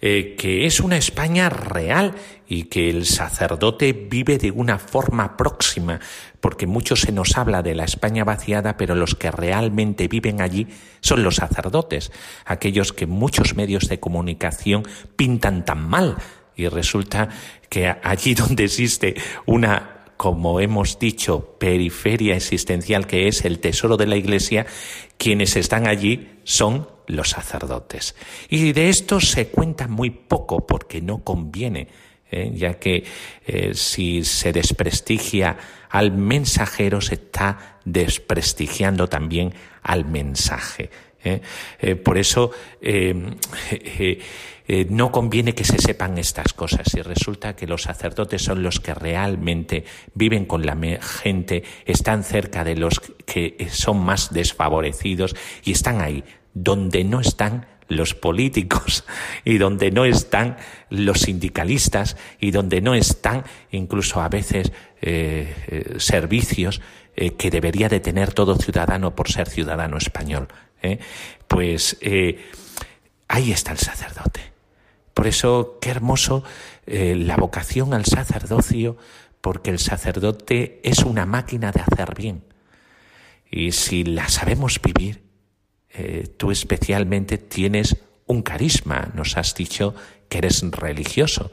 eh, 0.00 0.36
que 0.38 0.64
es 0.66 0.78
una 0.78 0.96
España 0.96 1.48
real 1.48 2.14
y 2.46 2.64
que 2.64 2.88
el 2.88 3.04
sacerdote 3.04 3.92
vive 3.92 4.38
de 4.38 4.52
una 4.52 4.78
forma 4.78 5.36
próxima, 5.36 5.98
porque 6.40 6.68
mucho 6.68 6.94
se 6.94 7.10
nos 7.10 7.36
habla 7.36 7.62
de 7.62 7.74
la 7.74 7.84
España 7.84 8.22
vaciada, 8.22 8.76
pero 8.76 8.94
los 8.94 9.16
que 9.16 9.32
realmente 9.32 10.06
viven 10.06 10.40
allí 10.40 10.68
son 11.00 11.24
los 11.24 11.36
sacerdotes, 11.36 12.12
aquellos 12.44 12.92
que 12.92 13.06
muchos 13.06 13.56
medios 13.56 13.88
de 13.88 13.98
comunicación 13.98 14.84
pintan 15.16 15.64
tan 15.64 15.88
mal. 15.88 16.16
Y 16.54 16.68
resulta 16.68 17.28
que 17.68 17.88
allí 17.88 18.34
donde 18.36 18.64
existe 18.64 19.14
una 19.46 19.94
como 20.16 20.58
hemos 20.58 20.98
dicho, 20.98 21.56
periferia 21.60 22.34
existencial 22.34 23.06
que 23.06 23.28
es 23.28 23.44
el 23.44 23.60
tesoro 23.60 23.96
de 23.96 24.08
la 24.08 24.16
Iglesia, 24.16 24.66
quienes 25.16 25.54
están 25.54 25.86
allí 25.86 26.40
son 26.42 26.88
los 27.08 27.30
sacerdotes. 27.30 28.14
Y 28.48 28.72
de 28.72 28.88
esto 28.88 29.20
se 29.20 29.48
cuenta 29.48 29.88
muy 29.88 30.10
poco 30.10 30.66
porque 30.66 31.00
no 31.00 31.24
conviene, 31.24 31.88
¿eh? 32.30 32.52
ya 32.54 32.74
que 32.74 33.04
eh, 33.46 33.74
si 33.74 34.24
se 34.24 34.52
desprestigia 34.52 35.56
al 35.90 36.12
mensajero 36.12 37.00
se 37.00 37.14
está 37.14 37.78
desprestigiando 37.84 39.08
también 39.08 39.52
al 39.82 40.04
mensaje. 40.04 40.90
¿eh? 41.24 41.40
por 41.96 42.16
eso 42.16 42.52
no 44.88 45.10
conviene 45.10 45.54
que 45.54 45.64
se 45.64 45.78
sepan 45.78 46.18
estas 46.18 46.52
cosas 46.52 46.94
y 46.94 47.02
resulta 47.02 47.56
que 47.56 47.66
los 47.66 47.82
sacerdotes 47.82 48.42
son 48.42 48.62
los 48.62 48.80
que 48.80 48.94
realmente 48.94 49.84
viven 50.14 50.44
con 50.44 50.64
la 50.64 50.76
gente, 51.00 51.64
están 51.86 52.22
cerca 52.22 52.64
de 52.64 52.76
los 52.76 53.00
que 53.26 53.66
son 53.70 54.04
más 54.04 54.32
desfavorecidos 54.32 55.34
y 55.64 55.72
están 55.72 56.00
ahí 56.00 56.22
donde 56.54 57.04
no 57.04 57.20
están 57.20 57.66
los 57.88 58.14
políticos 58.14 59.04
y 59.44 59.58
donde 59.58 59.90
no 59.90 60.04
están 60.04 60.56
los 60.90 61.20
sindicalistas 61.20 62.16
y 62.38 62.50
donde 62.50 62.80
no 62.80 62.94
están 62.94 63.44
incluso 63.70 64.20
a 64.20 64.28
veces 64.28 64.72
eh, 65.00 65.54
eh, 65.66 65.94
servicios 65.98 66.80
eh, 67.16 67.34
que 67.34 67.50
debería 67.50 67.88
de 67.88 68.00
tener 68.00 68.32
todo 68.32 68.56
ciudadano 68.56 69.14
por 69.14 69.30
ser 69.30 69.48
ciudadano 69.48 69.96
español. 69.96 70.48
Pues 71.48 71.98
ahí 73.26 73.50
está 73.50 73.72
el 73.72 73.78
sacerdote. 73.78 74.52
Por 75.12 75.26
eso, 75.26 75.78
qué 75.80 75.90
hermoso 75.90 76.44
la 76.86 77.36
vocación 77.36 77.94
al 77.94 78.04
sacerdocio, 78.04 78.96
porque 79.40 79.70
el 79.70 79.80
sacerdote 79.80 80.80
es 80.84 81.00
una 81.00 81.26
máquina 81.26 81.72
de 81.72 81.80
hacer 81.80 82.14
bien. 82.14 82.44
Y 83.50 83.72
si 83.72 84.04
la 84.04 84.28
sabemos 84.28 84.80
vivir, 84.80 85.27
eh, 85.98 86.28
tú 86.36 86.52
especialmente 86.52 87.38
tienes 87.38 87.96
un 88.26 88.42
carisma, 88.42 89.10
nos 89.14 89.36
has 89.36 89.54
dicho 89.54 89.96
que 90.28 90.38
eres 90.38 90.62
religioso, 90.70 91.50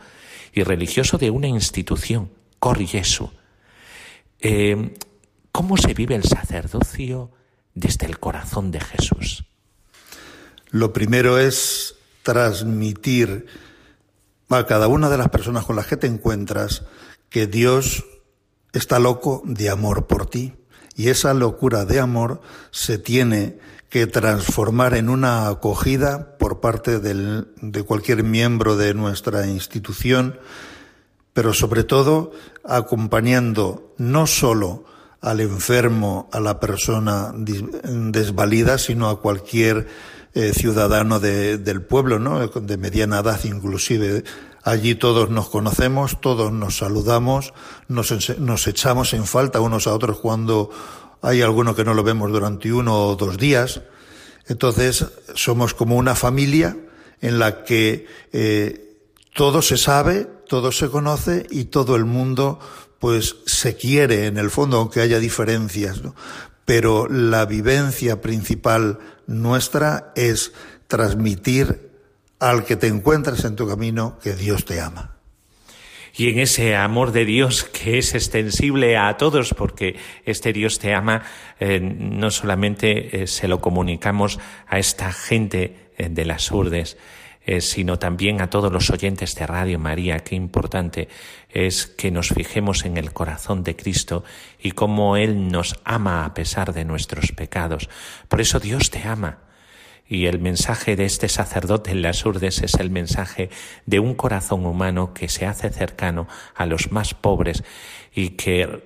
y 0.54 0.62
religioso 0.64 1.18
de 1.18 1.32
una 1.32 1.48
institución, 1.48 2.30
Cor 2.60 2.78
Jesu. 2.86 3.32
Eh, 4.40 4.94
¿Cómo 5.52 5.78
se 5.78 5.96
vive 5.96 6.14
el 6.14 6.24
sacerdocio 6.26 7.32
desde 7.74 8.06
el 8.06 8.20
corazón 8.20 8.70
de 8.70 8.82
Jesús? 8.82 9.46
Lo 10.70 10.94
primero 10.94 11.40
es 11.40 11.96
transmitir 12.22 13.48
a 14.50 14.66
cada 14.68 14.88
una 14.88 15.10
de 15.10 15.18
las 15.18 15.30
personas 15.30 15.66
con 15.66 15.76
las 15.76 15.88
que 15.88 15.98
te 15.98 16.08
encuentras 16.08 16.84
que 17.30 17.48
Dios 17.48 18.06
está 18.74 19.00
loco 19.00 19.42
de 19.44 19.70
amor 19.70 20.06
por 20.06 20.30
ti. 20.30 20.54
Y 20.96 21.10
esa 21.10 21.34
locura 21.34 21.86
de 21.86 22.00
amor 22.00 22.42
se 22.72 22.98
tiene 22.98 23.58
que 23.96 24.08
transformar 24.08 24.94
en 24.96 25.08
una 25.08 25.48
acogida 25.48 26.38
por 26.38 26.60
parte 26.60 27.00
de 27.00 27.84
cualquier 27.84 28.26
miembro 28.26 28.76
de 28.76 28.94
nuestra 28.94 29.48
institución, 29.48 30.38
pero 31.32 31.54
sobre 31.54 31.86
todo 31.86 32.34
acompañando 32.66 33.94
no 33.98 34.28
solo 34.28 34.84
al 35.22 35.40
enfermo, 35.40 36.30
a 36.34 36.42
la 36.42 36.60
persona 36.60 37.32
desvalida, 37.38 38.80
sino 38.80 39.08
a 39.08 39.22
cualquier 39.22 39.88
eh, 40.34 40.52
ciudadano 40.54 41.22
del 41.22 41.82
pueblo, 41.82 42.20
¿no? 42.20 42.46
de 42.46 42.76
mediana 42.76 43.20
edad 43.20 43.40
inclusive. 43.46 44.26
Allí 44.62 44.96
todos 44.96 45.30
nos 45.30 45.48
conocemos, 45.48 46.20
todos 46.20 46.52
nos 46.52 46.80
saludamos, 46.80 47.54
nos, 47.88 48.40
nos 48.40 48.68
echamos 48.68 49.14
en 49.14 49.26
falta 49.26 49.62
unos 49.62 49.88
a 49.88 49.94
otros 49.94 50.20
cuando 50.20 50.70
hay 51.26 51.42
alguno 51.42 51.76
que 51.76 51.84
no 51.84 51.96
lo 51.96 52.04
vemos 52.04 52.32
durante 52.32 52.72
uno 52.72 53.08
o 53.08 53.16
dos 53.16 53.38
días. 53.38 53.82
Entonces, 54.48 55.06
somos 55.34 55.74
como 55.74 55.96
una 55.96 56.14
familia 56.14 56.78
en 57.20 57.40
la 57.40 57.64
que 57.64 58.06
eh, 58.32 59.00
todo 59.34 59.64
se 59.64 59.78
sabe, 59.78 60.28
todo 60.48 60.72
se 60.72 60.90
conoce 60.90 61.48
y 61.50 61.66
todo 61.66 61.96
el 61.96 62.06
mundo 62.06 62.60
pues 63.00 63.38
se 63.48 63.76
quiere 63.76 64.28
en 64.28 64.38
el 64.38 64.52
fondo, 64.52 64.78
aunque 64.78 65.02
haya 65.02 65.20
diferencias. 65.20 66.02
Pero 66.64 67.08
la 67.08 67.46
vivencia 67.46 68.22
principal 68.22 69.00
nuestra 69.26 70.14
es 70.16 70.52
transmitir 70.88 71.90
al 72.40 72.66
que 72.66 72.76
te 72.76 72.88
encuentres 72.88 73.44
en 73.46 73.56
tu 73.56 73.68
camino 73.68 74.20
que 74.22 74.36
Dios 74.36 74.66
te 74.66 74.80
ama 74.80 75.15
y 76.18 76.30
en 76.30 76.40
ese 76.40 76.76
amor 76.76 77.12
de 77.12 77.26
Dios 77.26 77.66
que 77.66 77.98
es 77.98 78.16
extensible 78.16 78.98
a 78.98 79.18
todos, 79.18 79.54
porque 79.54 79.98
este 80.24 80.54
Dios 80.54 80.80
te 80.80 80.94
ama, 80.94 81.24
eh, 81.60 81.80
no 81.82 82.32
solamente 82.32 83.24
eh, 83.24 83.28
se 83.28 83.50
lo 83.50 83.60
comunicamos 83.60 84.40
a 84.68 84.80
esta 84.80 85.12
gente 85.12 85.90
eh, 85.98 86.08
de 86.10 86.26
las 86.26 86.52
urdes, 86.52 86.98
sino 87.60 88.00
también 88.00 88.42
a 88.42 88.50
todos 88.50 88.74
los 88.74 88.90
oyentes 88.90 89.36
de 89.36 89.46
Radio 89.46 89.78
María. 89.78 90.18
Qué 90.22 90.34
importante 90.34 91.10
es 91.48 91.86
que 91.86 92.10
nos 92.10 92.30
fijemos 92.30 92.86
en 92.86 92.98
el 92.98 93.14
corazón 93.14 93.62
de 93.62 93.76
Cristo 93.76 94.24
y 94.60 94.72
cómo 94.72 95.16
Él 95.16 95.50
nos 95.50 95.76
ama 95.84 96.26
a 96.26 96.34
pesar 96.34 96.74
de 96.74 96.86
nuestros 96.86 97.34
pecados. 97.34 97.88
Por 98.30 98.42
eso 98.42 98.60
Dios 98.60 98.90
te 98.90 99.04
ama. 99.08 99.45
Y 100.08 100.28
el 100.28 100.40
mensaje 100.40 100.96
de 100.96 101.06
este 101.06 101.30
sacerdote 101.30 101.92
en 101.92 102.02
las 102.04 102.26
urdes 102.26 102.62
es 102.62 102.76
el 102.76 102.92
mensaje 102.92 103.50
de 103.86 104.00
un 104.00 104.14
corazón 104.14 104.66
humano 104.66 105.14
que 105.14 105.30
se 105.30 105.48
hace 105.48 105.72
cercano 105.72 106.28
a 106.54 106.66
los 106.68 106.92
más 106.92 107.16
pobres 107.16 107.64
y 108.14 108.32
que 108.32 108.84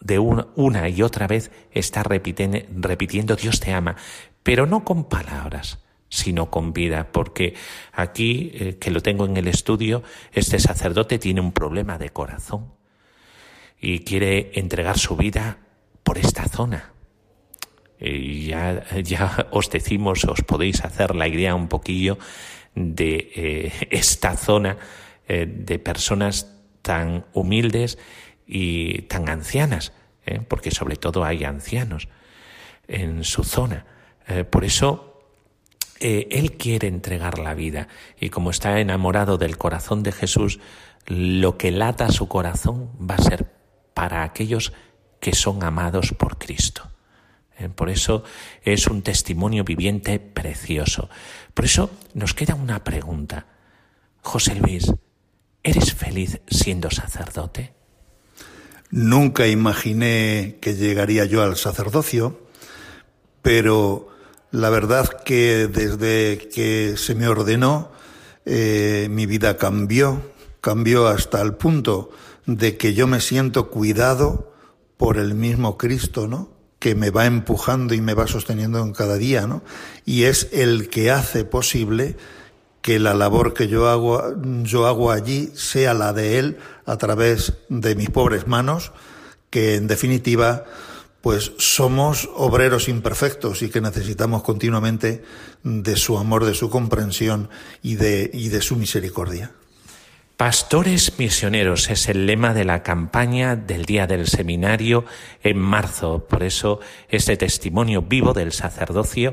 de 0.00 0.18
una, 0.18 0.88
y 0.88 1.02
otra 1.02 1.26
vez 1.26 1.50
está 1.72 2.02
repitiendo, 2.02 3.36
Dios 3.36 3.60
te 3.60 3.72
ama, 3.72 3.96
pero 4.42 4.66
no 4.66 4.84
con 4.84 5.04
palabras, 5.04 5.80
sino 6.08 6.50
con 6.50 6.72
vida, 6.72 7.10
porque 7.12 7.54
aquí, 7.92 8.52
eh, 8.54 8.78
que 8.78 8.90
lo 8.90 9.02
tengo 9.02 9.26
en 9.26 9.36
el 9.36 9.48
estudio, 9.48 10.02
este 10.32 10.58
sacerdote 10.58 11.18
tiene 11.18 11.40
un 11.40 11.52
problema 11.52 11.98
de 11.98 12.10
corazón 12.10 12.72
y 13.80 14.00
quiere 14.00 14.52
entregar 14.54 14.98
su 14.98 15.16
vida 15.16 15.58
por 16.02 16.18
esta 16.18 16.46
zona 16.48 16.95
eh, 17.98 18.46
ya, 18.46 18.84
ya 19.02 19.48
os 19.50 19.70
decimos, 19.70 20.24
os 20.24 20.42
podéis 20.42 20.84
hacer 20.84 21.14
la 21.14 21.28
idea 21.28 21.54
un 21.54 21.68
poquillo 21.68 22.18
de 22.74 23.32
eh, 23.34 23.72
esta 23.90 24.36
zona 24.36 24.76
eh, 25.28 25.46
de 25.46 25.78
personas 25.78 26.52
tan 26.82 27.26
humildes 27.32 27.98
y 28.46 29.02
tan 29.02 29.28
ancianas, 29.28 29.92
porque 30.46 30.70
sobre 30.70 30.96
todo 30.96 31.24
hay 31.24 31.42
ancianos 31.44 32.08
en 32.86 33.24
su 33.24 33.42
zona. 33.42 33.84
por 34.50 34.64
eso 34.64 35.24
él 35.98 36.52
quiere 36.56 36.86
entregar 36.86 37.38
la 37.40 37.54
vida 37.54 37.88
y 38.20 38.30
como 38.30 38.50
está 38.50 38.78
enamorado 38.78 39.36
del 39.36 39.58
corazón 39.58 40.04
de 40.04 40.12
Jesús, 40.12 40.60
lo 41.06 41.58
que 41.58 41.72
lata 41.72 42.08
su 42.10 42.28
corazón 42.28 42.90
va 42.98 43.16
a 43.16 43.22
ser 43.22 43.52
para 43.94 44.22
aquellos 44.22 44.72
que 45.18 45.34
son 45.34 45.64
amados 45.64 46.14
por 46.16 46.38
Cristo. 46.38 46.88
¿Eh? 47.58 47.68
Por 47.68 47.90
eso 47.90 48.24
es 48.62 48.86
un 48.86 49.02
testimonio 49.02 49.64
viviente 49.64 50.18
precioso. 50.18 51.08
Por 51.54 51.64
eso 51.64 51.90
nos 52.14 52.34
queda 52.34 52.54
una 52.54 52.84
pregunta. 52.84 53.46
José 54.20 54.54
Luis, 54.56 54.92
¿eres 55.62 55.94
feliz 55.94 56.40
siendo 56.48 56.90
sacerdote? 56.90 57.74
Nunca 58.90 59.46
imaginé 59.46 60.58
que 60.60 60.74
llegaría 60.74 61.24
yo 61.24 61.42
al 61.42 61.56
sacerdocio, 61.56 62.40
pero 63.42 64.08
la 64.50 64.70
verdad 64.70 65.22
que 65.24 65.66
desde 65.66 66.48
que 66.48 66.96
se 66.96 67.14
me 67.14 67.28
ordenó, 67.28 67.90
eh, 68.44 69.08
mi 69.10 69.26
vida 69.26 69.56
cambió, 69.56 70.32
cambió 70.60 71.08
hasta 71.08 71.42
el 71.42 71.54
punto 71.54 72.10
de 72.46 72.76
que 72.76 72.94
yo 72.94 73.06
me 73.06 73.20
siento 73.20 73.70
cuidado 73.70 74.54
por 74.96 75.18
el 75.18 75.34
mismo 75.34 75.76
Cristo, 75.76 76.28
¿no? 76.28 76.55
Que 76.86 76.94
me 76.94 77.10
va 77.10 77.26
empujando 77.26 77.94
y 77.94 78.00
me 78.00 78.14
va 78.14 78.28
sosteniendo 78.28 78.80
en 78.80 78.92
cada 78.92 79.16
día, 79.16 79.48
¿no? 79.48 79.64
Y 80.04 80.22
es 80.22 80.46
el 80.52 80.88
que 80.88 81.10
hace 81.10 81.44
posible 81.44 82.16
que 82.80 83.00
la 83.00 83.12
labor 83.12 83.54
que 83.54 83.66
yo 83.66 83.88
hago, 83.88 84.22
yo 84.62 84.86
hago 84.86 85.10
allí 85.10 85.50
sea 85.56 85.94
la 85.94 86.12
de 86.12 86.38
él 86.38 86.58
a 86.84 86.96
través 86.96 87.54
de 87.68 87.96
mis 87.96 88.08
pobres 88.08 88.46
manos, 88.46 88.92
que 89.50 89.74
en 89.74 89.88
definitiva, 89.88 90.62
pues 91.22 91.54
somos 91.58 92.30
obreros 92.36 92.88
imperfectos 92.88 93.62
y 93.62 93.68
que 93.68 93.80
necesitamos 93.80 94.44
continuamente 94.44 95.24
de 95.64 95.96
su 95.96 96.16
amor, 96.18 96.44
de 96.44 96.54
su 96.54 96.70
comprensión 96.70 97.50
y 97.82 97.96
de, 97.96 98.30
y 98.32 98.48
de 98.50 98.62
su 98.62 98.76
misericordia. 98.76 99.50
Pastores 100.36 101.18
misioneros 101.18 101.88
es 101.88 102.10
el 102.10 102.26
lema 102.26 102.52
de 102.52 102.66
la 102.66 102.82
campaña 102.82 103.56
del 103.56 103.86
Día 103.86 104.06
del 104.06 104.26
Seminario 104.26 105.06
en 105.42 105.56
marzo. 105.56 106.26
Por 106.26 106.42
eso 106.42 106.78
este 107.08 107.38
testimonio 107.38 108.02
vivo 108.02 108.34
del 108.34 108.52
sacerdocio 108.52 109.32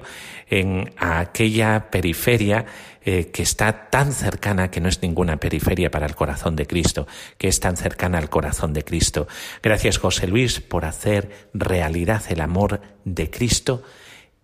en 0.49 0.93
aquella 0.95 1.91
periferia 1.91 2.65
eh, 3.03 3.31
que 3.33 3.43
está 3.43 3.89
tan 3.89 4.13
cercana, 4.13 4.71
que 4.71 4.79
no 4.79 4.87
es 4.87 5.01
ninguna 5.01 5.35
periferia 5.41 5.91
para 5.91 6.05
el 6.05 6.15
corazón 6.15 6.55
de 6.55 6.67
Cristo, 6.67 7.05
que 7.37 7.49
es 7.49 7.59
tan 7.59 7.75
cercana 7.75 8.17
al 8.17 8.29
corazón 8.29 8.71
de 8.71 8.85
Cristo. 8.85 9.27
Gracias 9.61 9.97
José 9.97 10.27
Luis 10.27 10.61
por 10.61 10.85
hacer 10.85 11.49
realidad 11.53 12.23
el 12.29 12.39
amor 12.39 12.79
de 13.03 13.29
Cristo 13.29 13.83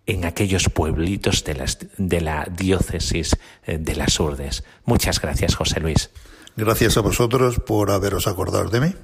en 0.04 0.26
aquellos 0.26 0.68
pueblitos 0.68 1.42
de, 1.42 2.20
la 2.20 2.46
diócesis 2.54 3.34
eh, 3.64 3.78
de 3.78 3.96
las 3.96 4.20
Urdes. 4.20 4.62
Muchas 4.84 5.22
gracias 5.22 5.54
José 5.54 5.80
Luis. 5.80 6.10
Gracias 6.60 6.98
a 6.98 7.00
vosotros 7.00 7.58
por 7.58 7.90
haberos 7.90 8.26
acordado 8.26 8.68
de 8.68 8.80
mí. 8.80 8.94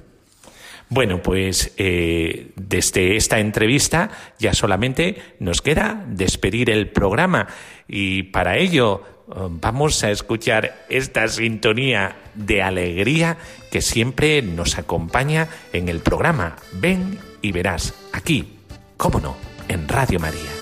Bueno, 0.89 1.23
pues 1.23 1.73
eh, 1.77 2.51
desde 2.55 3.17
esta 3.17 3.39
entrevista 3.39 4.11
ya 4.37 4.53
solamente 4.53 5.35
nos 5.39 5.61
queda 5.61 6.05
despedir 6.07 6.69
el 6.69 6.89
programa 6.91 7.47
y 7.87 8.23
para 8.23 8.57
ello 8.57 9.01
eh, 9.27 9.39
vamos 9.49 10.03
a 10.03 10.11
escuchar 10.11 10.85
esta 10.87 11.27
sintonía 11.27 12.15
de 12.35 12.61
alegría 12.61 13.37
que 13.71 13.81
siempre 13.81 14.43
nos 14.43 14.77
acompaña 14.77 15.49
en 15.73 15.89
el 15.89 15.99
programa. 15.99 16.57
Ven 16.73 17.17
y 17.41 17.51
verás 17.51 17.95
aquí, 18.13 18.59
cómo 18.97 19.19
no, 19.19 19.35
en 19.67 19.87
Radio 19.87 20.19
María. 20.19 20.56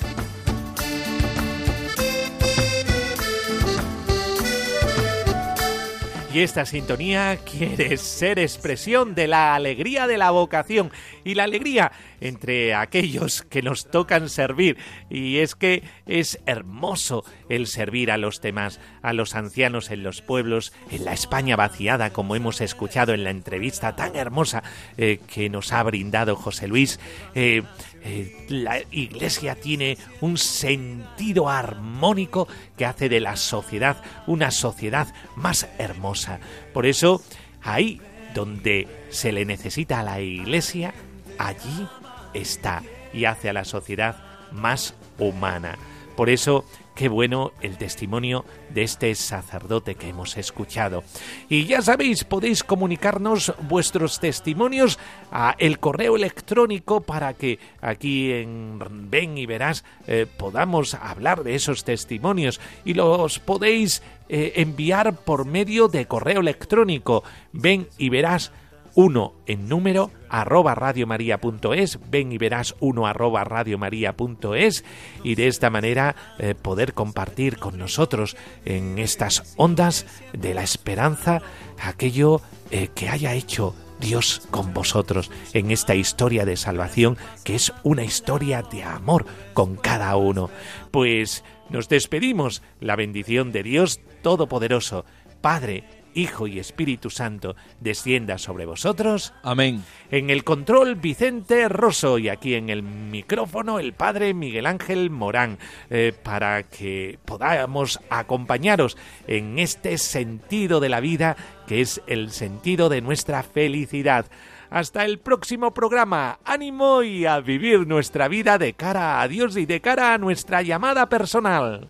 Y 6.36 6.42
esta 6.42 6.66
sintonía 6.66 7.38
quiere 7.38 7.96
ser 7.96 8.40
expresión 8.40 9.16
de 9.16 9.26
la 9.26 9.56
alegría 9.56 10.06
de 10.06 10.18
la 10.18 10.32
vocación 10.32 10.92
y 11.24 11.34
la 11.34 11.46
alegría 11.46 11.94
entre 12.20 12.76
aquellos 12.76 13.44
que 13.44 13.62
nos 13.62 13.90
tocan 13.90 14.28
servir. 14.28 14.76
Y 15.10 15.38
es 15.38 15.56
que 15.56 15.84
es 16.06 16.42
hermoso 16.46 17.24
el 17.48 17.68
servir 17.68 18.12
a 18.12 18.18
los 18.18 18.42
demás, 18.42 18.82
a 19.02 19.14
los 19.14 19.34
ancianos 19.34 19.92
en 19.92 20.04
los 20.04 20.22
pueblos, 20.22 20.74
en 20.92 21.06
la 21.06 21.14
España 21.14 21.56
vaciada, 21.56 22.10
como 22.10 22.36
hemos 22.36 22.60
escuchado 22.60 23.14
en 23.14 23.24
la 23.24 23.30
entrevista 23.30 23.96
tan 23.96 24.18
hermosa 24.18 24.62
eh, 24.98 25.22
que 25.34 25.50
nos 25.50 25.72
ha 25.72 25.82
brindado 25.84 26.36
José 26.36 26.68
Luis. 26.68 27.00
Eh, 27.34 27.64
eh, 28.08 28.46
la 28.50 28.80
iglesia 28.92 29.56
tiene 29.56 29.98
un 30.22 30.38
sentido 30.38 31.50
armónico 31.50 32.48
que 32.78 32.86
hace 32.86 33.10
de 33.10 33.20
la 33.20 33.36
sociedad 33.36 33.98
una 34.28 34.52
sociedad 34.52 35.08
más 35.36 35.68
hermosa. 35.80 36.40
Por 36.72 36.86
eso, 36.86 37.24
ahí 37.64 38.00
donde 38.36 38.88
se 39.10 39.32
le 39.32 39.44
necesita 39.44 40.02
a 40.02 40.04
la 40.04 40.22
iglesia, 40.22 40.94
allí 41.40 41.88
está 42.36 42.84
y 43.12 43.26
hace 43.26 43.50
a 43.50 43.54
la 43.54 43.66
sociedad 43.66 44.18
más 44.52 44.94
humana. 45.18 45.76
Por 46.16 46.30
eso 46.30 46.64
Qué 46.96 47.10
bueno 47.10 47.52
el 47.62 47.78
testimonio 47.78 48.46
de 48.70 48.84
este 48.84 49.14
sacerdote 49.16 49.96
que 49.96 50.08
hemos 50.08 50.38
escuchado. 50.38 51.04
Y 51.50 51.66
ya 51.66 51.82
sabéis, 51.82 52.24
podéis 52.24 52.64
comunicarnos 52.64 53.54
vuestros 53.68 54.22
testimonios 54.22 54.98
a 55.30 55.56
el 55.60 55.80
correo 55.80 56.16
electrónico 56.16 57.02
para 57.02 57.34
que 57.34 57.60
aquí 57.82 58.32
en 58.32 58.80
Ven 59.10 59.38
y 59.38 59.46
Verás 59.46 59.84
eh, 60.08 60.26
podamos 60.38 60.94
hablar 60.94 61.44
de 61.44 61.56
esos 61.56 61.84
testimonios 61.84 62.62
y 62.86 62.94
los 62.94 63.40
podéis 63.40 64.02
eh, 64.30 64.54
enviar 64.56 65.18
por 65.18 65.44
medio 65.44 65.90
de 65.90 66.06
correo 66.06 66.40
electrónico. 66.40 67.26
Ven 67.52 67.90
y 67.98 68.08
Verás 68.08 68.54
1 68.96 69.34
en 69.46 69.70
número 69.70 70.12
arroba 70.30 70.74
radiomaria.es, 70.74 72.00
ven 72.10 72.32
y 72.32 72.38
verás 72.38 72.76
uno 72.80 73.06
arroba 73.08 73.44
radiomaria.es 73.44 74.84
y 75.24 75.36
de 75.36 75.48
esta 75.48 75.70
manera 75.70 76.16
eh, 76.40 76.56
poder 76.56 76.94
compartir 76.94 77.58
con 77.58 77.78
nosotros 77.78 78.36
en 78.64 78.98
estas 78.98 79.54
ondas 79.58 80.06
de 80.34 80.54
la 80.54 80.64
esperanza 80.64 81.42
aquello 81.82 82.42
eh, 82.72 82.90
que 82.96 83.10
haya 83.10 83.34
hecho 83.34 83.76
Dios 84.00 84.48
con 84.52 84.74
vosotros 84.74 85.32
en 85.54 85.72
esta 85.72 85.96
historia 85.96 86.46
de 86.46 86.58
salvación 86.58 87.18
que 87.44 87.56
es 87.56 87.74
una 87.84 88.04
historia 88.04 88.62
de 88.62 88.84
amor 88.84 89.26
con 89.54 89.76
cada 89.76 90.16
uno. 90.16 90.50
Pues 90.92 91.44
nos 91.70 91.90
despedimos, 91.90 92.62
la 92.80 92.96
bendición 92.96 93.52
de 93.52 93.64
Dios 93.64 94.00
Todopoderoso, 94.22 95.06
Padre, 95.42 95.84
Hijo 96.16 96.48
y 96.48 96.58
Espíritu 96.58 97.10
Santo, 97.10 97.56
descienda 97.80 98.38
sobre 98.38 98.66
vosotros. 98.66 99.34
Amén. 99.44 99.84
En 100.10 100.30
el 100.30 100.44
control 100.44 100.96
Vicente 100.96 101.70
Rosso 101.70 102.18
y 102.18 102.30
aquí 102.30 102.56
en 102.56 102.70
el 102.70 102.82
micrófono 102.82 103.80
el 103.80 103.94
Padre 103.94 104.34
Miguel 104.34 104.66
Ángel 104.66 105.12
Morán, 105.12 105.60
eh, 105.90 106.14
para 106.24 106.64
que 106.64 107.20
podamos 107.26 108.00
acompañaros 108.10 108.98
en 109.28 109.60
este 109.60 109.98
sentido 109.98 110.80
de 110.80 110.90
la 110.90 111.02
vida 111.02 111.36
que 111.68 111.82
es 111.82 112.02
el 112.08 112.32
sentido 112.32 112.90
de 112.90 113.02
nuestra 113.02 113.44
felicidad. 113.44 114.26
Hasta 114.70 115.06
el 115.06 115.20
próximo 115.20 115.74
programa. 115.74 116.40
Ánimo 116.44 117.04
y 117.04 117.26
a 117.26 117.40
vivir 117.40 117.88
nuestra 117.88 118.28
vida 118.28 118.58
de 118.58 118.74
cara 118.74 119.22
a 119.22 119.28
Dios 119.28 119.56
y 119.58 119.66
de 119.66 119.82
cara 119.82 120.14
a 120.14 120.18
nuestra 120.18 120.62
llamada 120.62 121.08
personal. 121.08 121.90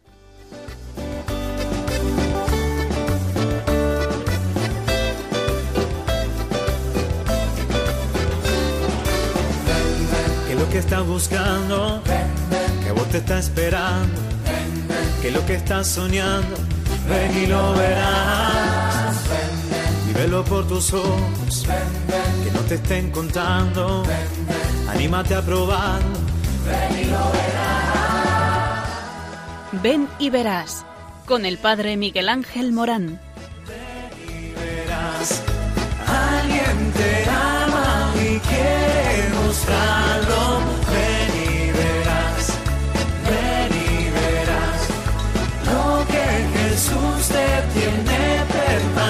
Que 10.76 10.80
estás 10.80 11.08
buscando, 11.08 12.04
que 12.84 12.92
vos 12.92 13.08
te 13.08 13.20
estás 13.20 13.46
esperando, 13.46 14.20
que 15.22 15.32
lo 15.32 15.46
que 15.46 15.56
estás 15.56 15.88
soñando, 15.88 16.58
ven 17.08 17.44
y 17.44 17.46
lo 17.48 17.74
verás. 17.76 19.16
Vívelo 20.06 20.44
por 20.44 20.68
tus 20.68 20.92
ojos, 20.94 21.66
que 22.44 22.52
no 22.52 22.60
te 22.68 22.76
estén 22.76 23.10
contando, 23.12 24.04
anímate 24.90 25.36
a 25.36 25.42
probar, 25.42 26.02
ven 26.68 27.00
y 27.00 27.06
lo 27.06 27.24
verás. 27.32 28.90
Ven 29.82 30.10
y 30.20 30.30
verás, 30.30 30.86
con 31.26 31.46
el 31.46 31.58
padre 31.58 31.96
Miguel 31.96 32.28
Ángel 32.28 32.74
Morán. 32.74 33.22
Ven 33.66 34.12
y 34.28 34.52
verás, 34.52 35.42
alguien 36.06 36.92
te 36.92 37.30
ama 37.30 38.12
y 38.16 38.40
quiere 38.40 39.30
mostrarlo. 39.42 40.55
tiene 47.74 48.44
perdón. 48.52 49.05